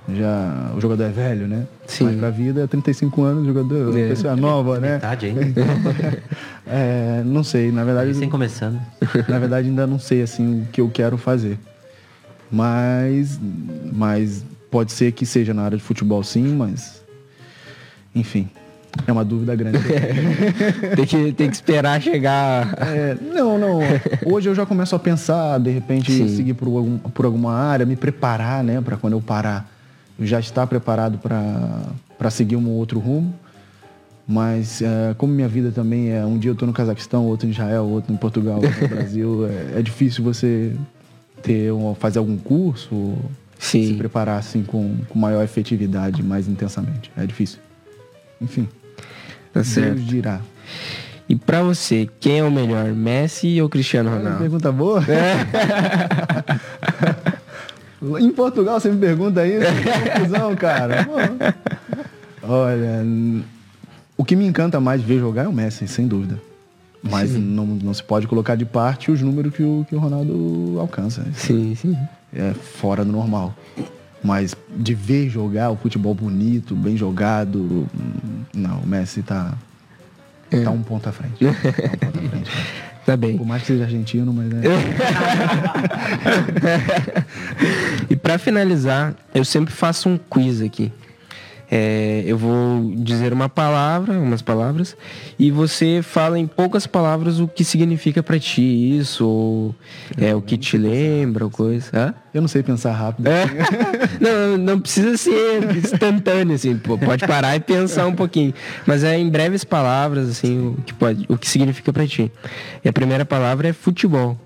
já 0.10 0.72
o 0.76 0.82
jogador 0.82 1.04
é 1.04 1.10
velho, 1.10 1.48
né? 1.48 1.66
Sim. 1.88 2.06
Mas 2.06 2.16
pra 2.18 2.30
vida 2.30 2.62
é 2.64 2.68
35 2.68 3.22
anos, 3.24 3.44
o 3.44 3.46
jogador, 3.48 3.98
É. 3.98 4.10
pessoa 4.10 4.36
nova, 4.36 4.80
né? 4.80 4.94
Metade 4.94 5.26
ainda. 5.28 5.62
É, 6.66 7.22
não 7.26 7.44
sei, 7.44 7.72
na 7.74 7.84
verdade. 7.84 8.14
Sem 8.16 8.30
começando. 8.30 8.80
Na 9.28 9.38
verdade, 9.38 9.68
ainda 9.68 9.86
não 9.86 10.00
sei 10.00 10.22
assim 10.22 10.62
o 10.62 10.66
que 10.72 10.80
eu 10.80 10.90
quero 10.90 11.18
fazer. 11.18 11.60
Mas, 12.50 13.38
mas 13.92 14.46
pode 14.72 14.92
ser 14.94 15.12
que 15.12 15.26
seja 15.26 15.54
na 15.54 15.64
área 15.64 15.78
de 15.78 15.84
futebol, 15.84 16.24
sim, 16.24 16.56
mas 16.56 17.04
enfim, 18.16 18.48
é 19.06 19.12
uma 19.12 19.26
dúvida 19.26 19.54
grande. 19.56 19.78
Tem 20.96 21.06
que, 21.06 21.32
tem 21.34 21.50
que 21.50 21.56
esperar 21.56 22.02
chegar. 22.02 22.74
É, 22.80 23.18
não, 23.34 23.58
não. 23.60 23.80
Hoje 24.26 24.48
eu 24.50 24.56
já 24.56 24.66
começo 24.66 24.96
a 24.96 25.00
pensar, 25.00 25.60
de 25.60 25.70
repente, 25.70 26.12
Sim. 26.12 26.28
seguir 26.30 26.54
por, 26.54 26.68
algum- 26.68 26.98
por 26.98 27.26
alguma 27.26 27.54
área, 27.54 27.86
me 27.86 27.96
preparar, 27.98 28.64
né, 28.64 28.80
para 28.82 28.96
quando 28.96 29.14
eu 29.14 29.22
parar, 29.22 29.70
já 30.20 30.40
estar 30.40 30.68
preparado 30.68 31.18
para 31.18 32.30
seguir 32.30 32.56
um 32.56 32.70
outro 32.70 33.00
rumo. 33.00 33.34
Mas 34.26 34.82
é, 34.82 35.14
como 35.18 35.34
minha 35.34 35.50
vida 35.50 35.70
também 35.72 36.12
é 36.12 36.26
um 36.26 36.38
dia 36.38 36.50
eu 36.50 36.54
estou 36.54 36.66
no 36.66 36.74
Cazaquistão, 36.74 37.26
outro 37.26 37.46
em 37.46 37.52
Israel, 37.52 37.84
outro 37.84 38.14
em 38.14 38.18
Portugal, 38.18 38.56
outro 38.56 38.82
no 38.82 38.88
Brasil, 38.96 39.48
é, 39.48 39.80
é 39.80 39.82
difícil 39.82 40.24
você 40.24 40.74
ter 41.42 41.74
um, 41.74 41.94
fazer 41.94 42.20
algum 42.20 42.38
curso, 42.38 43.18
Sim. 43.60 43.86
se 43.86 43.94
preparar 43.96 44.40
assim 44.40 44.64
com, 44.64 44.96
com 45.10 45.20
maior 45.20 45.44
efetividade, 45.44 46.24
mais 46.24 46.48
intensamente. 46.48 47.12
É 47.18 47.26
difícil. 47.26 47.60
Enfim, 48.42 48.70
Tá 49.54 49.64
certo. 49.64 49.96
Deus 49.96 50.08
dirá. 50.08 50.42
E 51.30 51.36
pra 51.36 51.62
você, 51.62 52.10
quem 52.20 52.40
é 52.40 52.44
o 52.44 52.52
melhor, 52.52 52.92
Messi 52.92 53.62
ou 53.62 53.70
Cristiano 53.70 54.10
Ronaldo? 54.10 54.40
Pergunta 54.40 54.72
boa? 54.72 55.04
em 58.20 58.32
Portugal 58.32 58.80
você 58.80 58.90
me 58.90 59.00
pergunta 59.00 59.46
isso? 59.46 59.66
Que 59.82 60.10
confusão, 60.12 60.56
cara. 60.56 61.06
Pô. 62.42 62.48
Olha, 62.48 63.06
o 64.18 64.26
que 64.26 64.36
me 64.36 64.46
encanta 64.46 64.80
mais 64.80 65.02
ver 65.02 65.20
jogar 65.20 65.46
é 65.46 65.48
o 65.48 65.54
Messi, 65.54 65.88
sem 65.88 66.08
dúvida. 66.08 66.40
Mas 67.02 67.34
não, 67.34 67.66
não 67.66 67.94
se 67.94 68.02
pode 68.04 68.28
colocar 68.28 68.56
de 68.56 68.66
parte 68.66 69.12
os 69.12 69.22
números 69.22 69.54
que 69.54 69.62
o, 69.62 69.86
que 69.88 69.96
o 69.96 70.00
Ronaldo 70.00 70.78
alcança. 70.80 71.26
Sim, 71.34 71.76
sim. 71.76 71.98
É 72.34 72.54
fora 72.54 73.04
do 73.04 73.12
normal. 73.12 73.54
Mas 74.24 74.56
de 74.70 74.94
ver 74.94 75.30
jogar 75.30 75.70
o 75.70 75.76
futebol 75.76 76.14
bonito, 76.14 76.76
bem 76.76 76.96
jogado, 76.96 77.60
hum, 77.60 77.88
não, 78.54 78.80
o 78.80 78.88
Messi 78.88 79.22
tá, 79.22 79.54
Tá 80.62 80.72
um 80.72 80.84
ponto 80.84 81.10
à 81.10 81.12
frente. 81.12 81.36
Tá 81.44 82.08
um 82.08 82.12
ponto 82.12 82.20
à 82.20 82.30
frente. 82.30 82.52
Tá 83.06 83.18
bem. 83.18 83.38
Por 83.38 83.46
mais 83.46 83.62
que 83.64 83.68
seja 83.68 83.84
argentino, 83.84 84.34
mas 84.34 84.52
é. 84.54 84.60
E 88.10 88.16
para 88.16 88.38
finalizar, 88.38 89.14
eu 89.36 89.44
sempre 89.44 89.74
faço 89.74 90.08
um 90.08 90.18
quiz 90.18 90.62
aqui. 90.62 90.92
É, 91.76 92.22
eu 92.28 92.38
vou 92.38 92.94
dizer 92.98 93.34
uma 93.34 93.50
palavra, 93.50 94.14
umas 94.14 94.44
palavras, 94.44 94.96
e 95.40 95.50
você 95.50 96.02
fala 96.04 96.38
em 96.38 96.46
poucas 96.46 96.86
palavras 96.86 97.40
o 97.40 97.48
que 97.48 97.64
significa 97.64 98.22
para 98.22 98.40
ti 98.40 98.62
isso, 98.96 99.26
ou 99.26 99.76
é, 100.16 100.36
o 100.36 100.42
que 100.42 100.56
te 100.56 100.78
lembra, 100.78 101.46
ou 101.46 101.50
coisa. 101.50 101.90
Hã? 101.92 102.14
Eu 102.32 102.42
não 102.42 102.48
sei 102.48 102.62
pensar 102.62 102.92
rápido. 102.92 103.26
É. 103.26 103.46
não, 104.22 104.58
não 104.60 104.80
precisa 104.80 105.18
ser 105.18 105.76
instantâneo, 105.76 106.54
assim, 106.54 106.78
pode 106.78 107.26
parar 107.26 107.56
e 107.56 107.60
pensar 107.60 108.06
um 108.06 108.14
pouquinho. 108.14 108.54
Mas 108.86 109.04
é 109.04 109.18
em 109.18 109.28
breves 109.28 109.64
palavras, 109.64 110.30
assim, 110.30 110.76
o 110.78 110.82
que, 110.84 110.94
pode, 110.94 111.26
o 111.28 111.36
que 111.36 111.50
significa 111.50 111.92
para 111.92 112.06
ti. 112.06 112.32
E 112.86 112.88
a 112.88 112.94
primeira 112.94 113.26
palavra 113.26 113.70
é 113.70 113.74
futebol. 113.74 114.40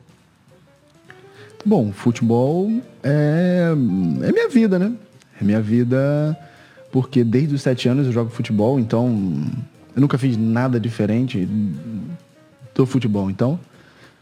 Bom, 1.66 1.92
futebol 1.92 2.72
é, 3.04 3.74
é 4.22 4.32
minha 4.32 4.48
vida, 4.48 4.80
né? 4.80 4.94
É 5.42 5.44
minha 5.44 5.60
vida 5.60 6.38
porque 6.92 7.24
desde 7.24 7.56
os 7.56 7.62
sete 7.62 7.88
anos 7.90 8.08
eu 8.08 8.12
jogo 8.12 8.30
futebol, 8.30 8.80
então 8.80 9.44
eu 9.96 10.02
nunca 10.02 10.18
fiz 10.18 10.38
nada 10.38 10.80
diferente 10.80 11.48
do 12.74 12.86
futebol. 12.86 13.30
Então, 13.30 13.60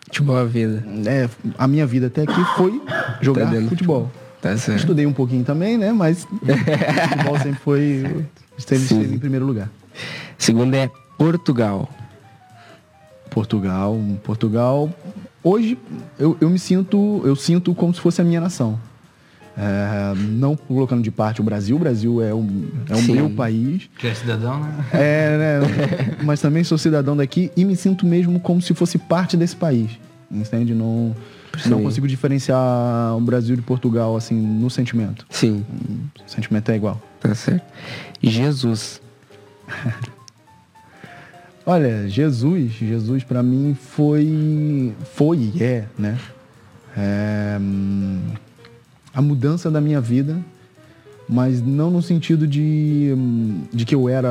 Futebol 0.05 0.37
é 0.37 0.41
a 0.41 0.45
vida. 0.45 0.83
é, 1.07 1.29
a 1.57 1.67
minha 1.67 1.85
vida 1.85 2.07
até 2.07 2.21
aqui 2.21 2.43
foi 2.55 2.81
jogar 3.21 3.51
futebol. 3.67 4.11
Tá 4.41 4.55
certo. 4.55 4.79
Estudei 4.79 5.05
um 5.05 5.13
pouquinho 5.13 5.43
também, 5.43 5.77
né? 5.77 5.91
Mas 5.91 6.25
futebol 7.09 7.37
sempre 7.39 7.59
foi. 7.59 8.05
Sim. 8.57 8.75
esteve 8.75 9.15
em 9.15 9.17
primeiro 9.17 9.45
lugar. 9.45 9.69
Segunda 10.37 10.77
é 10.77 10.89
Portugal. 11.17 11.89
Portugal, 13.31 13.99
Portugal. 14.23 14.89
Hoje 15.43 15.77
eu, 16.19 16.37
eu 16.39 16.49
me 16.49 16.59
sinto, 16.59 17.21
eu 17.25 17.35
sinto 17.35 17.73
como 17.73 17.93
se 17.93 17.99
fosse 17.99 18.21
a 18.21 18.23
minha 18.23 18.39
nação. 18.39 18.79
É, 19.57 20.13
não 20.15 20.55
colocando 20.55 21.01
de 21.01 21.09
parte 21.09 21.39
o 21.39 21.43
Brasil, 21.43 21.77
o 21.77 21.79
Brasil 21.79 22.21
é 22.21 22.33
o, 22.33 22.45
é 22.89 22.93
o 22.93 22.97
Sim. 22.97 23.13
meu 23.13 23.29
país. 23.29 23.89
Que 23.97 24.07
é 24.07 24.13
cidadão, 24.13 24.59
né? 24.59 24.85
É, 24.91 25.37
né? 25.37 26.17
Mas 26.23 26.41
também 26.41 26.63
sou 26.63 26.77
cidadão 26.77 27.15
daqui 27.15 27.49
e 27.55 27.63
me 27.63 27.75
sinto 27.75 28.05
mesmo 28.05 28.39
como 28.39 28.61
se 28.61 28.73
fosse 28.73 28.97
parte 28.97 29.37
desse 29.37 29.55
país. 29.55 29.91
Entende? 30.29 30.73
Não, 30.73 31.15
não 31.67 31.83
consigo 31.83 32.07
diferenciar 32.07 33.15
o 33.15 33.21
Brasil 33.21 33.55
de 33.55 33.61
Portugal, 33.61 34.17
assim, 34.17 34.35
no 34.35 34.69
sentimento. 34.69 35.25
Sim, 35.29 35.63
O 36.25 36.29
sentimento 36.29 36.69
é 36.71 36.75
igual. 36.75 37.01
tá 37.21 37.33
certo. 37.33 37.63
Jesus. 38.21 39.01
Olha, 41.65 42.07
Jesus, 42.07 42.73
Jesus 42.73 43.23
para 43.23 43.41
mim 43.41 43.75
foi, 43.79 44.93
foi 45.15 45.51
e 45.55 45.63
é, 45.63 45.85
né? 45.97 46.17
É, 46.95 47.57
hum, 47.59 48.19
a 49.15 49.21
mudança 49.21 49.71
da 49.71 49.79
minha 49.79 50.01
vida, 50.01 50.37
mas 51.27 51.61
não 51.61 51.89
no 51.89 52.01
sentido 52.01 52.45
de, 52.45 53.15
de 53.73 53.85
que 53.85 53.95
eu 53.95 54.09
era 54.09 54.29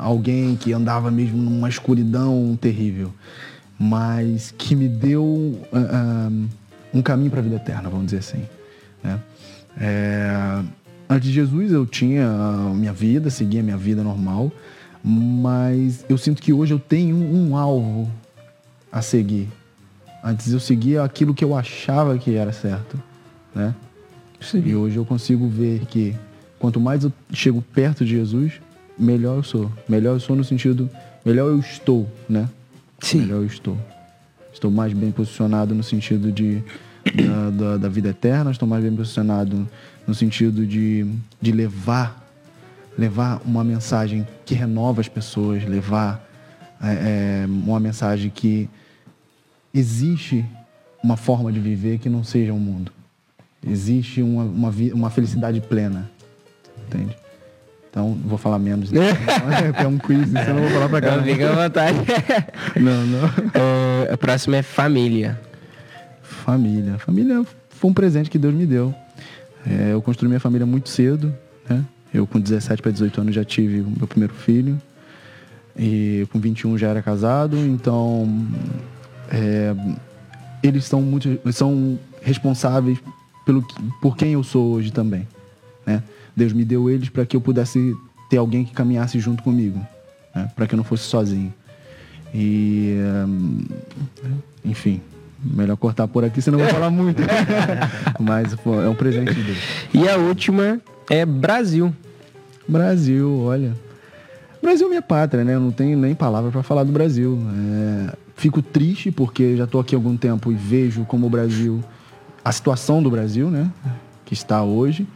alguém 0.00 0.56
que 0.56 0.72
andava 0.72 1.10
mesmo 1.10 1.38
numa 1.38 1.68
escuridão 1.68 2.58
terrível, 2.60 3.12
mas 3.78 4.52
que 4.58 4.74
me 4.74 4.88
deu 4.88 5.58
ah, 5.72 6.28
um 6.92 7.00
caminho 7.00 7.30
para 7.30 7.40
a 7.40 7.42
vida 7.42 7.56
eterna, 7.56 7.88
vamos 7.88 8.06
dizer 8.06 8.18
assim. 8.18 8.42
Né? 9.02 9.18
É, 9.80 10.62
antes 11.08 11.28
de 11.28 11.34
Jesus 11.34 11.72
eu 11.72 11.86
tinha 11.86 12.26
a 12.26 12.74
minha 12.74 12.92
vida, 12.92 13.30
seguia 13.30 13.60
a 13.60 13.62
minha 13.62 13.76
vida 13.76 14.02
normal, 14.02 14.52
mas 15.02 16.04
eu 16.08 16.18
sinto 16.18 16.42
que 16.42 16.52
hoje 16.52 16.74
eu 16.74 16.78
tenho 16.78 17.16
um, 17.16 17.50
um 17.50 17.56
alvo 17.56 18.10
a 18.90 19.00
seguir. 19.00 19.48
Antes 20.22 20.52
eu 20.52 20.60
seguia 20.60 21.02
aquilo 21.02 21.32
que 21.32 21.44
eu 21.44 21.56
achava 21.56 22.18
que 22.18 22.34
era 22.34 22.52
certo, 22.52 23.00
né? 23.54 23.74
E 24.64 24.74
hoje 24.74 24.96
eu 24.96 25.04
consigo 25.04 25.46
ver 25.48 25.80
que 25.86 26.14
quanto 26.58 26.80
mais 26.80 27.04
eu 27.04 27.12
chego 27.32 27.62
perto 27.62 28.04
de 28.04 28.12
Jesus, 28.12 28.54
melhor 28.98 29.36
eu 29.36 29.42
sou. 29.42 29.70
Melhor 29.88 30.14
eu 30.14 30.20
sou 30.20 30.34
no 30.34 30.44
sentido, 30.44 30.88
melhor 31.24 31.48
eu 31.48 31.58
estou, 31.58 32.08
né? 32.28 32.48
Sim. 33.00 33.20
Melhor 33.20 33.38
eu 33.38 33.46
estou. 33.46 33.76
Estou 34.52 34.70
mais 34.70 34.92
bem 34.92 35.10
posicionado 35.10 35.74
no 35.74 35.82
sentido 35.82 36.32
de 36.32 36.62
da, 37.14 37.50
da, 37.50 37.76
da 37.78 37.88
vida 37.88 38.10
eterna, 38.10 38.50
estou 38.50 38.68
mais 38.68 38.82
bem 38.82 38.94
posicionado 38.94 39.68
no 40.06 40.14
sentido 40.14 40.66
de, 40.66 41.06
de 41.40 41.52
levar 41.52 42.20
levar 42.98 43.40
uma 43.46 43.64
mensagem 43.64 44.26
que 44.44 44.54
renova 44.54 45.00
as 45.00 45.08
pessoas, 45.08 45.64
levar 45.64 46.22
é, 46.82 47.44
é, 47.44 47.46
uma 47.46 47.80
mensagem 47.80 48.30
que 48.30 48.68
existe 49.72 50.44
uma 51.02 51.16
forma 51.16 51.50
de 51.50 51.58
viver 51.58 51.98
que 51.98 52.10
não 52.10 52.22
seja 52.22 52.52
o 52.52 52.58
mundo. 52.58 52.92
Existe 53.66 54.22
uma, 54.22 54.44
uma, 54.44 54.70
uma 54.94 55.10
felicidade 55.10 55.60
plena. 55.60 56.10
Entende? 56.86 57.16
Então, 57.90 58.16
vou 58.24 58.38
falar 58.38 58.58
menos. 58.58 58.90
Né? 58.90 59.00
é 59.76 59.86
um 59.86 59.98
quiz, 59.98 60.30
então 60.30 60.42
eu 60.42 60.54
não 60.54 60.62
vou 60.62 60.70
falar 60.70 60.88
pra 60.88 61.00
cá. 61.00 61.16
Não, 61.16 61.24
fica 61.24 61.50
à 61.50 61.64
vontade. 61.64 61.98
Não, 62.80 63.06
não. 63.06 63.26
É, 63.52 64.12
a 64.12 64.16
próxima 64.16 64.56
é 64.56 64.62
família. 64.62 65.40
Família. 66.22 66.98
Família 66.98 67.44
foi 67.68 67.90
um 67.90 67.92
presente 67.92 68.30
que 68.30 68.38
Deus 68.38 68.54
me 68.54 68.64
deu. 68.64 68.94
É, 69.66 69.92
eu 69.92 70.00
construí 70.00 70.28
minha 70.28 70.40
família 70.40 70.66
muito 70.66 70.88
cedo, 70.88 71.34
né? 71.68 71.84
Eu 72.14 72.26
com 72.26 72.40
17 72.40 72.80
para 72.80 72.90
18 72.90 73.20
anos 73.20 73.34
já 73.34 73.44
tive 73.44 73.80
o 73.80 73.90
meu 73.90 74.06
primeiro 74.06 74.34
filho. 74.34 74.80
E 75.76 76.26
com 76.32 76.38
21 76.38 76.78
já 76.78 76.88
era 76.88 77.02
casado, 77.02 77.56
então 77.56 78.28
é, 79.30 79.74
eles 80.62 80.84
são 80.84 81.00
muito 81.00 81.40
são 81.52 81.98
responsáveis 82.22 82.98
pelo 83.50 83.64
por 84.00 84.16
quem 84.16 84.32
eu 84.34 84.44
sou 84.44 84.72
hoje 84.72 84.92
também, 84.92 85.26
né? 85.84 86.02
Deus 86.36 86.52
me 86.52 86.64
deu 86.64 86.88
eles 86.88 87.08
para 87.08 87.26
que 87.26 87.36
eu 87.36 87.40
pudesse 87.40 87.96
ter 88.28 88.36
alguém 88.36 88.64
que 88.64 88.72
caminhasse 88.72 89.18
junto 89.18 89.42
comigo, 89.42 89.84
né? 90.34 90.48
para 90.54 90.66
que 90.66 90.74
eu 90.74 90.76
não 90.76 90.84
fosse 90.84 91.02
sozinho. 91.04 91.52
E 92.32 92.96
hum, 93.26 93.64
enfim, 94.64 95.00
melhor 95.42 95.76
cortar 95.76 96.06
por 96.06 96.24
aqui, 96.24 96.40
senão 96.40 96.60
eu 96.60 96.66
vou 96.66 96.72
falar 96.74 96.90
muito. 96.90 97.20
Mas 98.20 98.54
pô, 98.54 98.80
é 98.80 98.88
um 98.88 98.94
presente 98.94 99.34
de 99.34 99.42
Deus. 99.42 99.58
E 99.92 100.08
a 100.08 100.16
última 100.16 100.80
é 101.10 101.26
Brasil. 101.26 101.92
Brasil, 102.68 103.40
olha. 103.40 103.74
Brasil 104.62 104.86
é 104.86 104.90
minha 104.90 105.02
pátria, 105.02 105.42
né? 105.42 105.54
Eu 105.54 105.60
não 105.60 105.72
tenho 105.72 105.98
nem 105.98 106.14
palavra 106.14 106.52
para 106.52 106.62
falar 106.62 106.84
do 106.84 106.92
Brasil. 106.92 107.36
É, 108.08 108.16
Fico 108.40 108.62
triste 108.62 109.10
porque 109.10 109.54
já 109.54 109.64
estou 109.64 109.82
aqui 109.82 109.94
há 109.94 109.98
algum 109.98 110.16
tempo 110.16 110.50
e 110.50 110.54
vejo 110.54 111.04
como 111.04 111.26
o 111.26 111.30
Brasil, 111.30 111.84
a 112.44 112.52
situação 112.52 113.02
do 113.02 113.10
Brasil, 113.10 113.50
né? 113.50 113.70
Que 114.24 114.34
está 114.34 114.62
hoje. 114.62 115.06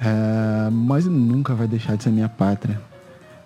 É, 0.00 0.70
Mas 0.70 1.06
nunca 1.06 1.54
vai 1.54 1.66
deixar 1.66 1.96
de 1.96 2.02
ser 2.04 2.10
minha 2.10 2.28
pátria. 2.28 2.80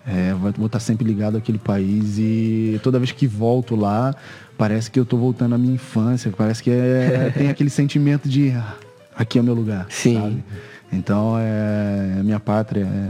É, 0.05 0.33
vou 0.33 0.65
estar 0.65 0.79
sempre 0.81 1.05
ligado 1.07 1.37
àquele 1.37 1.57
país 1.57 2.17
e 2.19 2.77
toda 2.83 2.99
vez 2.99 3.11
que 3.13 3.25
volto 3.25 3.73
lá, 3.73 4.13
parece 4.57 4.91
que 4.91 4.99
eu 4.99 5.03
estou 5.03 5.17
voltando 5.17 5.55
à 5.55 5.57
minha 5.57 5.75
infância, 5.75 6.29
parece 6.37 6.61
que 6.61 6.69
é- 6.69 7.31
tem 7.33 7.49
aquele 7.49 7.69
sentimento 7.71 8.27
de 8.27 8.51
"Ah, 8.51 8.73
aqui 9.15 9.37
é 9.37 9.41
o 9.41 9.43
meu 9.45 9.53
lugar. 9.53 9.85
Sim. 9.89 10.15
sabe? 10.19 10.43
Então 10.91 11.35
é, 11.39 12.17
é 12.19 12.23
minha 12.23 12.39
pátria, 12.39 12.83
é, 12.85 13.09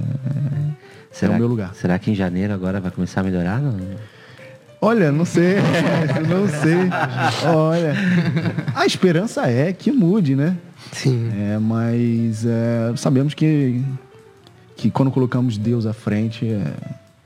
Será, 1.11 1.33
é 1.33 1.35
o 1.35 1.39
meu 1.39 1.47
lugar. 1.47 1.73
será 1.73 1.97
que 1.97 2.11
em 2.11 2.15
janeiro 2.15 2.53
agora 2.53 2.79
vai 2.79 2.91
começar 2.91 3.21
a 3.21 3.23
melhorar? 3.23 3.59
Não? 3.59 3.75
Olha, 4.85 5.11
não 5.13 5.23
sei, 5.23 5.55
não 6.27 6.45
sei. 6.47 6.89
Olha, 7.49 7.93
a 8.75 8.85
esperança 8.85 9.47
é 9.49 9.71
que 9.71 9.91
mude, 9.91 10.35
né? 10.35 10.57
Sim. 10.91 11.29
É, 11.39 11.57
mas 11.57 12.45
é, 12.45 12.93
sabemos 12.97 13.33
que, 13.33 13.81
que 14.75 14.91
quando 14.91 15.09
colocamos 15.09 15.57
Deus 15.57 15.85
à 15.85 15.93
frente, 15.93 16.45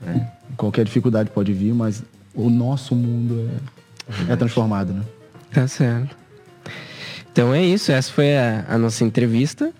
é, 0.06 0.20
qualquer 0.56 0.84
dificuldade 0.84 1.30
pode 1.30 1.52
vir, 1.52 1.74
mas 1.74 2.02
o 2.34 2.48
nosso 2.48 2.94
mundo 2.94 3.48
é, 4.28 4.32
é 4.32 4.36
transformado, 4.36 4.92
né? 4.92 5.02
Tá 5.52 5.66
certo. 5.66 6.16
Então 7.32 7.52
é 7.52 7.62
isso, 7.64 7.90
essa 7.90 8.12
foi 8.12 8.36
a, 8.36 8.64
a 8.68 8.78
nossa 8.78 9.02
entrevista. 9.04 9.70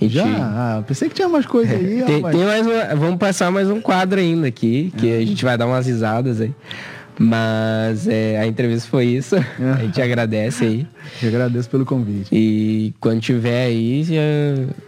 Gente- 0.00 0.14
Já? 0.14 0.24
Ah, 0.26 0.82
pensei 0.86 1.08
que 1.08 1.14
tinha 1.14 1.28
mais 1.28 1.46
coisa 1.46 1.72
aí, 1.74 2.02
Tem, 2.06 2.22
tem 2.22 2.42
mais 2.44 2.66
uma- 2.66 2.94
vamos 2.96 3.18
passar 3.18 3.50
mais 3.52 3.68
um 3.70 3.80
quadro 3.80 4.18
ainda 4.18 4.48
aqui, 4.48 4.92
que 4.96 5.12
a 5.14 5.24
gente 5.24 5.44
vai 5.44 5.56
dar 5.58 5.66
umas 5.66 5.86
risadas 5.86 6.40
aí. 6.40 6.52
Mas 7.18 8.08
é, 8.08 8.38
a 8.38 8.46
entrevista 8.46 8.88
foi 8.88 9.04
isso. 9.04 9.36
A 9.76 9.82
gente 9.82 10.00
agradece 10.00 10.64
aí. 10.64 10.86
Eu 11.22 11.28
agradeço 11.28 11.68
pelo 11.68 11.84
convite. 11.84 12.28
E 12.34 12.94
quando 13.00 13.20
tiver 13.20 13.66
aí, 13.66 14.02
já 14.02 14.14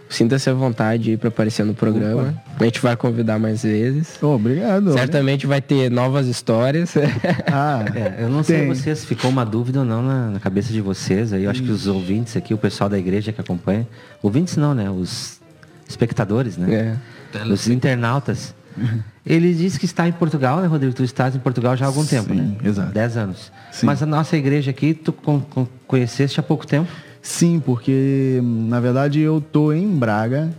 sinta-se 0.09 0.49
à 0.49 0.53
vontade 0.53 1.11
aí 1.11 1.17
para 1.17 1.29
aparecer 1.29 1.63
no 1.65 1.73
programa. 1.73 2.33
A 2.59 2.63
gente 2.63 2.81
vai 2.81 2.95
convidar 2.95 3.37
mais 3.37 3.63
vezes. 3.63 4.17
Oh, 4.21 4.27
obrigado. 4.35 4.93
Certamente 4.93 5.45
vai 5.45 5.61
ter 5.61 5.91
novas 5.91 6.27
histórias. 6.27 6.93
Ah, 7.47 7.85
É, 7.95 8.23
eu 8.23 8.29
não 8.29 8.43
sei 8.43 8.59
Tem. 8.59 8.67
vocês, 8.67 8.99
se 8.99 9.05
ficou 9.07 9.29
uma 9.29 9.45
dúvida 9.45 9.79
ou 9.79 9.85
não 9.85 10.01
na, 10.01 10.31
na 10.31 10.39
cabeça 10.39 10.73
de 10.73 10.81
vocês. 10.81 11.31
Aí 11.31 11.43
eu 11.43 11.51
acho 11.51 11.61
que 11.63 11.71
os 11.71 11.87
ouvintes 11.87 12.35
aqui, 12.35 12.53
o 12.53 12.57
pessoal 12.57 12.89
da 12.89 12.97
igreja 12.97 13.31
que 13.31 13.39
acompanha. 13.39 13.87
Ouvintes 14.21 14.57
não, 14.57 14.73
né? 14.73 14.89
Os 14.89 15.39
espectadores, 15.87 16.57
né? 16.57 16.97
É. 17.33 17.45
Os 17.45 17.67
internautas. 17.67 18.53
Ele 19.25 19.53
disse 19.53 19.79
que 19.79 19.85
está 19.85 20.07
em 20.07 20.11
Portugal, 20.11 20.61
né, 20.61 20.67
Rodrigo? 20.67 20.93
Tu 20.93 21.03
estás 21.03 21.35
em 21.35 21.39
Portugal 21.39 21.75
já 21.75 21.85
há 21.85 21.87
algum 21.87 22.03
Sim, 22.03 22.09
tempo, 22.17 22.33
né? 22.33 22.55
exato. 22.63 22.91
Dez 22.91 23.17
anos. 23.17 23.51
Sim. 23.71 23.85
Mas 23.87 24.01
a 24.03 24.05
nossa 24.05 24.37
igreja 24.37 24.69
aqui, 24.71 24.93
tu 24.93 25.11
con- 25.11 25.41
con- 25.41 25.67
conheceste 25.87 26.39
há 26.39 26.43
pouco 26.43 26.65
tempo? 26.67 26.89
Sim, 27.21 27.59
porque 27.63 28.39
na 28.43 28.79
verdade 28.79 29.19
eu 29.19 29.41
tô 29.41 29.73
em 29.73 29.87
Braga 29.87 30.51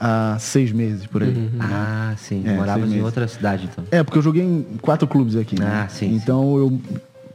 há 0.00 0.36
seis 0.40 0.72
meses 0.72 1.06
por 1.06 1.22
aí. 1.22 1.50
Ah, 1.60 2.14
sim. 2.16 2.42
É, 2.44 2.54
Moravas 2.56 2.74
seis 2.82 2.86
em 2.86 2.94
meses. 2.94 3.04
outra 3.04 3.28
cidade, 3.28 3.68
então. 3.70 3.84
É, 3.92 4.02
porque 4.02 4.18
eu 4.18 4.22
joguei 4.22 4.42
em 4.42 4.64
quatro 4.82 5.06
clubes 5.06 5.36
aqui. 5.36 5.56
né? 5.56 5.66
Ah, 5.84 5.88
sim, 5.88 6.12
Então 6.14 6.56
eu 6.58 6.80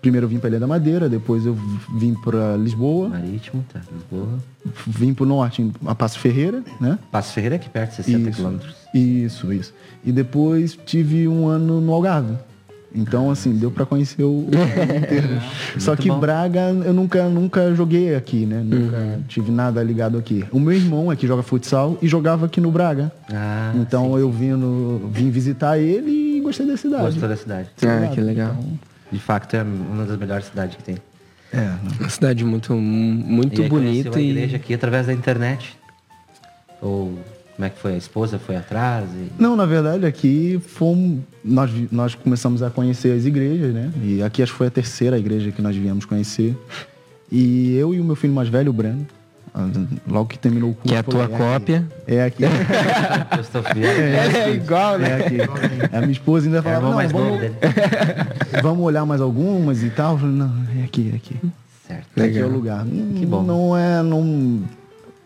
primeiro 0.06 0.26
eu 0.26 0.30
vim 0.30 0.38
para 0.38 0.50
Ilha 0.50 0.60
da 0.60 0.68
Madeira, 0.68 1.10
depois 1.10 1.46
eu 1.48 1.58
vim 1.98 2.14
para 2.14 2.56
Lisboa, 2.58 3.10
Marítimo, 3.10 3.66
tá. 3.74 3.82
Lisboa. 3.92 4.38
vim 4.86 5.14
para 5.16 5.24
o 5.24 5.28
norte, 5.28 5.72
a 5.86 5.96
Passo 5.96 6.20
Ferreira, 6.20 6.62
né? 6.80 7.00
Passo 7.12 7.34
Ferreira 7.34 7.56
é 7.56 7.58
aqui 7.58 7.70
perto, 7.70 7.96
60 7.96 8.30
Isso. 8.30 8.38
quilômetros. 8.38 8.76
Isso, 8.94 9.52
isso. 9.52 9.74
E 10.06 10.12
depois 10.12 10.78
tive 10.86 11.28
um 11.28 11.48
ano 11.48 11.82
no 11.82 11.92
Algarve. 11.92 12.36
Então, 12.98 13.30
assim, 13.30 13.52
deu 13.58 13.70
para 13.72 13.86
conhecer 13.86 14.24
o 14.24 14.48
inteiro. 14.96 15.28
Só 15.80 15.96
que 15.98 16.08
bom. 16.08 16.18
Braga 16.20 16.70
eu 16.86 16.94
nunca, 16.94 17.28
nunca 17.28 17.74
joguei 17.76 18.16
aqui, 18.16 18.46
né? 18.46 18.62
Nunca 18.64 19.20
tive 19.28 19.52
nada 19.52 19.84
ligado 19.84 20.18
aqui. 20.18 20.46
O 20.52 20.60
meu 20.62 20.72
irmão 20.72 21.12
é 21.12 21.16
que 21.18 21.28
joga 21.28 21.44
futsal 21.44 21.98
e 22.02 22.08
jogava 22.08 22.46
aqui 22.46 22.62
no 22.62 22.72
Braga. 22.72 23.12
Ah, 23.34 23.74
então 23.76 24.18
eu 24.18 24.32
vim, 24.32 24.52
no- 24.52 25.10
vim 25.12 25.30
visitar 25.30 25.78
ele 25.78 26.38
e 26.38 26.40
gostei 26.42 26.66
da 26.66 26.78
cidade. 26.78 27.04
Gostou 27.06 27.28
da 27.28 27.36
cidade. 27.36 27.68
Ah, 27.82 28.08
que 28.14 28.22
legal. 28.22 28.56
De 29.12 29.20
facto, 29.20 29.54
é 29.54 29.64
uma 29.64 30.06
das 30.06 30.18
melhores 30.18 30.46
cidades 30.46 30.76
que 30.76 30.84
tem. 30.84 30.98
É. 31.54 31.70
Uma 32.00 32.10
cidade 32.10 32.44
muito, 32.44 32.74
muito 32.74 33.62
e 33.62 33.70
bonita 33.70 34.18
a 34.18 34.22
e. 34.22 34.32
igreja 34.32 34.58
aqui 34.58 34.74
através 34.74 35.08
da 35.08 35.14
internet? 35.14 35.78
Ou 36.82 37.18
como 37.56 37.66
é 37.66 37.70
que 37.70 37.80
foi? 37.80 37.94
A 37.94 37.98
esposa 37.98 38.38
foi 38.38 38.58
atrás? 38.58 39.10
E... 39.12 39.32
Não, 39.42 39.56
na 39.56 39.66
verdade, 39.66 40.06
aqui 40.06 40.60
fomos. 40.66 41.22
Nós, 41.44 41.72
nós 41.92 42.14
começamos 42.14 42.62
a 42.62 42.70
conhecer 42.70 43.18
as 43.18 43.26
igrejas, 43.26 43.74
né? 43.74 43.92
E 44.04 44.22
aqui 44.22 44.44
acho 44.44 44.52
que 44.52 44.58
foi 44.58 44.68
a 44.68 44.72
terceira 44.72 45.18
igreja 45.18 45.52
que 45.52 45.62
nós 45.62 45.76
viemos 45.76 46.04
conhecer. 46.04 46.58
E 47.32 47.76
eu 47.76 47.94
e 47.94 48.00
o 48.02 48.04
meu 48.04 48.16
filho 48.16 48.34
mais 48.34 48.50
velho, 48.50 48.70
o 48.70 48.74
Breno, 48.74 49.08
logo 50.08 50.26
que 50.28 50.38
terminou 50.38 50.72
o 50.72 50.74
curso. 50.74 50.88
Que 50.90 50.96
é 50.96 50.98
a 51.00 51.04
tua 51.04 51.26
aqui. 51.26 51.38
cópia. 51.38 51.88
É 52.08 52.24
aqui. 52.26 52.44
Eu 52.44 53.42
estou 53.42 53.64
fiel. 53.64 53.90
É, 53.90 54.52
igual, 54.54 55.00
É 55.00 55.14
aqui. 55.16 55.38
A 55.96 56.00
minha 56.02 56.12
esposa 56.12 56.46
ainda 56.48 56.60
É 56.60 56.62
falava, 56.62 56.90
não, 56.90 57.10
vamos, 57.10 57.52
vamos 58.62 58.86
olhar 58.86 59.06
mais 59.06 59.22
algumas 59.22 59.82
e 59.84 59.90
tal. 59.90 60.14
Eu 60.14 60.20
falei, 60.20 60.36
não, 60.36 60.54
é 60.80 60.84
aqui, 60.84 61.10
é 61.14 61.16
aqui. 61.16 61.36
Certo. 61.88 62.08
Aqui 62.12 62.20
é 62.20 62.24
Legal. 62.24 62.50
o 62.50 62.54
lugar. 62.54 62.86
Que 62.86 63.26
bom. 63.26 63.44
Não 63.44 63.78
é. 63.78 64.02
Não... 64.04 64.62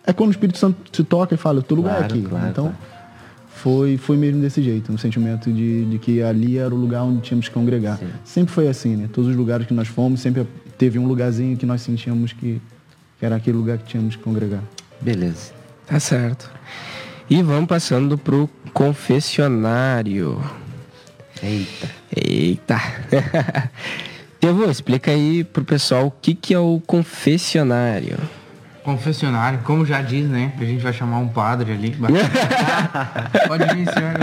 É 0.06 0.14
quando 0.14 0.30
o 0.30 0.32
Espírito 0.32 0.58
Santo 0.58 0.78
te 0.92 1.04
toca 1.04 1.34
e 1.36 1.38
fala, 1.38 1.60
o 1.60 1.64
teu 1.64 1.78
lugar 1.78 1.94
é 1.94 1.98
Claro, 2.00 2.14
aqui. 2.14 2.22
claro, 2.24 2.48
então, 2.50 2.64
claro. 2.66 2.78
Foi, 3.56 3.98
foi 3.98 4.16
mesmo 4.16 4.42
desse 4.42 4.62
jeito, 4.64 4.92
um 4.92 4.98
sentimento 4.98 5.52
de, 5.52 5.84
de 5.86 6.00
que 6.00 6.22
ali 6.24 6.58
era 6.58 6.74
o 6.74 6.78
lugar 6.78 7.04
onde 7.04 7.20
tínhamos 7.22 7.48
que 7.50 7.54
congregar. 7.54 7.98
Sim. 7.98 8.08
Sempre 8.24 8.54
foi 8.54 8.68
assim, 8.70 8.96
né? 8.96 9.10
Todos 9.12 9.30
os 9.30 9.36
lugares 9.36 9.68
que 9.68 9.74
nós 9.74 9.88
fomos, 9.90 10.22
sempre 10.22 10.48
teve 10.78 10.98
um 10.98 11.06
lugarzinho 11.06 11.58
que 11.58 11.66
nós 11.66 11.82
sentíamos 11.82 12.32
que, 12.32 12.62
que 13.20 13.26
era 13.26 13.36
aquele 13.36 13.58
lugar 13.58 13.78
que 13.78 13.86
tínhamos 13.86 14.16
que 14.16 14.24
congregar. 14.24 14.64
Beleza. 15.02 15.52
Tá 15.86 16.00
certo. 16.00 16.50
E 17.30 17.44
vamos 17.44 17.68
passando 17.68 18.18
pro 18.18 18.50
confessionário. 18.74 20.42
Eita. 21.44 21.90
Eita. 22.16 22.82
Tevô, 24.40 24.66
explica 24.66 25.12
aí 25.12 25.44
pro 25.44 25.64
pessoal 25.66 26.08
o 26.08 26.12
que, 26.12 26.34
que 26.34 26.54
é 26.54 26.60
o 26.60 26.82
confessionário. 26.88 28.18
Confessionário, 28.84 29.60
como 29.60 29.86
já 29.86 30.02
diz, 30.02 30.28
né? 30.28 30.54
A 30.58 30.64
gente 30.64 30.82
vai 30.82 30.94
chamar 30.94 31.18
um 31.18 31.28
padre 31.28 31.74
ali. 31.74 31.96
Pode 33.48 33.66
vir, 33.76 33.88
senhor. 33.94 34.14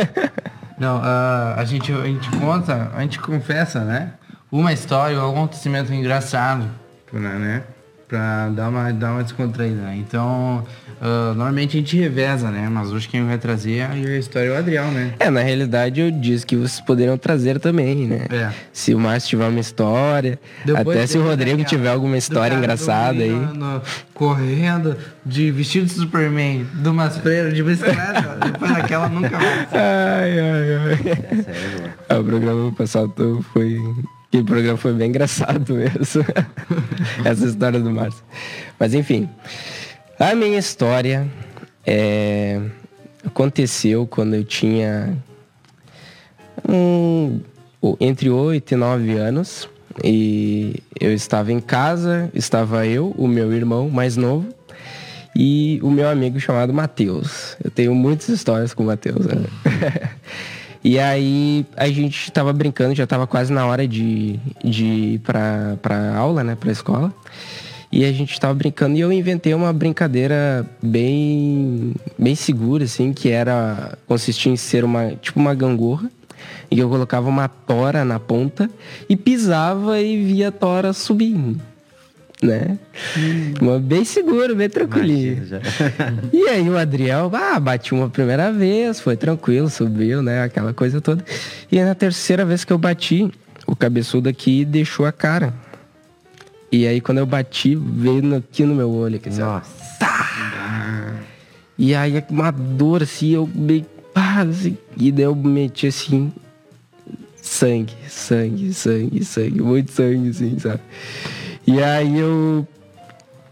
Não, 0.78 1.00
ah, 1.02 1.54
a, 1.56 1.64
gente, 1.64 1.92
a 1.92 2.04
gente 2.04 2.30
conta, 2.38 2.90
a 2.94 3.00
gente 3.02 3.18
confessa, 3.18 3.80
né? 3.84 4.12
Uma 4.52 4.72
história 4.72 5.16
ou 5.18 5.24
algum 5.24 5.44
acontecimento 5.44 5.92
engraçado, 5.92 6.68
né? 7.12 7.62
Pra 8.10 8.48
dar 8.48 8.68
uma, 8.70 8.92
dar 8.92 9.12
uma 9.12 9.22
descontraída. 9.22 9.82
né? 9.82 9.94
Então, 9.96 10.66
ah, 11.00 11.28
normalmente 11.28 11.76
a 11.76 11.80
gente 11.80 11.96
reveza, 11.96 12.50
né? 12.50 12.68
Mas 12.68 12.90
hoje 12.90 13.06
quem 13.08 13.24
vai 13.24 13.38
trazer 13.38 13.82
a 13.82 13.94
história 14.18 14.48
é 14.48 14.50
o 14.52 14.56
Adriel, 14.58 14.86
né? 14.90 15.14
É, 15.20 15.30
na 15.30 15.40
realidade 15.42 16.00
eu 16.00 16.10
disse 16.10 16.44
que 16.44 16.56
vocês 16.56 16.80
poderiam 16.80 17.16
trazer 17.16 17.60
também, 17.60 18.08
né? 18.08 18.26
É. 18.28 18.50
Se 18.72 18.92
o 18.96 18.98
Márcio 18.98 19.30
tiver 19.30 19.46
uma 19.46 19.60
história, 19.60 20.40
Depois 20.64 20.98
até 20.98 21.06
se 21.06 21.18
o 21.18 21.22
Rodrigo 21.22 21.62
tiver 21.62 21.88
alguma 21.90 22.18
história 22.18 22.56
engraçada 22.56 23.22
aí. 23.22 23.30
no- 23.30 23.54
no- 23.54 23.82
correndo 24.12 24.96
de 25.24 25.52
vestido 25.52 25.86
de 25.86 25.92
Superman, 25.92 26.66
de 26.74 26.88
umas 26.88 27.16
freiras 27.16 27.54
de 27.54 27.62
bicicleta, 27.62 28.38
depois 28.44 28.72
daquela 28.72 29.08
nunca 29.08 29.38
mais. 29.38 29.68
Ai, 29.72 30.40
ai, 30.40 30.74
ai. 30.74 30.92
É 31.46 31.78
boa. 31.78 31.90
Ah, 32.10 32.18
o 32.18 32.24
programa 32.24 32.72
passado 32.72 33.44
foi. 33.52 33.78
Aquele 34.30 34.44
programa 34.44 34.78
foi 34.78 34.92
bem 34.92 35.08
engraçado 35.08 35.74
mesmo. 35.74 36.24
Essa 37.24 37.46
história 37.46 37.80
do 37.80 37.90
Márcio. 37.90 38.22
Mas 38.78 38.94
enfim. 38.94 39.28
A 40.18 40.34
minha 40.36 40.58
história 40.58 41.26
é, 41.84 42.60
aconteceu 43.26 44.06
quando 44.06 44.34
eu 44.34 44.44
tinha 44.44 45.16
um, 46.68 47.40
o- 47.82 47.96
entre 48.00 48.30
8 48.30 48.72
e 48.72 48.76
9 48.76 49.12
anos. 49.16 49.68
E 50.04 50.76
eu 51.00 51.12
estava 51.12 51.50
em 51.52 51.58
casa, 51.60 52.30
estava 52.32 52.86
eu, 52.86 53.12
o 53.18 53.26
meu 53.26 53.52
irmão 53.52 53.90
mais 53.90 54.16
novo 54.16 54.48
e 55.34 55.80
o 55.82 55.90
meu 55.90 56.08
amigo 56.08 56.38
chamado 56.38 56.72
Matheus. 56.72 57.56
Eu 57.62 57.70
tenho 57.70 57.94
muitas 57.94 58.28
histórias 58.28 58.72
com 58.72 58.84
o 58.84 58.86
Matheus. 58.86 59.26
né? 59.26 59.34
e 60.82 60.98
aí 60.98 61.66
a 61.76 61.88
gente 61.88 62.30
tava 62.32 62.52
brincando, 62.52 62.94
já 62.94 63.06
tava 63.06 63.26
quase 63.26 63.52
na 63.52 63.66
hora 63.66 63.86
de, 63.86 64.40
de 64.64 64.84
ir 64.84 65.18
pra, 65.20 65.76
pra 65.82 66.16
aula, 66.16 66.42
né? 66.42 66.56
Pra 66.58 66.72
escola. 66.72 67.12
E 67.92 68.04
a 68.04 68.12
gente 68.12 68.38
tava 68.38 68.54
brincando 68.54 68.96
e 68.96 69.00
eu 69.00 69.12
inventei 69.12 69.52
uma 69.52 69.72
brincadeira 69.72 70.64
bem, 70.80 71.92
bem 72.16 72.34
segura, 72.34 72.84
assim, 72.84 73.12
que 73.12 73.28
era. 73.28 73.98
consistia 74.06 74.52
em 74.52 74.56
ser 74.56 74.84
uma. 74.84 75.10
tipo 75.16 75.40
uma 75.40 75.54
gangorra. 75.54 76.10
E 76.70 76.78
eu 76.78 76.88
colocava 76.88 77.28
uma 77.28 77.48
tora 77.48 78.04
na 78.04 78.20
ponta 78.20 78.70
e 79.08 79.16
pisava 79.16 80.00
e 80.00 80.24
via 80.24 80.48
a 80.48 80.52
tora 80.52 80.92
subindo. 80.92 81.60
Né? 82.42 82.78
Uma 83.60 83.78
bem 83.78 84.04
seguro, 84.04 84.56
bem 84.56 84.68
tranquilinho. 84.68 85.42
E 86.32 86.48
aí 86.48 86.68
o 86.68 86.78
Adriel, 86.78 87.30
ah, 87.34 87.60
bati 87.60 87.92
uma 87.92 88.08
primeira 88.08 88.50
vez, 88.50 88.98
foi 88.98 89.16
tranquilo, 89.16 89.68
subiu, 89.68 90.22
né? 90.22 90.42
Aquela 90.42 90.72
coisa 90.72 91.00
toda. 91.00 91.22
E 91.70 91.78
aí, 91.78 91.84
na 91.84 91.94
terceira 91.94 92.44
vez 92.44 92.64
que 92.64 92.72
eu 92.72 92.78
bati, 92.78 93.30
o 93.66 93.76
cabeçudo 93.76 94.28
aqui 94.28 94.64
deixou 94.64 95.04
a 95.04 95.12
cara. 95.12 95.52
E 96.72 96.86
aí 96.86 97.00
quando 97.00 97.18
eu 97.18 97.26
bati, 97.26 97.74
veio 97.74 98.36
aqui 98.36 98.64
no 98.64 98.74
meu 98.74 98.90
olho. 98.90 99.16
Aqui, 99.16 99.32
sabe? 99.32 99.48
Nossa. 99.48 101.20
E 101.76 101.94
aí 101.94 102.22
uma 102.28 102.50
dor 102.50 103.02
assim, 103.02 103.30
eu 103.30 103.48
meio. 103.52 103.86
pá, 104.12 104.42
assim, 104.42 104.76
e 104.96 105.10
daí 105.10 105.24
eu 105.24 105.34
meti 105.34 105.86
assim. 105.86 106.32
Sangue, 107.40 107.94
sangue, 108.06 108.72
sangue, 108.74 109.24
sangue, 109.24 109.62
muito 109.62 109.90
sangue, 109.90 110.28
assim, 110.28 110.58
sabe? 110.58 110.80
E 111.66 111.82
aí 111.82 112.18
eu. 112.18 112.66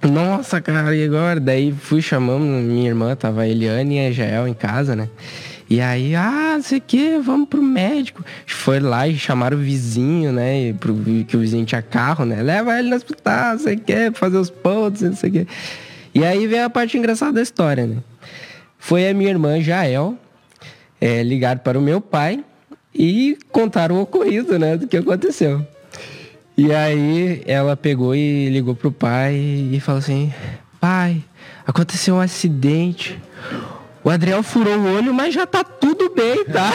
Nossa, 0.03 0.61
cara, 0.61 0.95
e 0.95 1.05
agora? 1.05 1.41
Daí 1.41 1.73
fui 1.73 2.01
chamando 2.01 2.43
minha 2.43 2.89
irmã, 2.89 3.15
tava 3.17 3.43
a 3.43 3.49
Eliane 3.49 3.97
e 3.97 4.07
a 4.07 4.13
Jael 4.13 4.47
em 4.47 4.55
casa, 4.55 4.95
né? 4.95 5.09
E 5.71 5.83
aí, 5.83 6.15
ah, 6.15 6.55
não 6.55 6.63
sei 6.63 6.79
o 6.79 6.81
que, 6.81 7.19
vamos 7.19 7.49
pro 7.49 7.63
médico. 7.63 8.25
Foi 8.47 8.81
lá 8.81 9.07
e 9.07 9.19
chamaram 9.19 9.59
o 9.59 9.61
vizinho, 9.61 10.33
né? 10.33 10.73
Pro, 10.75 10.95
que 11.27 11.37
o 11.37 11.41
vizinho 11.41 11.67
tinha 11.67 11.83
carro, 11.83 12.25
né? 12.25 12.43
Leva 12.43 12.79
ele 12.79 12.89
no 12.89 12.97
hospital, 12.97 13.53
não 13.53 13.59
sei 13.59 13.75
o 13.75 13.81
que, 13.81 14.11
fazer 14.13 14.39
os 14.39 14.49
pontos, 14.49 15.03
não 15.03 15.15
sei 15.15 15.29
o 15.29 15.33
que. 15.33 15.47
E 16.15 16.25
aí 16.25 16.47
vem 16.47 16.63
a 16.63 16.71
parte 16.71 16.97
engraçada 16.97 17.33
da 17.33 17.43
história, 17.43 17.87
né? 17.87 17.99
Foi 18.79 19.09
a 19.09 19.13
minha 19.13 19.29
irmã 19.29 19.61
Jael 19.61 20.17
é, 21.01 21.23
ligar 21.23 21.59
para 21.59 21.79
o 21.79 21.83
meu 21.83 22.01
pai 22.01 22.43
e 22.95 23.37
contar 23.53 23.93
o 23.93 24.01
ocorrido, 24.01 24.59
né? 24.59 24.77
Do 24.77 24.89
que 24.89 24.97
aconteceu. 24.97 25.67
E 26.59 26.75
aí 26.75 27.41
ela 27.47 27.77
pegou 27.77 28.17
e 28.17 28.49
ligou 28.49 28.75
pro 28.75 28.91
pai 28.91 29.37
e 29.37 29.79
falou 29.79 30.01
assim: 30.01 30.35
Pai, 30.81 31.23
aconteceu 31.65 32.17
um 32.17 32.21
acidente. 32.21 33.17
O 34.03 34.11
Adriel 34.11 34.43
furou 34.43 34.77
o 34.77 34.97
olho, 34.97 35.15
mas 35.15 35.33
já 35.33 35.47
tá 35.47 35.63
tudo 35.63 36.13
bem, 36.13 36.45
tá? 36.47 36.73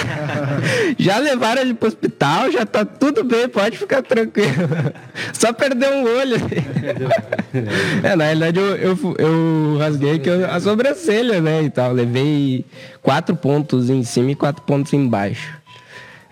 já 0.97 1.17
levaram 1.17 1.61
ele 1.61 1.73
pro 1.73 1.89
hospital, 1.89 2.49
já 2.49 2.65
tá 2.65 2.86
tudo 2.86 3.25
bem, 3.25 3.49
pode 3.49 3.77
ficar 3.77 4.01
tranquilo. 4.01 4.53
Só 5.34 5.51
perdeu 5.51 5.89
um 5.91 6.03
olho. 6.03 6.38
é, 8.01 8.15
na 8.15 8.23
realidade 8.23 8.59
eu, 8.59 8.75
eu, 8.77 9.15
eu 9.17 9.77
rasguei 9.79 10.21
a 10.49 10.61
sobrancelha, 10.61 11.41
né? 11.41 11.61
E 11.61 11.69
tal. 11.69 11.91
Levei 11.91 12.63
quatro 13.01 13.36
pontos 13.36 13.89
em 13.89 14.01
cima 14.03 14.31
e 14.31 14.36
quatro 14.36 14.61
pontos 14.63 14.93
embaixo. 14.93 15.53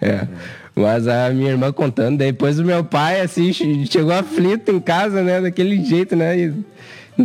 É. 0.02 0.26
Mas 0.76 1.08
a 1.08 1.30
minha 1.32 1.52
irmã 1.52 1.72
contando, 1.72 2.18
depois 2.18 2.58
o 2.60 2.64
meu 2.64 2.84
pai, 2.84 3.22
assim, 3.22 3.52
che- 3.52 3.86
chegou 3.88 4.14
aflito 4.14 4.72
em 4.72 4.80
casa, 4.80 5.22
né? 5.22 5.42
Daquele 5.42 5.84
jeito, 5.84 6.16
né? 6.16 6.38
E 6.38 6.54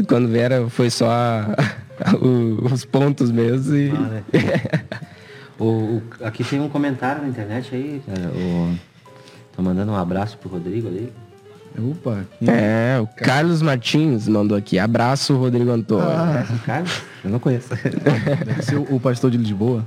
quando 0.08 0.28
vieram, 0.28 0.68
foi 0.68 0.90
só 0.90 1.44
o- 2.20 2.64
os 2.72 2.84
pontos 2.84 3.30
mesmo. 3.30 3.74
E... 3.76 3.92
O, 5.58 5.64
o- 5.64 6.02
aqui 6.22 6.44
tem 6.44 6.60
um 6.60 6.68
comentário 6.68 7.22
na 7.22 7.28
internet 7.28 7.74
aí, 7.74 8.02
cara. 8.06 8.28
O, 8.28 8.74
tô 9.56 9.62
mandando 9.62 9.90
um 9.90 9.96
abraço 9.96 10.36
pro 10.36 10.50
Rodrigo 10.50 10.86
ali. 10.86 11.10
Opa, 11.78 12.26
quem 12.38 12.48
É, 12.50 12.98
o 13.00 13.06
Carlos 13.06 13.62
Martins 13.62 14.28
mandou 14.28 14.54
aqui. 14.56 14.78
Abraço, 14.78 15.34
Rodrigo 15.34 15.70
Antônio. 15.70 16.04
O 16.08 16.58
cara? 16.66 16.84
Eu 17.24 17.30
não 17.30 17.38
conheço. 17.38 17.70
deve 17.74 18.62
ser 18.62 18.76
o, 18.76 18.96
o 18.96 19.00
pastor 19.00 19.30
de 19.30 19.38
Lisboa. 19.38 19.82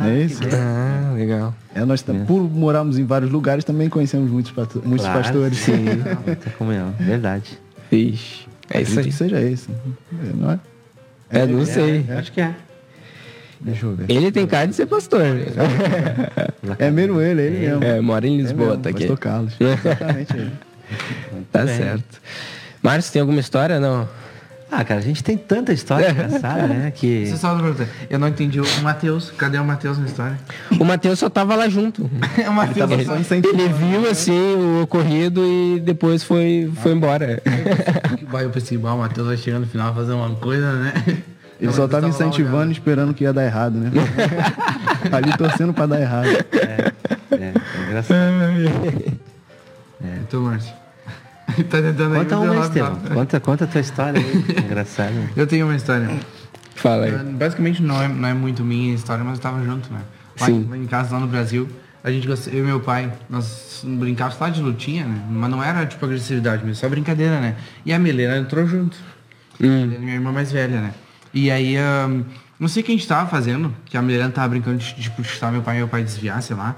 Ah, 0.00 0.08
é 0.08 0.12
que 0.26 0.32
esse? 0.32 0.42
Ah, 0.54 1.12
legal. 1.14 1.54
É, 1.74 1.84
nós, 1.84 2.02
tam- 2.02 2.24
por 2.24 2.40
morarmos 2.42 2.98
em 2.98 3.04
vários 3.04 3.30
lugares, 3.30 3.64
também 3.64 3.88
conhecemos 3.88 4.30
muitos, 4.30 4.52
pasto- 4.52 4.82
muitos 4.84 5.04
Claro, 5.06 5.22
pastores. 5.22 5.58
Sim, 5.58 5.84
muita 6.26 6.50
comunhão. 6.50 6.94
Verdade. 6.98 7.58
Ixi, 7.90 8.46
é 8.70 8.80
isso 8.82 8.98
aí. 8.98 9.04
que 9.06 9.12
seja 9.12 9.40
esse. 9.40 9.68
É, 9.70 10.32
não 10.34 10.50
é? 10.52 10.58
É, 11.30 11.46
não 11.46 11.64
sei. 11.66 12.04
Acho 12.16 12.32
que 12.32 12.40
é. 12.40 12.54
Deixa 13.60 13.86
eu 13.86 13.94
ver. 13.94 14.06
Ele 14.10 14.32
tem 14.32 14.46
cara 14.46 14.66
de 14.66 14.74
ser 14.74 14.86
pastor. 14.86 15.22
É 16.78 16.90
mesmo 16.90 17.20
ele, 17.20 17.42
ele 17.42 17.58
mesmo. 17.68 17.84
É, 17.84 18.00
mora 18.00 18.26
em 18.26 18.34
É 18.38 18.42
Lisboa, 18.42 18.68
mesmo, 18.70 18.82
tá 18.82 18.90
aqui. 18.90 19.00
Pastor 19.00 19.18
Carlos. 19.18 19.54
Exatamente 19.60 20.36
ele. 20.36 20.52
Tá 21.52 21.64
bem. 21.64 21.76
certo. 21.76 22.20
Márcio, 22.82 23.12
tem 23.12 23.20
alguma 23.20 23.40
história? 23.40 23.78
Não. 23.80 24.08
Ah, 24.74 24.82
cara, 24.84 25.00
a 25.00 25.02
gente 25.02 25.22
tem 25.22 25.36
tanta 25.36 25.70
história 25.70 26.10
engraçada, 26.10 26.66
né? 26.66 26.90
Que. 26.90 27.26
Você 27.26 27.36
só 27.36 27.54
pergunta. 27.54 27.86
Eu 28.08 28.18
não 28.18 28.26
entendi 28.26 28.58
o 28.58 28.64
Matheus. 28.80 29.30
Cadê 29.36 29.58
o 29.58 29.64
Matheus 29.64 29.98
na 29.98 30.06
história? 30.06 30.38
O 30.80 30.84
Matheus 30.84 31.18
só 31.18 31.28
tava 31.28 31.54
lá 31.54 31.68
junto. 31.68 32.04
o 32.48 32.52
Matheus 32.52 33.04
só 33.04 33.18
incentivando. 33.18 33.62
Ele 33.62 33.68
viu 33.70 34.10
assim 34.10 34.32
o 34.32 34.80
ocorrido 34.84 35.44
e 35.44 35.78
depois 35.78 36.24
foi, 36.24 36.72
foi 36.82 36.92
embora. 36.92 37.42
Vai, 38.30 38.46
eu 38.46 38.50
pensei, 38.50 38.78
"Bah, 38.78 38.94
o 38.94 38.98
Matheus 39.00 39.26
vai 39.26 39.36
chegar 39.36 39.58
no 39.58 39.66
final 39.66 39.94
fazer 39.94 40.12
uma 40.12 40.34
coisa, 40.36 40.72
né? 40.72 40.94
Ele 41.60 41.66
Não, 41.66 41.72
só 41.72 41.86
tava 41.86 42.08
incentivando, 42.08 42.72
esperando 42.72 43.12
que 43.12 43.24
ia 43.24 43.32
dar 43.32 43.44
errado, 43.44 43.74
né? 43.74 43.90
Ali 45.12 45.36
torcendo 45.36 45.74
pra 45.74 45.84
dar 45.84 46.00
errado. 46.00 46.28
É, 46.28 46.92
é 47.30 47.52
engraçado. 47.86 48.20
Então, 50.22 50.40
Márcio. 50.40 50.81
tá 51.68 51.82
tentando 51.82 52.14
aí 52.14 52.20
Conta 52.20 52.36
me 52.36 52.42
uma, 52.42 52.46
derrubar. 52.46 52.66
Estevão. 52.66 52.96
Conta, 53.14 53.40
conta 53.40 53.64
a 53.64 53.66
tua 53.66 53.80
história 53.80 54.20
aí. 54.20 54.44
Engraçado. 54.64 55.14
Eu 55.36 55.46
tenho 55.46 55.66
uma 55.66 55.76
história. 55.76 56.08
Fala 56.74 57.04
aí. 57.06 57.12
Basicamente 57.12 57.82
não 57.82 58.02
é, 58.02 58.08
não 58.08 58.28
é 58.28 58.34
muito 58.34 58.64
minha 58.64 58.94
história, 58.94 59.24
mas 59.24 59.38
eu 59.38 59.42
tava 59.42 59.64
junto, 59.64 59.92
né? 59.92 60.00
Lá, 60.40 60.46
Sim. 60.46 60.68
em 60.74 60.86
casa, 60.86 61.14
lá 61.14 61.20
no 61.20 61.26
Brasil, 61.26 61.68
a 62.02 62.10
gente 62.10 62.28
eu 62.28 62.58
e 62.58 62.62
meu 62.62 62.80
pai, 62.80 63.12
nós 63.28 63.84
brincávamos 63.84 64.40
lá 64.40 64.48
de 64.48 64.60
lutinha, 64.60 65.04
né? 65.04 65.22
Mas 65.30 65.50
não 65.50 65.62
era 65.62 65.86
tipo 65.86 66.04
agressividade 66.04 66.64
mesmo, 66.64 66.80
só 66.80 66.88
brincadeira, 66.88 67.40
né? 67.40 67.56
E 67.84 67.92
a 67.92 67.98
Milena 67.98 68.38
entrou 68.38 68.66
junto. 68.66 68.96
Milena 69.60 69.94
é 69.94 69.98
minha 69.98 70.14
irmã 70.14 70.32
mais 70.32 70.50
velha, 70.50 70.80
né? 70.80 70.94
E 71.32 71.50
aí, 71.50 71.76
ahn, 71.76 72.22
não 72.58 72.68
sei 72.68 72.82
o 72.82 72.86
que 72.86 72.92
a 72.92 72.94
gente 72.94 73.06
tava 73.06 73.28
fazendo, 73.28 73.74
que 73.84 73.96
a 73.96 74.02
Milena 74.02 74.30
tava 74.30 74.48
brincando 74.48 74.78
de 74.78 74.94
tipo, 74.94 75.22
chutar 75.22 75.52
meu 75.52 75.62
pai 75.62 75.76
e 75.76 75.78
meu 75.78 75.88
pai 75.88 76.02
desviar, 76.02 76.42
sei 76.42 76.56
lá. 76.56 76.76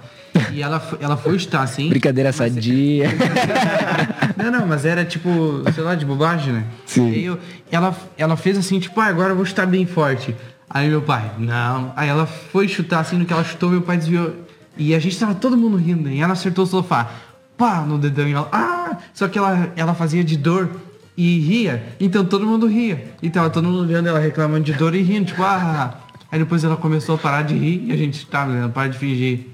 E 0.54 0.62
ela, 0.62 0.78
foi- 0.78 0.98
ela 1.00 1.16
foi 1.16 1.38
chutar 1.38 1.62
assim. 1.62 1.88
Brincadeira 1.88 2.32
sadia. 2.32 3.08
Não, 4.36 4.50
não, 4.50 4.66
mas 4.66 4.84
era 4.84 5.04
tipo, 5.04 5.62
sei 5.74 5.82
lá, 5.84 5.94
de 5.94 6.04
bobagem, 6.04 6.52
né? 6.52 6.64
Sim. 6.84 7.10
E 7.10 7.24
eu- 7.24 7.38
ela, 7.70 7.96
ela 8.18 8.36
fez 8.36 8.58
assim, 8.58 8.78
tipo, 8.80 9.00
ah, 9.00 9.06
agora 9.06 9.30
eu 9.30 9.36
vou 9.36 9.44
chutar 9.44 9.66
bem 9.66 9.86
forte. 9.86 10.34
Aí 10.68 10.88
meu 10.88 11.02
pai, 11.02 11.30
não. 11.38 11.92
Aí 11.94 12.08
ela 12.08 12.26
foi 12.26 12.66
chutar 12.68 13.00
assim, 13.00 13.16
no 13.16 13.24
que 13.24 13.32
ela 13.32 13.44
chutou, 13.44 13.70
meu 13.70 13.82
pai 13.82 13.96
desviou. 13.96 14.34
E 14.76 14.94
a 14.94 14.98
gente 14.98 15.18
tava 15.18 15.34
todo 15.34 15.56
mundo 15.56 15.76
rindo, 15.76 16.02
né? 16.08 16.14
E 16.16 16.20
ela 16.20 16.32
acertou 16.32 16.64
o 16.64 16.66
sofá. 16.66 17.10
Pá, 17.56 17.82
no 17.82 17.96
dedão 17.98 18.26
e 18.28 18.32
ela, 18.32 18.48
ah! 18.52 18.96
Só 19.14 19.28
que 19.28 19.38
ela, 19.38 19.70
ela 19.76 19.94
fazia 19.94 20.24
de 20.24 20.36
dor 20.36 20.68
e 21.16 21.38
ria. 21.38 21.82
Então 22.00 22.24
todo 22.24 22.44
mundo 22.44 22.66
ria. 22.66 23.12
E 23.22 23.30
tava 23.30 23.48
todo 23.50 23.64
mundo 23.68 23.82
olhando 23.82 24.08
ela 24.08 24.18
reclamando 24.18 24.64
de 24.64 24.72
dor 24.72 24.94
e 24.94 25.02
rindo, 25.02 25.26
tipo, 25.26 25.42
ah. 25.42 25.94
Aí 26.30 26.38
depois 26.38 26.64
ela 26.64 26.76
começou 26.76 27.14
a 27.14 27.18
parar 27.18 27.42
de 27.42 27.54
rir 27.54 27.84
e 27.86 27.92
a 27.92 27.96
gente, 27.96 28.26
tá, 28.26 28.44
Helena, 28.44 28.68
para 28.68 28.88
de 28.88 28.98
fingir. 28.98 29.46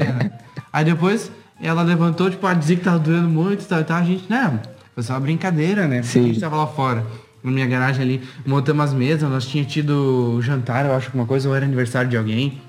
Aí 0.72 0.84
depois 0.84 1.30
ela 1.62 1.82
levantou, 1.82 2.30
tipo, 2.30 2.46
a 2.46 2.54
dizer 2.54 2.76
que 2.76 2.84
tava 2.84 2.98
doendo 2.98 3.28
muito 3.28 3.62
e 3.62 3.66
tal, 3.66 3.82
tal. 3.84 3.98
A 3.98 4.04
gente, 4.04 4.24
né, 4.28 4.60
foi 4.94 5.02
só 5.02 5.14
uma 5.14 5.20
brincadeira, 5.20 5.86
né? 5.86 6.02
Sim. 6.02 6.20
A 6.20 6.26
gente 6.28 6.40
tava 6.40 6.56
lá 6.56 6.66
fora, 6.66 7.04
na 7.42 7.50
minha 7.50 7.66
garagem 7.66 8.02
ali, 8.02 8.22
montamos 8.46 8.84
as 8.84 8.92
mesas, 8.92 9.28
nós 9.28 9.46
tinha 9.46 9.64
tido 9.64 10.40
jantar, 10.42 10.86
eu 10.86 10.94
acho, 10.94 11.08
alguma 11.08 11.26
coisa, 11.26 11.48
ou 11.48 11.54
era 11.54 11.64
aniversário 11.64 12.08
de 12.08 12.16
alguém. 12.16 12.60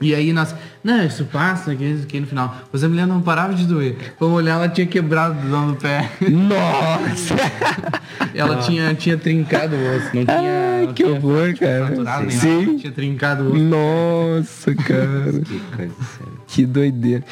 E 0.00 0.14
aí 0.14 0.32
nós, 0.32 0.54
não, 0.84 1.04
isso 1.04 1.24
passa, 1.24 1.74
que, 1.74 2.04
que 2.06 2.20
no 2.20 2.26
final. 2.26 2.54
Mas 2.70 2.84
a 2.84 2.88
mulher 2.88 3.06
não 3.06 3.22
parava 3.22 3.54
de 3.54 3.66
doer. 3.66 4.14
Vamos 4.20 4.36
olhar, 4.36 4.56
ela 4.56 4.68
tinha 4.68 4.86
quebrado 4.86 5.38
o 5.38 5.42
dedão 5.42 5.68
do 5.68 5.76
pé. 5.76 6.10
Nossa! 6.30 7.34
Ela 8.36 8.56
tinha, 8.62 8.94
tinha 8.94 9.16
trincado 9.16 9.74
o 9.76 9.96
osso, 9.96 10.06
não 10.14 10.24
tinha. 10.24 10.36
Ai, 10.78 10.86
não 10.86 10.94
que 10.94 11.02
tinha 11.04 11.16
horror, 11.16 11.54
cara. 11.58 11.86
fraturado 11.86 12.26
nem 12.26 12.30
Sim. 12.30 12.66
nada, 12.66 12.78
tinha 12.78 12.92
trincado 12.92 13.44
o 13.44 13.52
osso. 13.52 13.64
Nossa, 13.64 14.74
cara. 14.84 15.32
Que 15.44 15.60
coisa 15.76 15.94
séria. 16.16 16.32
Que 16.46 16.66
doideira. 16.66 17.24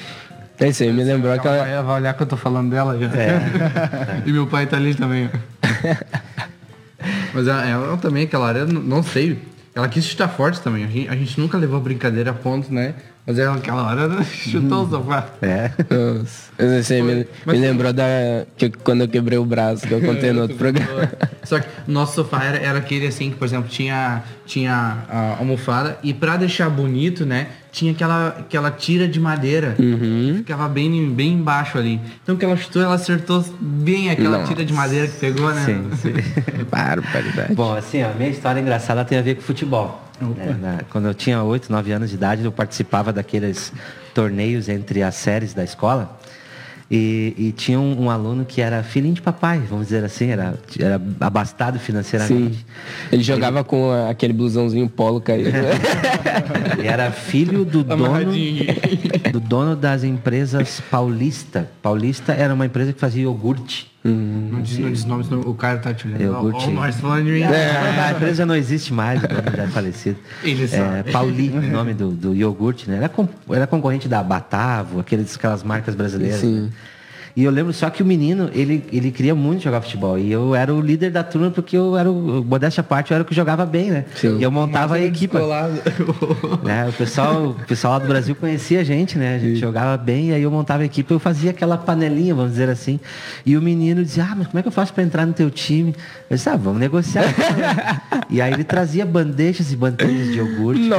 É 0.58 0.68
isso 0.68 0.82
aí, 0.84 0.92
me 0.92 1.02
lembrou 1.02 1.32
Ela 1.32 1.40
aquela. 1.40 1.58
vai, 1.58 1.82
vai 1.82 1.96
olhar 2.00 2.14
que 2.14 2.22
eu 2.22 2.26
tô 2.26 2.36
falando 2.36 2.70
dela 2.70 2.96
já. 2.98 3.08
e 4.24 4.32
meu 4.32 4.46
pai 4.46 4.66
tá 4.66 4.76
ali 4.76 4.94
também. 4.94 5.28
ó. 5.32 5.38
Mas 7.34 7.48
ela, 7.48 7.66
ela 7.68 7.96
também, 7.96 8.24
aquela 8.24 8.46
área, 8.48 8.64
não 8.64 9.02
sei. 9.02 9.38
Ela 9.74 9.88
quis 9.88 10.04
chutar 10.04 10.28
forte 10.28 10.60
também. 10.60 10.84
A 10.84 10.88
gente, 10.88 11.08
a 11.08 11.16
gente 11.16 11.40
nunca 11.40 11.58
levou 11.58 11.80
brincadeira 11.80 12.30
a 12.30 12.34
ponto, 12.34 12.72
né? 12.72 12.94
Mas 13.26 13.38
ela, 13.38 13.56
aquela 13.56 13.86
hora 13.86 14.22
chutou 14.22 14.84
o 14.84 14.90
sofá. 14.90 15.26
É. 15.42 15.70
Assim, 16.78 17.02
me, 17.02 17.26
me 17.46 17.58
lembrou 17.58 17.92
da. 17.92 18.04
Que, 18.56 18.70
quando 18.70 19.00
eu 19.00 19.08
quebrei 19.08 19.38
o 19.38 19.44
braço, 19.44 19.86
que 19.86 19.92
eu 19.92 20.00
contei 20.00 20.32
no 20.32 20.42
outro 20.42 20.56
programa. 20.56 21.10
Só 21.42 21.58
que 21.58 21.66
o 21.88 21.90
nosso 21.90 22.14
sofá 22.14 22.44
era, 22.44 22.58
era 22.58 22.78
aquele 22.78 23.06
assim 23.06 23.30
que, 23.30 23.36
por 23.36 23.46
exemplo, 23.46 23.68
tinha, 23.68 24.22
tinha 24.46 25.04
a 25.08 25.36
almofada 25.38 25.98
e 26.02 26.14
pra 26.14 26.36
deixar 26.36 26.70
bonito, 26.70 27.26
né? 27.26 27.48
Tinha 27.74 27.90
aquela, 27.90 28.28
aquela 28.28 28.70
tira 28.70 29.08
de 29.08 29.18
madeira. 29.18 29.74
Uhum. 29.80 30.34
Ficava 30.36 30.68
bem, 30.68 31.10
bem 31.12 31.32
embaixo 31.32 31.76
ali. 31.76 32.00
Então 32.22 32.36
que 32.36 32.44
ela 32.44 32.56
chutou, 32.56 32.80
ela 32.80 32.94
acertou 32.94 33.44
bem 33.60 34.10
aquela 34.10 34.38
Nossa. 34.38 34.52
tira 34.52 34.64
de 34.64 34.72
madeira 34.72 35.08
que 35.08 35.18
pegou, 35.18 35.52
né? 35.52 35.64
Sim, 35.66 35.90
sim. 36.00 36.12
Barbaridade. 36.70 37.52
Bom, 37.52 37.74
assim, 37.74 38.00
a 38.00 38.10
minha 38.10 38.30
história 38.30 38.60
engraçada 38.60 39.04
tem 39.04 39.18
a 39.18 39.22
ver 39.22 39.34
com 39.34 39.42
futebol. 39.42 40.00
né? 40.20 40.56
Na- 40.62 40.80
quando 40.88 41.06
eu 41.08 41.14
tinha 41.14 41.42
8, 41.42 41.68
9 41.72 41.90
anos 41.90 42.10
de 42.10 42.14
idade, 42.14 42.44
eu 42.44 42.52
participava 42.52 43.12
daqueles 43.12 43.72
torneios 44.14 44.68
entre 44.68 45.02
as 45.02 45.16
séries 45.16 45.52
da 45.52 45.64
escola. 45.64 46.16
E, 46.96 47.34
e 47.36 47.52
tinha 47.52 47.80
um, 47.80 48.04
um 48.04 48.10
aluno 48.10 48.44
que 48.44 48.60
era 48.60 48.82
filhinho 48.84 49.14
de 49.14 49.20
papai, 49.22 49.58
vamos 49.68 49.86
dizer 49.86 50.04
assim, 50.04 50.28
era, 50.28 50.54
era 50.78 51.02
abastado 51.18 51.76
Sim. 51.78 51.84
financeiramente. 51.84 52.64
Ele 53.10 53.22
jogava 53.22 53.64
com 53.64 53.90
a- 53.90 54.10
aquele 54.10 54.32
blusãozinho 54.32 54.88
polo 54.88 55.20
caído. 55.20 55.48
Ele 56.78 56.86
era 56.86 57.10
filho 57.10 57.64
do 57.64 57.82
dono, 57.82 58.32
do 59.32 59.40
dono 59.40 59.74
das 59.74 60.04
empresas 60.04 60.80
Paulista. 60.88 61.68
Paulista 61.82 62.32
era 62.32 62.54
uma 62.54 62.66
empresa 62.66 62.92
que 62.92 63.00
fazia 63.00 63.22
iogurte. 63.22 63.90
Não 64.04 64.60
diz, 64.60 64.78
não 64.78 64.92
diz 64.92 65.04
nomes, 65.06 65.30
o 65.32 65.54
cara 65.54 65.78
tá 65.78 65.94
te 65.94 66.06
olhando. 66.06 66.20
Eu 66.20 66.32
o 66.34 66.70
Márcio 66.72 67.00
falando 67.00 67.24
de 67.24 67.30
mim. 67.32 67.42
A 67.42 68.12
empresa 68.12 68.34
já 68.34 68.46
não 68.46 68.54
existe 68.54 68.92
mais, 68.92 69.22
o 69.22 69.26
já 69.56 69.62
é 69.62 69.66
falecido. 69.68 70.18
Ele 70.42 70.64
É. 70.74 71.02
Pauli, 71.10 71.48
o 71.56 71.62
nome 71.62 71.94
do, 71.94 72.10
do 72.10 72.34
iogurte, 72.34 72.90
né? 72.90 72.98
Era, 72.98 73.08
com- 73.08 73.26
era 73.50 73.66
concorrente 73.66 74.06
da 74.06 74.22
Batavo, 74.22 75.00
aqueles, 75.00 75.34
aquelas 75.36 75.62
marcas 75.62 75.94
brasileiras. 75.94 76.40
Sim. 76.40 76.60
né? 76.64 76.70
E 77.36 77.42
eu 77.42 77.50
lembro 77.50 77.72
só 77.72 77.90
que 77.90 78.00
o 78.00 78.06
menino, 78.06 78.48
ele, 78.54 78.84
ele 78.92 79.10
queria 79.10 79.34
muito 79.34 79.64
jogar 79.64 79.80
futebol. 79.80 80.16
E 80.16 80.30
eu 80.30 80.54
era 80.54 80.72
o 80.72 80.80
líder 80.80 81.10
da 81.10 81.24
turma 81.24 81.50
porque 81.50 81.76
eu 81.76 81.96
era 81.96 82.08
o, 82.08 82.44
modéstia 82.44 82.80
à 82.80 82.84
parte, 82.84 83.10
eu 83.10 83.16
era 83.16 83.22
o 83.22 83.26
que 83.26 83.34
jogava 83.34 83.66
bem, 83.66 83.90
né? 83.90 84.04
Sim. 84.14 84.38
E 84.38 84.42
eu 84.42 84.52
montava 84.52 84.94
a 84.94 85.00
equipe. 85.00 85.36
Né? 86.62 86.88
O 86.88 86.92
pessoal, 86.92 87.46
o 87.48 87.54
pessoal 87.66 87.94
lá 87.94 87.98
do 87.98 88.06
Brasil 88.06 88.34
conhecia 88.34 88.80
a 88.80 88.84
gente, 88.84 89.18
né? 89.18 89.36
A 89.36 89.38
gente 89.38 89.56
jogava 89.58 89.96
bem, 89.96 90.30
e 90.30 90.34
aí 90.34 90.42
eu 90.42 90.50
montava 90.50 90.82
a 90.82 90.86
equipe, 90.86 91.12
eu 91.12 91.18
fazia 91.18 91.50
aquela 91.50 91.76
panelinha, 91.76 92.34
vamos 92.34 92.52
dizer 92.52 92.68
assim. 92.68 93.00
E 93.44 93.56
o 93.56 93.62
menino 93.62 94.02
dizia, 94.02 94.24
ah, 94.30 94.34
mas 94.36 94.46
como 94.46 94.58
é 94.58 94.62
que 94.62 94.68
eu 94.68 94.72
faço 94.72 94.92
para 94.92 95.02
entrar 95.02 95.26
no 95.26 95.32
teu 95.32 95.50
time? 95.50 95.94
Eu 96.30 96.36
disse, 96.36 96.48
ah, 96.48 96.56
vamos 96.56 96.80
negociar. 96.80 97.24
e 98.30 98.40
aí 98.40 98.52
ele 98.52 98.64
trazia 98.64 99.04
bandejas 99.04 99.72
e 99.72 99.76
bandejas 99.76 100.32
de 100.32 100.38
iogurte. 100.38 100.80
mim. 100.80 100.90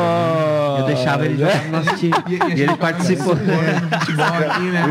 Eu 0.80 0.86
deixava 0.86 1.26
ele 1.26 1.38
jogar 1.38 1.66
no 1.66 1.72
nosso 1.72 1.96
time. 1.96 2.14
E, 2.56 2.62
ele 2.62 2.76
participou. 2.76 3.36
Futebol 3.36 4.26
aqui, 4.26 4.64
né? 4.64 4.86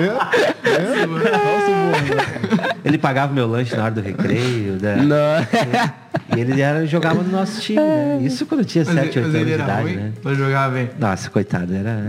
Nossa, 1.39 1.71
mundo 1.71 2.54
ele 2.85 2.99
pagava 2.99 3.33
meu 3.33 3.47
lanche 3.47 3.75
na 3.77 3.85
hora 3.85 3.95
do 3.95 4.01
recreio. 4.01 4.79
né? 4.81 4.97
Não. 4.97 6.37
E 6.37 6.41
ele 6.41 6.61
era, 6.61 6.87
jogava 6.87 7.23
no 7.23 7.31
nosso 7.31 7.61
time, 7.61 7.81
né? 7.81 8.19
Isso 8.23 8.47
quando 8.47 8.61
eu 8.61 8.65
tinha 8.65 8.85
Mas, 8.85 8.95
7, 8.95 9.19
8 9.19 9.27
mas 9.27 9.35
anos 9.35 9.47
de 9.47 9.53
era 9.53 9.63
idade, 9.65 9.83
ruim 9.83 9.97
né? 9.97 10.13
pra 10.23 10.35
jogar 10.35 10.71
bem. 10.71 10.91
Nossa, 10.99 11.29
coitado, 11.31 11.75
era. 11.75 12.07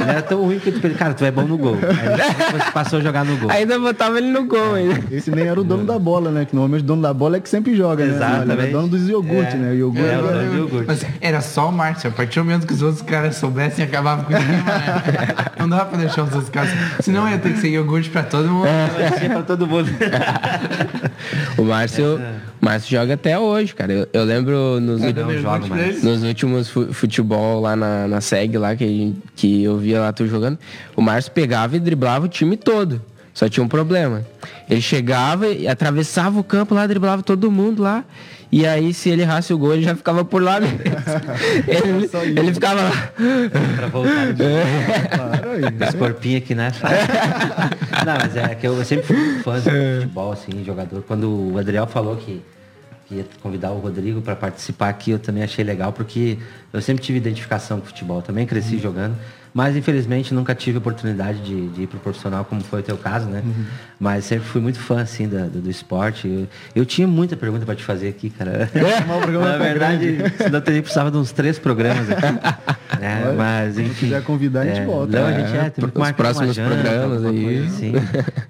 ele 0.00 0.10
era 0.10 0.22
tão 0.22 0.42
ruim 0.42 0.58
que 0.58 0.68
eu 0.70 0.72
disse, 0.72 0.88
cara, 0.94 1.12
tu 1.14 1.24
é 1.24 1.30
bom 1.30 1.42
no 1.42 1.56
gol. 1.58 1.76
Aí 1.82 2.16
depois 2.38 2.70
passou 2.72 2.98
a 2.98 3.02
jogar 3.02 3.24
no 3.24 3.36
gol. 3.36 3.50
Ainda 3.50 3.78
botava 3.78 4.18
ele 4.18 4.28
no 4.30 4.44
gol 4.46 4.74
ainda. 4.74 5.00
Esse 5.10 5.30
nem 5.30 5.46
era 5.46 5.60
o 5.60 5.64
dono 5.64 5.84
da 5.84 5.98
bola, 5.98 6.30
né? 6.30 6.44
Que 6.46 6.54
normalmente 6.54 6.82
o 6.82 6.86
dono 6.86 7.02
da 7.02 7.12
bola 7.12 7.36
é 7.36 7.40
que 7.40 7.48
sempre 7.48 7.76
joga, 7.76 8.04
né? 8.04 8.14
Exatamente. 8.14 8.50
Ele 8.52 8.62
era 8.62 8.70
dono 8.72 8.88
dos 8.88 9.08
iogurtes, 9.08 9.54
É. 9.54 9.58
né? 9.58 9.70
O 9.70 9.74
iogurte 9.74 10.08
É, 10.08 10.18
o 10.18 10.26
era- 10.26 10.38
dono 10.38 10.50
do 10.50 10.56
iogurte. 10.56 10.84
Mas 10.88 11.06
era 11.20 11.40
só 11.40 11.68
o 11.68 11.72
Márcio. 11.72 12.08
A 12.08 12.12
partir 12.12 12.40
do 12.40 12.44
momento 12.44 12.66
que 12.66 12.72
os 12.72 12.82
outros 12.82 13.02
caras 13.02 13.36
soubessem, 13.36 13.84
acabava 13.84 14.24
com 14.24 14.32
o 14.32 14.36
esquema, 14.36 14.62
né? 14.62 15.34
Não 15.58 15.68
dava 15.68 15.84
pra 15.86 15.98
deixar 15.98 16.22
os 16.24 16.32
outros 16.32 16.50
caras. 16.50 16.70
Senão 17.00 17.28
ia 17.28 17.38
ter 17.38 17.52
que 17.52 17.58
ser 17.60 17.68
iogurte 17.68 18.08
pra 18.10 18.22
todo 18.22 18.48
mundo. 18.48 18.68
Tinha 19.18 19.30
pra 19.30 19.42
todo 19.42 19.66
mundo. 19.66 19.71
O 21.56 21.62
Márcio, 21.64 22.16
o 22.60 22.64
Márcio 22.64 22.90
joga 22.98 23.14
até 23.14 23.38
hoje, 23.38 23.74
cara. 23.74 23.92
Eu, 23.92 24.08
eu 24.12 24.24
lembro 24.24 24.80
nos, 24.80 25.00
Não 25.00 25.38
jogo 25.38 25.68
mais. 25.68 26.02
nos 26.02 26.22
últimos 26.22 26.68
fu- 26.68 26.92
futebol 26.92 27.60
lá 27.60 27.76
na, 27.76 28.08
na 28.08 28.20
SEG, 28.20 28.56
lá 28.58 28.74
que, 28.74 29.14
que 29.36 29.62
eu 29.64 29.76
via 29.78 30.00
lá 30.00 30.12
tu 30.12 30.26
jogando, 30.26 30.58
o 30.96 31.02
Márcio 31.02 31.32
pegava 31.32 31.76
e 31.76 31.80
driblava 31.80 32.26
o 32.26 32.28
time 32.28 32.56
todo. 32.56 33.00
Só 33.34 33.48
tinha 33.48 33.64
um 33.64 33.68
problema. 33.68 34.24
Ele 34.68 34.80
chegava 34.82 35.48
e 35.48 35.66
atravessava 35.66 36.38
o 36.38 36.44
campo 36.44 36.74
lá, 36.74 36.86
driblava 36.86 37.22
todo 37.22 37.50
mundo 37.50 37.82
lá. 37.82 38.04
E 38.52 38.66
aí, 38.66 38.92
se 38.92 39.08
ele 39.08 39.22
errasse 39.22 39.50
o 39.54 39.56
gol, 39.56 39.72
ele 39.72 39.82
já 39.82 39.96
ficava 39.96 40.22
por 40.26 40.42
lá 40.42 40.60
mesmo. 40.60 40.78
ele, 41.66 42.38
ele 42.38 42.52
ficava 42.52 42.82
lá. 42.82 43.12
Pra 43.76 43.86
voltar 43.86 44.30
de 44.34 44.44
Claro, 45.10 45.50
aí. 45.52 45.88
Esse 45.88 45.96
corpinho 45.96 46.36
aqui, 46.36 46.54
né? 46.54 46.70
Não, 48.04 48.14
mas 48.20 48.36
é 48.36 48.54
que 48.54 48.66
eu 48.66 48.84
sempre 48.84 49.06
fui 49.06 49.38
fã 49.42 49.58
de 49.58 49.70
futebol, 50.02 50.32
assim, 50.32 50.62
jogador. 50.66 51.02
Quando 51.08 51.54
o 51.54 51.58
Adriel 51.58 51.86
falou 51.86 52.14
que, 52.16 52.42
que 53.06 53.14
ia 53.14 53.26
convidar 53.42 53.70
o 53.70 53.78
Rodrigo 53.78 54.20
para 54.20 54.36
participar 54.36 54.90
aqui, 54.90 55.12
eu 55.12 55.18
também 55.18 55.42
achei 55.42 55.64
legal, 55.64 55.90
porque 55.90 56.36
eu 56.74 56.82
sempre 56.82 57.02
tive 57.02 57.16
identificação 57.16 57.80
com 57.80 57.86
futebol. 57.86 58.20
Também 58.20 58.44
cresci 58.44 58.78
jogando. 58.78 59.16
Mas, 59.54 59.76
infelizmente, 59.76 60.32
nunca 60.32 60.54
tive 60.54 60.78
oportunidade 60.78 61.40
de, 61.42 61.68
de 61.68 61.82
ir 61.82 61.86
pro 61.86 61.98
profissional, 62.00 62.42
como 62.44 62.62
foi 62.62 62.80
o 62.80 62.82
teu 62.82 62.96
caso, 62.96 63.26
né? 63.28 63.42
Mas 64.00 64.24
sempre 64.24 64.46
fui 64.48 64.62
muito 64.62 64.78
fã, 64.78 65.02
assim, 65.02 65.28
da- 65.28 65.44
do, 65.44 65.60
do 65.60 65.70
esporte. 65.70 66.26
Eu, 66.26 66.48
eu 66.74 66.86
tinha 66.86 67.06
muita 67.06 67.36
pergunta 67.36 67.66
para 67.66 67.74
te 67.74 67.84
fazer 67.84 68.08
aqui, 68.08 68.30
cara. 68.30 68.70
Programa 69.20 69.50
Na 69.52 69.58
verdade, 69.58 70.16
senão 70.38 70.58
eu 70.58 70.62
teria 70.62 70.80
precisava 70.80 71.10
de 71.10 71.18
uns 71.18 71.32
três 71.32 71.58
programas 71.58 72.10
aqui. 72.10 72.22
né? 72.98 73.24
Olha, 73.26 73.32
Mas, 73.34 73.74
se 73.74 73.82
enfim. 73.82 74.06
quiser 74.06 74.22
convidar, 74.24 74.62
a 74.62 74.64
gente 74.64 74.80
é, 74.80 74.84
volta. 74.86 75.20
Não, 75.20 75.26
a 75.26 75.30
É, 75.32 75.40
gente 75.46 75.56
é, 75.58 75.70
tem 75.70 75.84
os 75.84 76.10
próximos 76.12 76.54
janta, 76.56 76.74
programas 76.74 77.24
aí. 77.26 77.64
assim. 77.66 77.92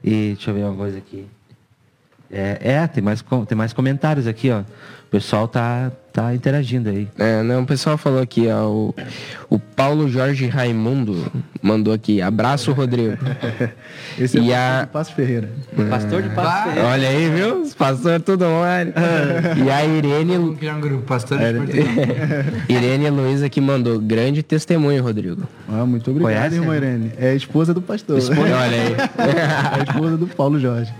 E 0.05 0.35
deixa 0.37 0.51
eu 0.51 0.55
ver 0.55 0.65
uma 0.65 0.77
coisa 0.77 0.99
aqui. 0.99 1.27
É, 2.31 2.59
é, 2.61 2.87
tem, 2.87 3.03
mais, 3.03 3.25
tem 3.49 3.59
mais 3.59 3.73
comentários 3.73 4.27
aqui, 4.29 4.51
ó. 4.51 4.61
O 4.61 4.65
pessoal 5.11 5.47
tá, 5.49 5.91
tá 6.13 6.35
interagindo 6.35 6.89
aí. 6.91 7.09
É, 7.19 7.43
não, 7.43 7.63
o 7.63 7.67
pessoal 7.67 7.97
falou 7.97 8.21
aqui, 8.21 8.47
ó. 8.49 8.67
O, 8.69 8.95
o 9.51 9.59
Paulo 9.59 10.09
Jorge 10.09 10.47
Raimundo 10.47 11.31
mandou 11.63 11.93
aqui. 11.93 12.21
Abraço, 12.21 12.73
Rodrigo. 12.73 13.17
Esse 14.19 14.39
é 14.39 14.43
E 14.43 14.51
o 14.51 14.55
a- 14.55 14.89
Passo 14.93 15.15
Ferreira. 15.15 15.49
Pastor 15.89 16.23
de 16.23 16.29
Passo 16.31 16.65
Ferreira. 16.69 16.89
Olha 16.89 17.09
aí, 17.09 17.31
viu? 17.31 17.63
Os 17.63 17.75
pastores 17.75 18.23
tudo 18.25 18.45
online. 18.45 18.93
E 19.65 19.71
a 19.71 19.85
Irene, 19.85 20.37
Vamos 20.37 20.59
criar 20.59 20.77
um 20.77 20.81
grupo, 20.81 21.03
pastor 21.05 21.39
de. 21.39 21.83
Irene 22.73 23.11
Luiza 23.11 23.49
que 23.49 23.61
mandou 23.61 23.99
grande 23.99 24.43
testemunho, 24.43 25.03
Rodrigo. 25.03 25.43
Ah, 25.69 25.85
muito 25.87 26.11
obrigado, 26.11 26.35
Conhece, 26.35 26.57
irmã 26.57 26.73
né? 26.73 26.77
Irene. 26.79 27.13
É 27.19 27.31
a 27.31 27.35
esposa 27.35 27.73
do 27.73 27.81
pastor. 27.83 28.19
Olha 28.19 28.55
aí. 28.57 28.95
é 29.77 29.81
a 29.81 29.83
esposa 29.89 30.17
do 30.17 30.27
Paulo 30.27 30.59
Jorge. 30.59 30.93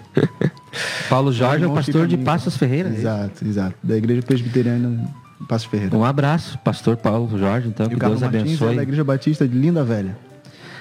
Paulo 1.09 1.33
Jorge 1.33 1.65
é 1.65 1.67
o 1.67 1.73
pastor 1.75 2.07
de 2.07 2.17
Passos 2.17 2.57
Ferreira. 2.57 2.89
né? 2.89 2.99
Exato, 2.99 3.45
exato. 3.47 3.75
Da 3.83 3.97
Igreja 3.97 4.23
Presbiteriana 4.23 5.05
Passos 5.49 5.67
Ferreira. 5.69 5.97
Um 5.97 6.05
abraço, 6.05 6.59
pastor 6.59 6.97
Paulo 6.97 7.39
Jorge, 7.39 7.69
então, 7.69 7.87
E 7.87 7.91
que 7.91 7.95
o 7.97 7.99
Carlos 7.99 8.21
Deus 8.21 8.33
Martins 8.33 8.51
é 8.53 8.55
abençoe. 8.57 8.77
da 8.77 8.83
Igreja 8.83 9.05
Batista 9.05 9.47
de 9.49 9.57
Linda 9.59 9.85
Velha. 9.85 10.17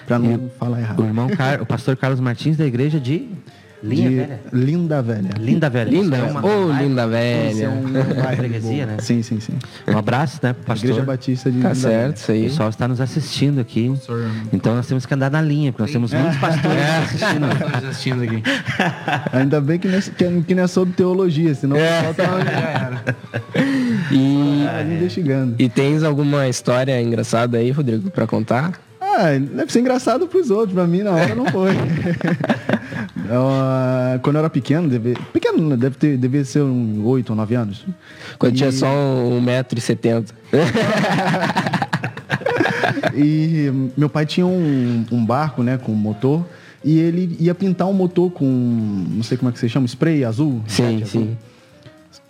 Pra 0.08 0.18
não 0.20 0.50
falar 0.60 0.78
O 0.78 0.80
errado. 0.80 1.04
irmão, 1.04 1.30
Car... 1.30 1.62
o 1.62 1.66
pastor 1.66 1.96
Carlos 1.96 2.20
Martins 2.20 2.58
da 2.58 2.66
igreja 2.66 3.00
de 3.00 3.30
Linha 3.84 4.10
de 4.10 4.16
Velha. 4.16 4.40
Linda 4.54 5.02
Velha. 5.02 5.30
Linda 5.40 5.70
Velha. 5.70 5.90
Linda, 5.90 6.18
Isso 6.18 6.26
é 6.26 6.32
uma- 6.32 6.46
ô 6.46 6.72
linda 6.72 7.02
é 7.02 7.08
velha. 7.08 7.70
um 7.72 7.92
bairro 8.22 8.36
freguesia, 8.38 8.86
bom. 8.86 8.92
né? 8.92 8.98
Sim, 9.00 9.24
sim, 9.24 9.40
sim. 9.40 9.54
Um 9.88 9.98
abraço, 9.98 10.40
né, 10.44 10.54
pro 10.54 10.64
pastor. 10.66 10.90
Igreja 10.90 11.06
Batista 11.06 11.50
de 11.52 11.58
Tá 11.60 11.70
Linda 11.70 11.76
certo, 11.80 12.18
isso 12.18 12.32
O 12.32 12.36
aí. 12.36 12.44
pessoal 12.44 12.70
está 12.70 12.88
nos 12.88 13.02
assistindo 13.02 13.60
aqui. 13.60 13.92
Então 14.54 14.76
nós 14.76 14.86
temos 14.88 15.06
que 15.06 15.14
andar 15.14 15.32
na 15.32 15.42
linha, 15.42 15.72
porque 15.72 15.82
nós 15.84 15.92
temos 15.92 16.14
muitos 16.14 16.38
pastores 16.38 16.82
assistindo. 17.04 17.46
Estamos 17.52 17.84
assistindo 17.90 18.24
aqui. 18.24 18.36
Velha. 18.44 19.24
Ainda 19.34 19.60
bem 19.62 19.80
que 19.80 19.88
não 19.88 19.98
é, 19.98 20.02
que, 20.02 20.42
que 20.44 20.56
não 20.56 20.64
é 20.64 20.68
sobre 20.68 20.94
teologia, 20.94 21.56
senão 21.56 21.76
É. 21.78 22.10
o 22.10 22.14
pessoal 22.14 22.38
tá 22.40 23.02
E, 24.12 24.68
ali 24.80 24.96
investigando. 24.96 25.56
e 25.58 25.68
tens 25.70 26.04
alguma 26.04 26.48
história 26.48 27.02
engraçada 27.02 27.58
aí, 27.58 27.72
Rodrigo, 27.72 28.12
pra 28.12 28.28
contar? 28.28 28.74
Ah, 29.00 29.30
deve 29.40 29.72
ser 29.72 29.80
engraçado 29.80 30.28
pros 30.28 30.50
outros, 30.52 30.74
pra 30.74 30.86
mim 30.88 31.02
na 31.02 31.12
hora 31.12 31.36
não 31.36 31.46
foi. 31.48 31.72
Eu, 33.16 33.48
ah, 33.50 34.20
quando 34.22 34.38
eu 34.38 34.40
era 34.40 34.50
pequeno, 34.50 34.88
deve, 34.88 35.16
pequeno, 35.34 35.76
deve 35.76 35.98
ter, 35.98 36.18
devia 36.18 36.46
ser 36.46 36.62
uns 36.62 37.06
8 37.06 37.30
ou 37.30 37.36
9 37.36 37.56
anos. 37.56 37.86
Quando 38.40 38.56
tinha 38.56 38.72
só 38.72 38.88
um 38.88 39.46
1,70m. 39.46 40.26
E 43.16 43.72
meu 43.98 44.10
pai 44.10 44.26
tinha 44.26 44.46
um, 44.46 45.06
um 45.12 45.26
barco, 45.26 45.64
né, 45.64 45.78
com 45.78 45.92
motor, 45.92 46.46
e 46.84 47.00
ele 47.00 47.36
ia 47.40 47.54
pintar 47.54 47.88
um 47.88 47.94
motor 47.94 48.32
com, 48.32 48.46
não 48.46 49.24
sei 49.24 49.38
como 49.38 49.50
é 49.50 49.52
que 49.54 49.60
se 49.60 49.70
chama, 49.70 49.86
spray 49.88 50.24
azul. 50.24 50.62
Sim, 50.68 51.04
sim. 51.06 51.22
azul. 51.22 51.38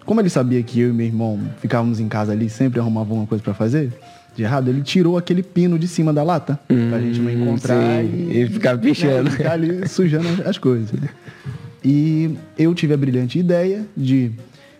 Como 0.06 0.20
ele 0.20 0.30
sabia 0.30 0.62
que 0.64 0.80
eu 0.80 0.90
e 0.90 0.94
meu 0.94 1.06
irmão 1.06 1.40
ficávamos 1.60 2.00
em 2.00 2.08
casa 2.08 2.32
ali, 2.32 2.50
sempre 2.50 2.80
arrumava 2.80 3.10
alguma 3.10 3.28
coisa 3.28 3.44
pra 3.44 3.54
fazer, 3.54 3.94
de 4.36 4.44
errado, 4.44 4.70
ele 4.70 4.82
tirou 4.82 5.18
aquele 5.18 5.44
pino 5.44 5.78
de 5.78 5.88
cima 5.88 6.14
da 6.14 6.24
lata, 6.24 6.60
pra 6.90 7.00
gente 7.02 7.20
não 7.20 7.30
encontrar 7.32 7.76
Hum, 8.04 8.10
sim. 8.10 8.32
e, 8.32 8.42
E 8.44 8.48
ficar 8.48 8.78
pichando. 8.78 9.24
né, 9.24 9.32
ficar 9.32 9.52
ali 9.54 9.88
sujando 9.90 10.28
as- 10.30 10.48
as 10.48 10.58
coisas. 10.58 10.92
né. 10.92 11.10
E 11.84 12.36
eu 12.58 12.74
tive 12.76 12.94
a 12.94 12.98
brilhante 12.98 13.40
ideia 13.40 13.86
de, 13.98 14.32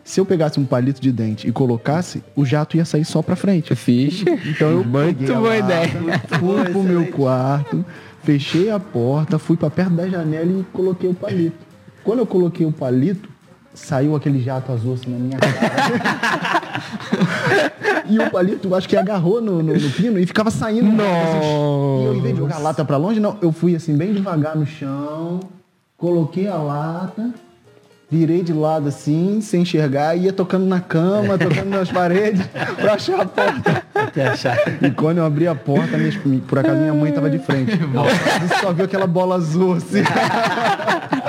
se 0.04 0.20
eu 0.20 0.26
pegasse 0.26 0.60
um 0.60 0.66
palito 0.66 1.02
de 1.02 1.12
dente 1.12 1.48
e 1.48 1.52
colocasse, 1.52 2.24
o 2.36 2.46
jato 2.46 2.78
ia 2.78 2.86
sair 2.86 3.04
só 3.06 3.22
pra 3.22 3.36
frente. 3.36 3.74
Ficha. 3.76 4.26
Então 4.46 4.70
eu 4.70 4.84
Muito 4.84 5.26
boa 5.34 5.50
lata, 5.50 5.58
ideia. 5.58 6.20
Fui 6.40 6.64
pro 6.72 6.84
meu 6.84 7.08
quarto, 7.08 7.84
fechei 8.24 8.70
a 8.70 8.80
porta, 8.80 9.38
fui 9.40 9.58
pra 9.58 9.70
perto 9.70 9.94
da 9.94 10.08
janela 10.08 10.60
e 10.62 10.64
coloquei 10.72 11.10
o 11.10 11.14
palito. 11.14 11.58
Quando 12.04 12.20
eu 12.20 12.26
coloquei 12.26 12.66
o 12.66 12.72
palito, 12.72 13.28
saiu 13.74 14.16
aquele 14.16 14.42
jato 14.42 14.72
azul 14.72 14.94
assim 14.96 15.10
na 15.12 15.18
minha 15.18 15.38
cara. 15.40 15.62
e 18.08 18.20
o 18.20 18.30
palito, 18.30 18.68
eu 18.68 18.76
acho 18.76 18.88
que 18.88 18.96
agarrou 18.98 19.42
no, 19.42 19.62
no- 19.64 19.74
no 19.74 19.90
pino 19.92 20.20
e 20.20 20.26
ficava 20.26 20.52
saindo. 20.52 21.02
Assim, 21.02 22.02
e 22.02 22.06
eu, 22.06 22.16
em 22.16 22.22
vez 22.22 22.34
de 22.34 22.40
jogar 22.40 22.56
a 22.56 22.60
lata 22.60 22.84
pra 22.86 22.98
longe, 22.98 23.20
não, 23.20 23.38
eu 23.42 23.52
fui 23.52 23.76
assim, 23.76 23.96
bem 23.96 24.14
devagar 24.14 24.56
no 24.56 24.66
chão, 24.66 25.40
coloquei 25.98 26.48
a 26.48 26.56
lata, 26.58 27.30
virei 28.10 28.44
de 28.44 28.52
lado 28.54 28.90
assim, 28.90 29.40
sem 29.42 29.62
enxergar, 29.62 30.16
e 30.18 30.24
ia 30.26 30.34
tocando 30.34 30.66
na 30.66 30.82
cama, 30.82 31.38
tocando 31.38 31.70
nas 31.70 31.90
paredes, 31.92 32.46
pra 32.76 32.96
achar 32.96 33.22
a 33.22 33.26
porta. 33.26 33.84
Até 33.96 34.28
achar. 34.28 34.58
E 34.84 34.92
quando 34.92 35.20
eu 35.20 35.26
abri 35.26 35.48
a 35.48 35.56
porta, 35.56 35.98
minha, 35.98 36.12
por 36.48 36.60
acaso 36.60 36.78
minha 36.80 36.94
mãe 36.94 37.12
tava 37.14 37.30
de 37.30 37.40
frente. 37.40 37.72
Você 37.78 38.56
só 38.62 38.74
viu 38.74 38.84
aquela 38.86 39.08
bola 39.08 39.36
azul 39.36 39.74
assim. 39.76 40.02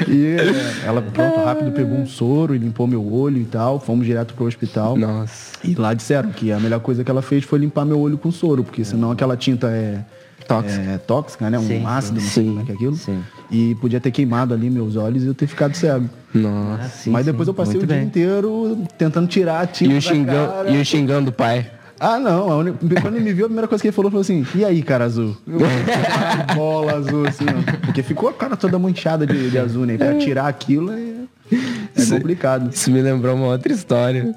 E 0.08 0.26
é, 0.36 0.86
ela, 0.86 1.02
pronto, 1.02 1.40
rápido 1.40 1.72
pegou 1.72 1.96
um 1.98 2.06
soro 2.06 2.54
e 2.54 2.58
limpou 2.58 2.86
meu 2.86 3.12
olho 3.12 3.38
e 3.38 3.44
tal. 3.44 3.80
Fomos 3.80 4.06
direto 4.06 4.34
pro 4.34 4.44
hospital. 4.46 4.96
Nossa. 4.96 5.56
E 5.64 5.74
lá 5.74 5.92
disseram 5.94 6.30
que 6.30 6.52
a 6.52 6.60
melhor 6.60 6.80
coisa 6.80 7.02
que 7.02 7.10
ela 7.10 7.22
fez 7.22 7.44
foi 7.44 7.58
limpar 7.58 7.84
meu 7.84 7.98
olho 8.00 8.16
com 8.18 8.30
soro, 8.30 8.62
porque 8.62 8.84
senão 8.84 9.10
aquela 9.10 9.36
tinta 9.36 9.68
é 9.68 10.04
Tóxica. 10.46 10.80
é 10.82 10.98
tóxica, 10.98 11.50
né? 11.50 11.58
Um 11.58 11.66
Sim, 11.66 11.84
ácido, 11.84 12.20
não 12.20 12.26
sei 12.26 12.42
sim. 12.44 12.48
como 12.50 12.60
é 12.60 12.64
que 12.64 12.72
é 12.72 12.74
aquilo. 12.74 12.96
Sim. 12.96 13.22
E 13.50 13.74
podia 13.74 14.00
ter 14.00 14.10
queimado 14.10 14.54
ali 14.54 14.70
meus 14.70 14.96
olhos 14.96 15.22
e 15.22 15.26
eu 15.26 15.34
ter 15.34 15.46
ficado 15.46 15.74
cego. 15.74 16.08
Nossa. 16.32 16.82
Ah, 16.84 16.88
sim, 16.88 17.10
Mas 17.10 17.26
sim. 17.26 17.32
depois 17.32 17.48
eu 17.48 17.52
passei 17.54 17.74
Muito 17.74 17.84
o 17.84 17.86
dia 17.86 17.96
bem. 17.96 18.06
inteiro 18.06 18.78
tentando 18.96 19.26
tirar 19.26 19.60
a 19.60 19.66
tinta 19.66 19.92
E 19.94 19.98
o, 20.22 20.26
cara. 20.26 20.70
e 20.70 20.80
o 20.80 20.84
xingão 20.84 21.22
do 21.22 21.32
pai. 21.32 21.66
Ah, 22.00 22.18
não. 22.18 22.58
uni- 22.60 22.74
Quando 23.02 23.16
ele 23.16 23.24
me 23.24 23.32
viu, 23.32 23.46
a 23.46 23.48
primeira 23.48 23.66
coisa 23.68 23.82
que 23.82 23.88
ele 23.88 23.94
falou 23.96 24.10
foi 24.10 24.20
assim, 24.20 24.46
e 24.54 24.64
aí, 24.64 24.82
cara 24.82 25.04
azul? 25.04 25.36
Eu, 25.46 25.58
"Ah, 25.64 26.52
bola 26.54 26.94
azul, 26.96 27.26
assim, 27.26 27.44
ó. 27.44 27.86
Porque 27.86 28.02
ficou 28.02 28.28
a 28.28 28.32
cara 28.32 28.56
toda 28.56 28.78
manchada 28.78 29.26
de, 29.26 29.50
de 29.50 29.58
azul, 29.58 29.84
né? 29.86 29.96
Pra 29.96 30.14
tirar 30.18 30.46
aquilo 30.46 30.92
é, 30.92 31.56
é 31.96 32.06
complicado. 32.06 32.70
Isso 32.72 32.90
me 32.90 33.00
lembrou 33.02 33.34
uma 33.34 33.46
outra 33.48 33.72
história. 33.72 34.34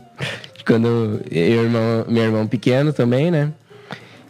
Quando 0.66 1.22
eu 1.30 1.54
e 1.54 1.58
o 1.58 1.64
irmão, 1.64 2.06
meu 2.08 2.24
irmão 2.24 2.48
pequeno 2.48 2.92
também, 2.94 3.30
né? 3.32 3.50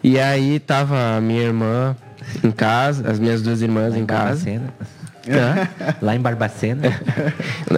E 0.03 0.19
aí 0.19 0.59
tava 0.59 1.17
a 1.17 1.21
minha 1.21 1.43
irmã 1.43 1.95
em 2.43 2.51
casa, 2.51 3.09
as 3.09 3.19
minhas 3.19 3.41
duas 3.41 3.61
irmãs 3.61 3.95
em 3.95 4.05
casa. 4.05 4.43
Barbacena. 4.45 4.73
Hã? 5.29 5.95
Lá 6.01 6.15
em 6.15 6.19
Barbacena. 6.19 6.81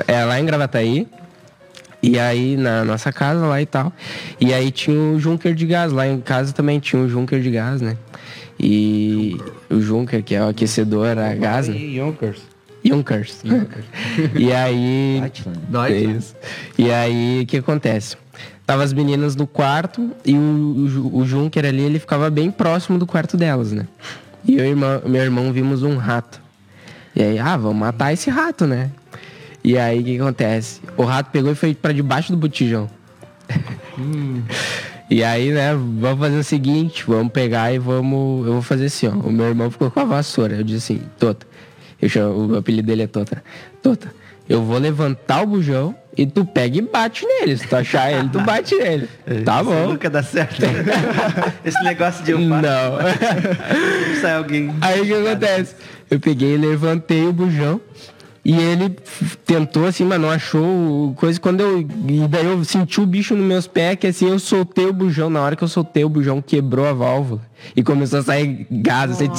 É 0.07 0.23
lá 0.23 0.39
em 0.39 0.45
Gravataí. 0.45 1.07
E 2.03 2.19
aí 2.19 2.57
na 2.57 2.83
nossa 2.83 3.13
casa 3.13 3.47
lá 3.47 3.61
e 3.61 3.65
tal. 3.65 3.93
E 4.37 4.53
aí 4.53 4.69
tinha 4.71 4.99
o 4.99 5.17
Junker 5.17 5.55
de 5.55 5.65
gás. 5.65 5.93
Lá 5.93 6.05
em 6.05 6.19
casa 6.19 6.51
também 6.51 6.77
tinha 6.77 7.01
um 7.01 7.07
Junker 7.07 7.41
de 7.41 7.49
gás, 7.49 7.81
né? 7.81 7.97
E 8.59 9.37
o 9.69 9.79
Junker, 9.79 10.21
que 10.21 10.35
é 10.35 10.43
o 10.43 10.49
aquecedor 10.49 11.17
a 11.17 11.33
gás, 11.33 11.69
né? 11.69 11.77
Yonkers. 11.77 12.41
Junkers. 13.43 13.85
e 14.35 14.51
aí. 14.51 15.19
Deutschland. 15.21 15.59
Deutschland. 15.69 16.17
Isso. 16.17 16.35
E 16.77 16.91
aí, 16.91 17.41
o 17.43 17.45
que 17.45 17.57
acontece? 17.57 18.17
Tava 18.65 18.83
as 18.83 18.91
meninas 18.91 19.35
no 19.35 19.47
quarto 19.47 20.11
e 20.25 20.35
o, 20.35 20.37
o, 20.37 21.17
o 21.19 21.25
Junker 21.25 21.65
ali, 21.65 21.81
ele 21.81 21.99
ficava 21.99 22.29
bem 22.29 22.51
próximo 22.51 22.97
do 22.97 23.05
quarto 23.05 23.37
delas, 23.37 23.71
né? 23.71 23.87
E 24.45 24.57
eu 24.57 24.65
e 24.65 24.75
meu 24.75 25.21
irmão 25.21 25.53
vimos 25.53 25.83
um 25.83 25.95
rato. 25.95 26.41
E 27.15 27.21
aí, 27.21 27.39
ah, 27.39 27.55
vamos 27.55 27.77
matar 27.77 28.11
esse 28.11 28.29
rato, 28.29 28.67
né? 28.67 28.91
E 29.63 29.77
aí, 29.77 29.99
o 29.99 30.03
que 30.03 30.19
acontece? 30.19 30.81
O 30.97 31.03
rato 31.03 31.31
pegou 31.31 31.51
e 31.51 31.55
foi 31.55 31.73
pra 31.73 31.91
debaixo 31.93 32.31
do 32.31 32.37
botijão. 32.37 32.89
E 35.09 35.23
aí, 35.23 35.51
né, 35.51 35.73
vamos 35.73 36.19
fazer 36.19 36.37
o 36.37 36.43
seguinte, 36.43 37.03
vamos 37.07 37.31
pegar 37.31 37.71
e 37.73 37.77
vamos. 37.77 38.45
Eu 38.45 38.53
vou 38.53 38.61
fazer 38.61 38.85
assim, 38.85 39.07
ó. 39.07 39.11
O 39.11 39.31
meu 39.31 39.47
irmão 39.47 39.69
ficou 39.69 39.91
com 39.91 39.99
a 39.99 40.05
vassoura. 40.05 40.55
Eu 40.55 40.63
disse 40.63 40.93
assim, 40.93 41.03
Tota. 41.19 41.45
Eu 42.01 42.09
chamo, 42.09 42.53
o 42.53 42.57
apelido 42.57 42.87
dele 42.87 43.03
é 43.03 43.07
Tota. 43.07 43.43
Tota, 43.81 44.13
eu 44.49 44.63
vou 44.63 44.77
levantar 44.77 45.43
o 45.43 45.47
bujão 45.47 45.95
e 46.17 46.25
tu 46.25 46.43
pega 46.45 46.77
e 46.77 46.81
bate 46.81 47.25
nele. 47.25 47.57
Se 47.57 47.67
tu 47.67 47.75
achar 47.75 48.11
ele, 48.11 48.29
tu 48.29 48.41
bate 48.41 48.75
nele. 48.75 49.07
Tá 49.45 49.61
Isso 49.61 49.65
bom. 49.65 49.87
Nunca 49.89 50.09
dá 50.09 50.23
certo. 50.23 50.61
Esse 51.63 51.81
negócio 51.83 52.23
de 52.23 52.31
eu 52.31 52.39
Não. 52.39 52.61
sai 54.21 54.33
alguém. 54.35 54.73
Aí 54.81 55.01
o 55.01 55.05
que 55.05 55.13
acontece? 55.13 55.75
Eu 56.09 56.19
peguei 56.19 56.55
e 56.55 56.57
levantei 56.57 57.25
o 57.25 57.33
bujão. 57.33 57.79
E 58.45 58.53
ele 58.53 58.89
tentou 59.45 59.85
assim, 59.85 60.03
mas 60.03 60.19
não 60.19 60.29
achou 60.29 61.13
coisa. 61.15 61.39
Quando 61.39 61.61
eu. 61.61 61.79
E 61.79 62.27
daí 62.27 62.45
eu 62.45 62.63
senti 62.65 62.99
o 62.99 63.05
bicho 63.05 63.35
nos 63.35 63.45
meus 63.45 63.67
pés, 63.67 63.97
que 63.97 64.07
assim, 64.07 64.29
eu 64.29 64.37
soltei 64.37 64.85
o 64.85 64.93
bujão. 64.93 65.29
Na 65.29 65.41
hora 65.41 65.55
que 65.55 65.63
eu 65.63 65.67
soltei 65.67 66.03
o 66.03 66.09
bujão, 66.09 66.41
quebrou 66.41 66.85
a 66.85 66.93
válvula. 66.93 67.41
E 67.73 67.81
começou 67.81 68.19
a 68.19 68.23
sair 68.23 68.67
gás, 68.69 69.11
assim. 69.11 69.29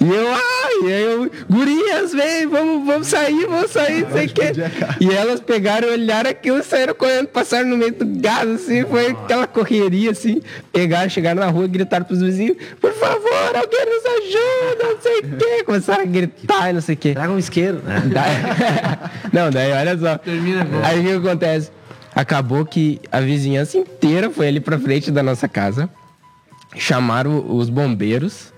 E 0.00 0.04
eu, 0.08 0.28
ai, 0.32 0.92
aí 0.92 1.02
eu, 1.02 1.30
gurias, 1.48 2.12
vem, 2.12 2.46
vamos, 2.46 2.86
vamos 2.86 3.06
sair, 3.08 3.46
vamos 3.46 3.70
sair, 3.70 4.02
não 4.02 4.12
sei 4.12 4.26
o 4.26 4.30
quê. 4.30 4.52
E 5.00 5.10
elas 5.12 5.40
pegaram, 5.40 5.88
olharam 5.88 6.30
aquilo, 6.30 6.62
saíram 6.62 6.94
correndo, 6.94 7.28
passaram 7.28 7.68
no 7.68 7.76
meio 7.76 7.92
do 7.92 8.06
gás, 8.20 8.48
assim, 8.48 8.84
foi 8.84 9.08
aquela 9.08 9.46
correria, 9.46 10.10
assim. 10.12 10.40
Pegaram, 10.72 11.08
chegaram 11.08 11.40
na 11.40 11.48
rua 11.48 11.64
e 11.64 11.68
gritaram 11.68 12.04
pros 12.04 12.20
vizinhos, 12.20 12.56
por 12.80 12.92
favor, 12.92 13.56
alguém 13.56 13.86
nos 13.86 14.06
ajuda, 14.06 14.94
não 14.94 15.00
sei 15.00 15.18
o 15.18 15.36
quê. 15.36 15.64
Começaram 15.64 16.02
a 16.02 16.06
gritar 16.06 16.70
e 16.70 16.72
não 16.72 16.80
sei 16.80 16.94
o 16.94 16.98
quê. 16.98 17.12
Traga 17.14 17.32
um 17.32 17.38
isqueiro. 17.38 17.80
Daí- 18.12 18.38
Não, 19.32 19.50
daí 19.50 19.72
olha 19.72 19.98
só. 19.98 20.16
Termina 20.18 20.62
agora. 20.62 20.86
Aí 20.86 21.00
o 21.00 21.20
que 21.20 21.28
acontece? 21.28 21.70
Acabou 22.14 22.64
que 22.64 22.98
a 23.12 23.20
vizinhança 23.20 23.76
inteira 23.76 24.30
foi 24.30 24.48
ali 24.48 24.58
pra 24.60 24.78
frente 24.78 25.10
da 25.10 25.22
nossa 25.22 25.46
casa. 25.48 25.88
Chamaram 26.76 27.44
os 27.54 27.68
bombeiros. 27.68 28.52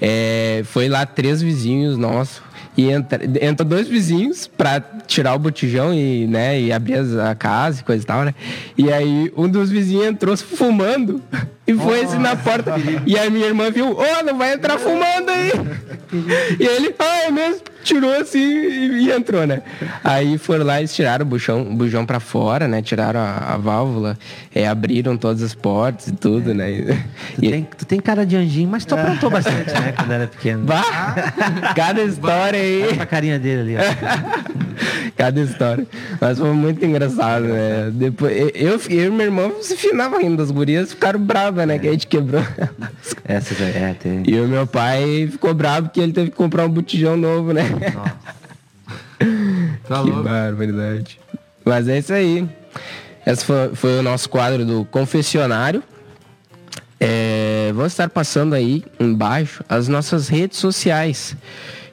É, 0.00 0.62
foi 0.64 0.88
lá 0.88 1.06
três 1.06 1.40
vizinhos 1.40 1.96
nossos. 1.96 2.42
E 2.76 2.90
entra, 2.90 3.22
entra 3.40 3.64
dois 3.64 3.88
vizinhos 3.88 4.46
pra 4.46 4.80
tirar 5.06 5.34
o 5.34 5.38
botijão 5.38 5.94
e, 5.94 6.26
né, 6.26 6.60
e 6.60 6.70
abrir 6.70 6.98
a 7.20 7.34
casa 7.34 7.80
e 7.80 7.84
coisa 7.84 8.02
e 8.02 8.06
tal, 8.06 8.22
né? 8.22 8.34
E 8.76 8.92
aí 8.92 9.32
um 9.34 9.48
dos 9.48 9.70
vizinhos 9.70 10.04
entrou 10.04 10.36
fumando 10.36 11.22
e 11.66 11.74
foi 11.74 12.02
assim 12.02 12.18
na 12.18 12.36
porta. 12.36 12.74
E 13.06 13.18
a 13.18 13.28
minha 13.28 13.46
irmã 13.46 13.70
viu, 13.70 13.96
ô, 13.96 14.22
não 14.24 14.38
vai 14.38 14.54
entrar 14.54 14.78
fumando 14.78 15.30
aí. 15.30 15.52
E 16.58 16.64
ele, 16.64 16.94
ah, 16.98 17.24
é 17.26 17.30
mesmo? 17.30 17.60
Tirou 17.82 18.12
assim 18.12 18.38
e, 18.40 19.04
e 19.04 19.12
entrou, 19.12 19.46
né? 19.46 19.62
Aí 20.02 20.38
foram 20.38 20.64
lá 20.64 20.82
e 20.82 20.88
tiraram 20.88 21.24
o 21.24 21.28
bujão, 21.28 21.62
o 21.62 21.74
bujão 21.74 22.04
pra 22.04 22.18
fora, 22.18 22.66
né? 22.66 22.82
Tiraram 22.82 23.20
a, 23.20 23.54
a 23.54 23.56
válvula, 23.56 24.18
é, 24.52 24.66
abriram 24.66 25.16
todas 25.16 25.42
as 25.42 25.54
portas 25.54 26.08
e 26.08 26.12
tudo, 26.12 26.52
né? 26.52 26.96
Tu, 27.36 27.44
E, 27.44 27.50
tem, 27.50 27.68
tu 27.78 27.86
tem 27.86 28.00
cara 28.00 28.26
de 28.26 28.36
anjinho, 28.36 28.68
mas 28.68 28.84
tu 28.84 28.94
aprontou 28.94 29.30
bastante, 29.30 29.72
né? 29.72 29.92
Quando 29.96 30.12
era 30.12 30.26
pequeno. 30.26 30.64
Bah! 30.64 30.82
Cada 31.76 32.02
história 32.02 32.60
aí. 32.60 32.82
Olha 32.82 32.94
pra 32.96 33.06
carinha 33.06 33.38
dele 33.38 33.76
ali, 33.76 33.76
ó. 33.76 34.56
Cada 35.16 35.40
história. 35.40 35.86
Mas 36.20 36.38
foi 36.38 36.52
muito 36.52 36.84
engraçado, 36.84 37.44
né? 37.44 37.90
Depois, 37.92 38.36
eu, 38.54 38.80
eu 38.90 39.06
e 39.06 39.10
meu 39.10 39.26
irmão 39.26 39.62
se 39.62 39.76
finava 39.76 40.18
rindo 40.18 40.36
das 40.36 40.50
gurias, 40.50 40.90
ficaram 40.90 41.20
né? 41.64 41.78
Que 41.78 41.88
a 41.88 41.92
gente 41.92 42.06
quebrou. 42.06 42.42
Essa 43.24 43.54
já 43.54 43.66
é, 43.66 43.94
tem. 43.94 44.22
E 44.26 44.38
o 44.40 44.48
meu 44.48 44.66
pai 44.66 45.28
ficou 45.30 45.54
bravo 45.54 45.88
porque 45.88 46.00
ele 46.00 46.12
teve 46.12 46.30
que 46.30 46.36
comprar 46.36 46.66
um 46.66 46.68
botijão 46.68 47.16
novo, 47.16 47.52
né? 47.52 47.62
Tá 49.88 50.02
que 50.02 50.10
barbaridade. 50.10 51.18
Mas 51.64 51.88
é 51.88 51.98
isso 51.98 52.12
aí. 52.12 52.46
Esse 53.26 53.44
foi, 53.44 53.74
foi 53.74 53.98
o 53.98 54.02
nosso 54.02 54.28
quadro 54.28 54.64
do 54.64 54.84
confessionário. 54.84 55.82
É, 56.98 57.72
vou 57.74 57.86
estar 57.86 58.08
passando 58.08 58.54
aí 58.54 58.84
embaixo 58.98 59.64
as 59.68 59.88
nossas 59.88 60.28
redes 60.28 60.58
sociais. 60.58 61.36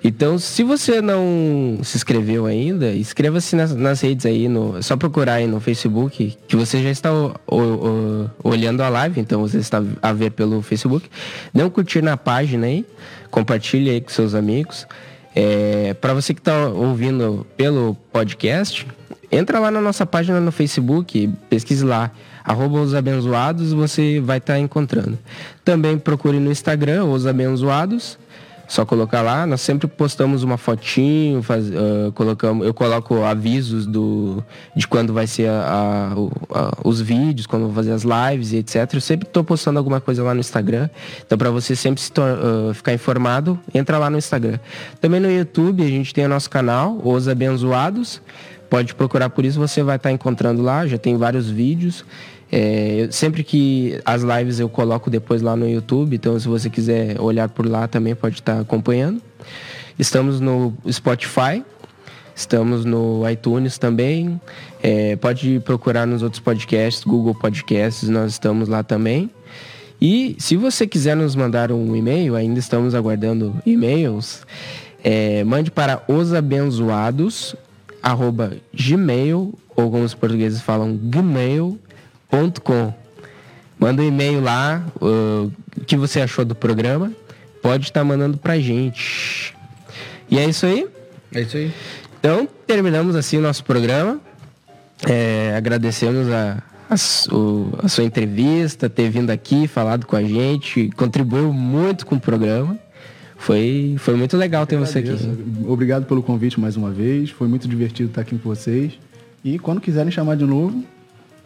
Então, 0.04 0.38
se 0.38 0.64
você 0.64 1.02
não 1.02 1.80
se 1.82 1.96
inscreveu 1.96 2.46
ainda, 2.46 2.94
inscreva-se 2.94 3.56
nas, 3.56 3.74
nas 3.74 4.02
redes 4.02 4.26
aí, 4.26 4.50
no, 4.50 4.78
é 4.78 4.82
só 4.82 4.98
procurar 4.98 5.36
aí 5.36 5.48
no 5.48 5.62
Facebook, 5.62 6.38
que 6.46 6.56
você 6.58 6.84
já 6.84 6.90
está 6.92 7.14
o- 7.14 7.34
o- 7.48 7.56
o- 7.56 8.30
olhando 8.44 8.82
a 8.82 8.90
live, 8.90 9.22
então 9.22 9.40
você 9.40 9.60
está 9.60 9.82
a 10.02 10.12
ver 10.12 10.32
pelo 10.32 10.62
Facebook. 10.62 11.10
Dê 11.54 11.64
um 11.64 11.70
curtir 11.70 12.02
na 12.02 12.18
página 12.18 12.68
aí, 12.68 12.86
compartilhe 13.32 13.90
aí 13.90 14.02
com 14.02 14.10
seus 14.10 14.36
amigos. 14.36 14.86
É, 15.34 15.94
para 15.96 16.14
você 16.14 16.34
que 16.34 16.42
está 16.42 16.68
ouvindo 16.68 17.48
pelo 17.56 17.96
podcast, 18.12 18.86
entra 19.32 19.58
lá 19.58 19.72
na 19.72 19.80
nossa 19.80 20.06
página 20.06 20.40
no 20.42 20.52
Facebook, 20.52 21.30
pesquise 21.50 21.84
lá, 21.86 22.12
arroba 22.44 22.82
os 22.82 22.94
abençoados, 22.94 23.72
você 23.72 24.20
vai 24.20 24.38
estar 24.40 24.60
encontrando. 24.60 25.18
Também 25.64 25.98
procure 25.98 26.40
no 26.42 26.52
Instagram, 26.52 27.06
os 27.06 27.26
abençoados, 27.26 28.20
só 28.68 28.86
colocar 28.86 29.22
lá, 29.22 29.46
nós 29.46 29.62
sempre 29.62 29.88
postamos 29.88 30.42
uma 30.42 30.58
fotinho, 30.58 31.44
faz, 31.44 31.70
ah, 31.72 32.12
colocamos, 32.16 32.66
eu 32.66 32.74
coloco 32.74 33.22
avisos 33.24 33.86
do, 33.86 34.44
de 34.76 34.88
quando 34.88 35.14
vai 35.14 35.28
ser 35.28 35.50
a- 35.50 36.14
a- 36.54 36.60
a- 36.60 36.72
os 36.84 37.02
vídeos, 37.02 37.46
quando 37.46 37.64
vou 37.66 37.74
fazer 37.74 37.92
as 37.92 38.04
lives 38.04 38.52
e 38.54 38.58
etc. 38.58 38.90
Eu 38.94 39.02
sempre 39.02 39.28
estou 39.28 39.44
postando 39.44 39.78
alguma 39.78 40.00
coisa 40.02 40.24
lá 40.24 40.34
no 40.34 40.40
Instagram. 40.40 40.90
Então, 41.26 41.38
para 41.38 41.52
você 41.52 41.76
sempre 41.76 42.02
se 42.02 42.12
ah, 42.18 42.74
ficar 42.74 42.94
informado, 42.94 43.60
entra 43.74 43.98
lá 43.98 44.10
no 44.10 44.18
Instagram. 44.18 44.58
Também 45.02 45.20
no 45.20 45.30
YouTube, 45.30 45.84
a 45.84 45.88
gente 45.88 46.14
tem 46.14 46.26
o 46.26 46.30
nosso 46.30 46.50
canal, 46.50 47.00
Os 47.04 47.28
Abençoados. 47.28 48.22
Pode 48.70 48.96
procurar 48.96 49.30
por 49.30 49.46
isso, 49.46 49.60
você 49.60 49.84
vai 49.84 49.98
estar 49.98 50.12
encontrando 50.12 50.64
lá, 50.64 50.88
já 50.88 50.98
tem 50.98 51.16
vários 51.16 51.48
vídeos. 51.50 52.04
É, 52.56 53.08
sempre 53.10 53.44
que 53.44 54.00
as 54.06 54.22
lives 54.22 54.60
eu 54.60 54.70
coloco 54.70 55.10
depois 55.10 55.42
lá 55.42 55.56
no 55.56 55.68
YouTube, 55.68 56.16
então 56.16 56.40
se 56.40 56.48
você 56.48 56.70
quiser 56.70 57.20
olhar 57.20 57.50
por 57.50 57.68
lá 57.68 57.88
também 57.88 58.14
pode 58.14 58.36
estar 58.36 58.60
acompanhando. 58.60 59.20
Estamos 59.98 60.40
no 60.40 60.72
Spotify, 60.88 61.64
estamos 62.36 62.86
no 62.86 63.28
iTunes 63.28 63.80
também. 63.80 64.40
É, 64.84 65.16
pode 65.16 65.62
procurar 65.62 66.06
nos 66.06 66.22
outros 66.22 66.40
podcasts, 66.40 67.04
Google 67.04 67.34
Podcasts, 67.34 68.08
nós 68.08 68.34
estamos 68.34 68.70
lá 68.70 68.84
também. 68.84 69.32
E 70.00 70.36
se 70.38 70.56
você 70.56 70.86
quiser 70.86 71.16
nos 71.16 71.36
mandar 71.36 71.72
um 71.72 71.96
e-mail, 71.96 72.36
ainda 72.36 72.60
estamos 72.60 72.94
aguardando 72.94 73.56
e-mails, 73.66 74.44
é, 75.04 75.44
mande 75.44 75.72
para 75.72 76.04
osabenzoados, 76.08 77.56
arroba 78.04 78.58
gmail, 78.72 79.56
ou 79.76 79.90
como 79.90 80.04
os 80.04 80.14
portugueses 80.14 80.62
falam, 80.62 80.96
gmail.com. 82.34 82.94
Manda 83.80 84.02
um 84.02 84.08
e-mail 84.08 84.42
lá, 84.42 84.84
uh, 85.02 85.52
o 85.78 85.86
que 85.86 85.96
você 85.98 86.22
achou 86.22 86.46
do 86.46 86.56
programa, 86.56 87.12
pode 87.62 87.86
estar 87.86 88.04
mandando 88.04 88.38
pra 88.38 88.58
gente. 88.60 89.54
E 90.30 90.38
é 90.40 90.46
isso 90.48 90.66
aí. 90.66 90.88
É 91.34 91.42
isso 91.42 91.58
aí. 91.58 91.72
Então, 92.20 92.48
terminamos 92.66 93.16
assim 93.16 93.38
o 93.38 93.42
nosso 93.42 93.64
programa. 93.64 94.20
É, 95.06 95.54
agradecemos 95.58 96.30
a, 96.32 96.64
a, 96.90 96.96
su- 96.96 97.74
a 97.84 97.90
sua 97.90 98.06
entrevista, 98.06 98.90
ter 98.90 99.10
vindo 99.10 99.30
aqui, 99.32 99.68
falado 99.68 100.06
com 100.06 100.16
a 100.16 100.24
gente, 100.24 100.90
contribuiu 100.96 101.52
muito 101.52 102.06
com 102.06 102.16
o 102.16 102.20
programa. 102.20 102.78
Foi, 103.36 103.96
foi 103.98 104.16
muito 104.16 104.38
legal 104.38 104.66
ter 104.66 104.78
você 104.78 105.00
aqui. 105.00 105.12
Obrigado 105.68 106.06
pelo 106.06 106.24
convite 106.24 106.58
mais 106.58 106.78
uma 106.78 106.90
vez. 106.92 107.30
Foi 107.32 107.50
muito 107.50 107.68
divertido 107.68 108.08
estar 108.08 108.22
aqui 108.22 108.38
com 108.38 108.48
vocês. 108.48 108.94
E 109.44 109.60
quando 109.60 109.82
quiserem 109.82 110.10
chamar 110.10 110.38
de 110.38 110.46
novo, 110.46 110.82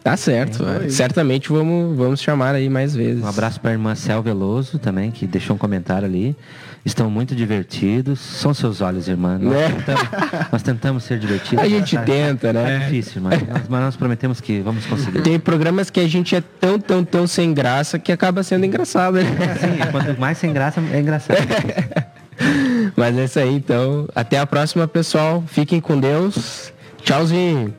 Tá 0.08 0.16
certo. 0.16 0.64
É, 0.66 0.86
é. 0.86 0.88
Certamente 0.88 1.50
vamos, 1.50 1.94
vamos 1.94 2.20
chamar 2.22 2.54
aí 2.54 2.70
mais 2.70 2.94
vezes. 2.94 3.22
Um 3.22 3.26
abraço 3.26 3.60
para 3.60 3.70
a 3.70 3.74
irmã 3.74 3.94
Cel 3.94 4.22
Veloso 4.22 4.78
também, 4.78 5.10
que 5.10 5.26
deixou 5.26 5.54
um 5.54 5.58
comentário 5.58 6.06
ali. 6.08 6.34
Estão 6.82 7.10
muito 7.10 7.34
divertidos. 7.36 8.18
São 8.18 8.54
seus 8.54 8.80
olhos, 8.80 9.06
irmã. 9.06 9.38
Nós, 9.38 9.52
Né? 9.52 9.68
tentamos, 9.68 10.08
nós 10.50 10.62
tentamos 10.62 11.04
ser 11.04 11.18
divertidos. 11.18 11.62
A 11.62 11.68
gente 11.68 11.94
mas 11.94 12.06
tenta, 12.06 12.52
né? 12.54 12.76
É 12.76 12.78
difícil, 12.78 13.20
irmã. 13.20 13.30
Nós, 13.30 13.68
mas 13.68 13.80
nós 13.82 13.96
prometemos 13.96 14.40
que 14.40 14.60
vamos 14.60 14.86
conseguir. 14.86 15.20
Tem 15.20 15.38
programas 15.38 15.90
que 15.90 16.00
a 16.00 16.08
gente 16.08 16.34
é 16.34 16.40
tão, 16.40 16.78
tão, 16.78 17.04
tão 17.04 17.26
sem 17.26 17.52
graça 17.52 17.98
que 17.98 18.10
acaba 18.10 18.42
sendo 18.42 18.64
engraçado, 18.64 19.14
né? 19.16 19.24
Sim, 19.60 19.90
quanto 19.92 20.18
mais 20.18 20.38
sem 20.38 20.54
graça, 20.54 20.80
é 20.90 21.00
engraçado. 21.00 21.36
Mas 22.96 23.18
é 23.18 23.24
isso 23.24 23.38
aí, 23.38 23.54
então. 23.54 24.08
Até 24.14 24.38
a 24.38 24.46
próxima, 24.46 24.88
pessoal. 24.88 25.44
Fiquem 25.46 25.80
com 25.82 26.00
Deus. 26.00 26.72
Tchauzinho. 27.02 27.74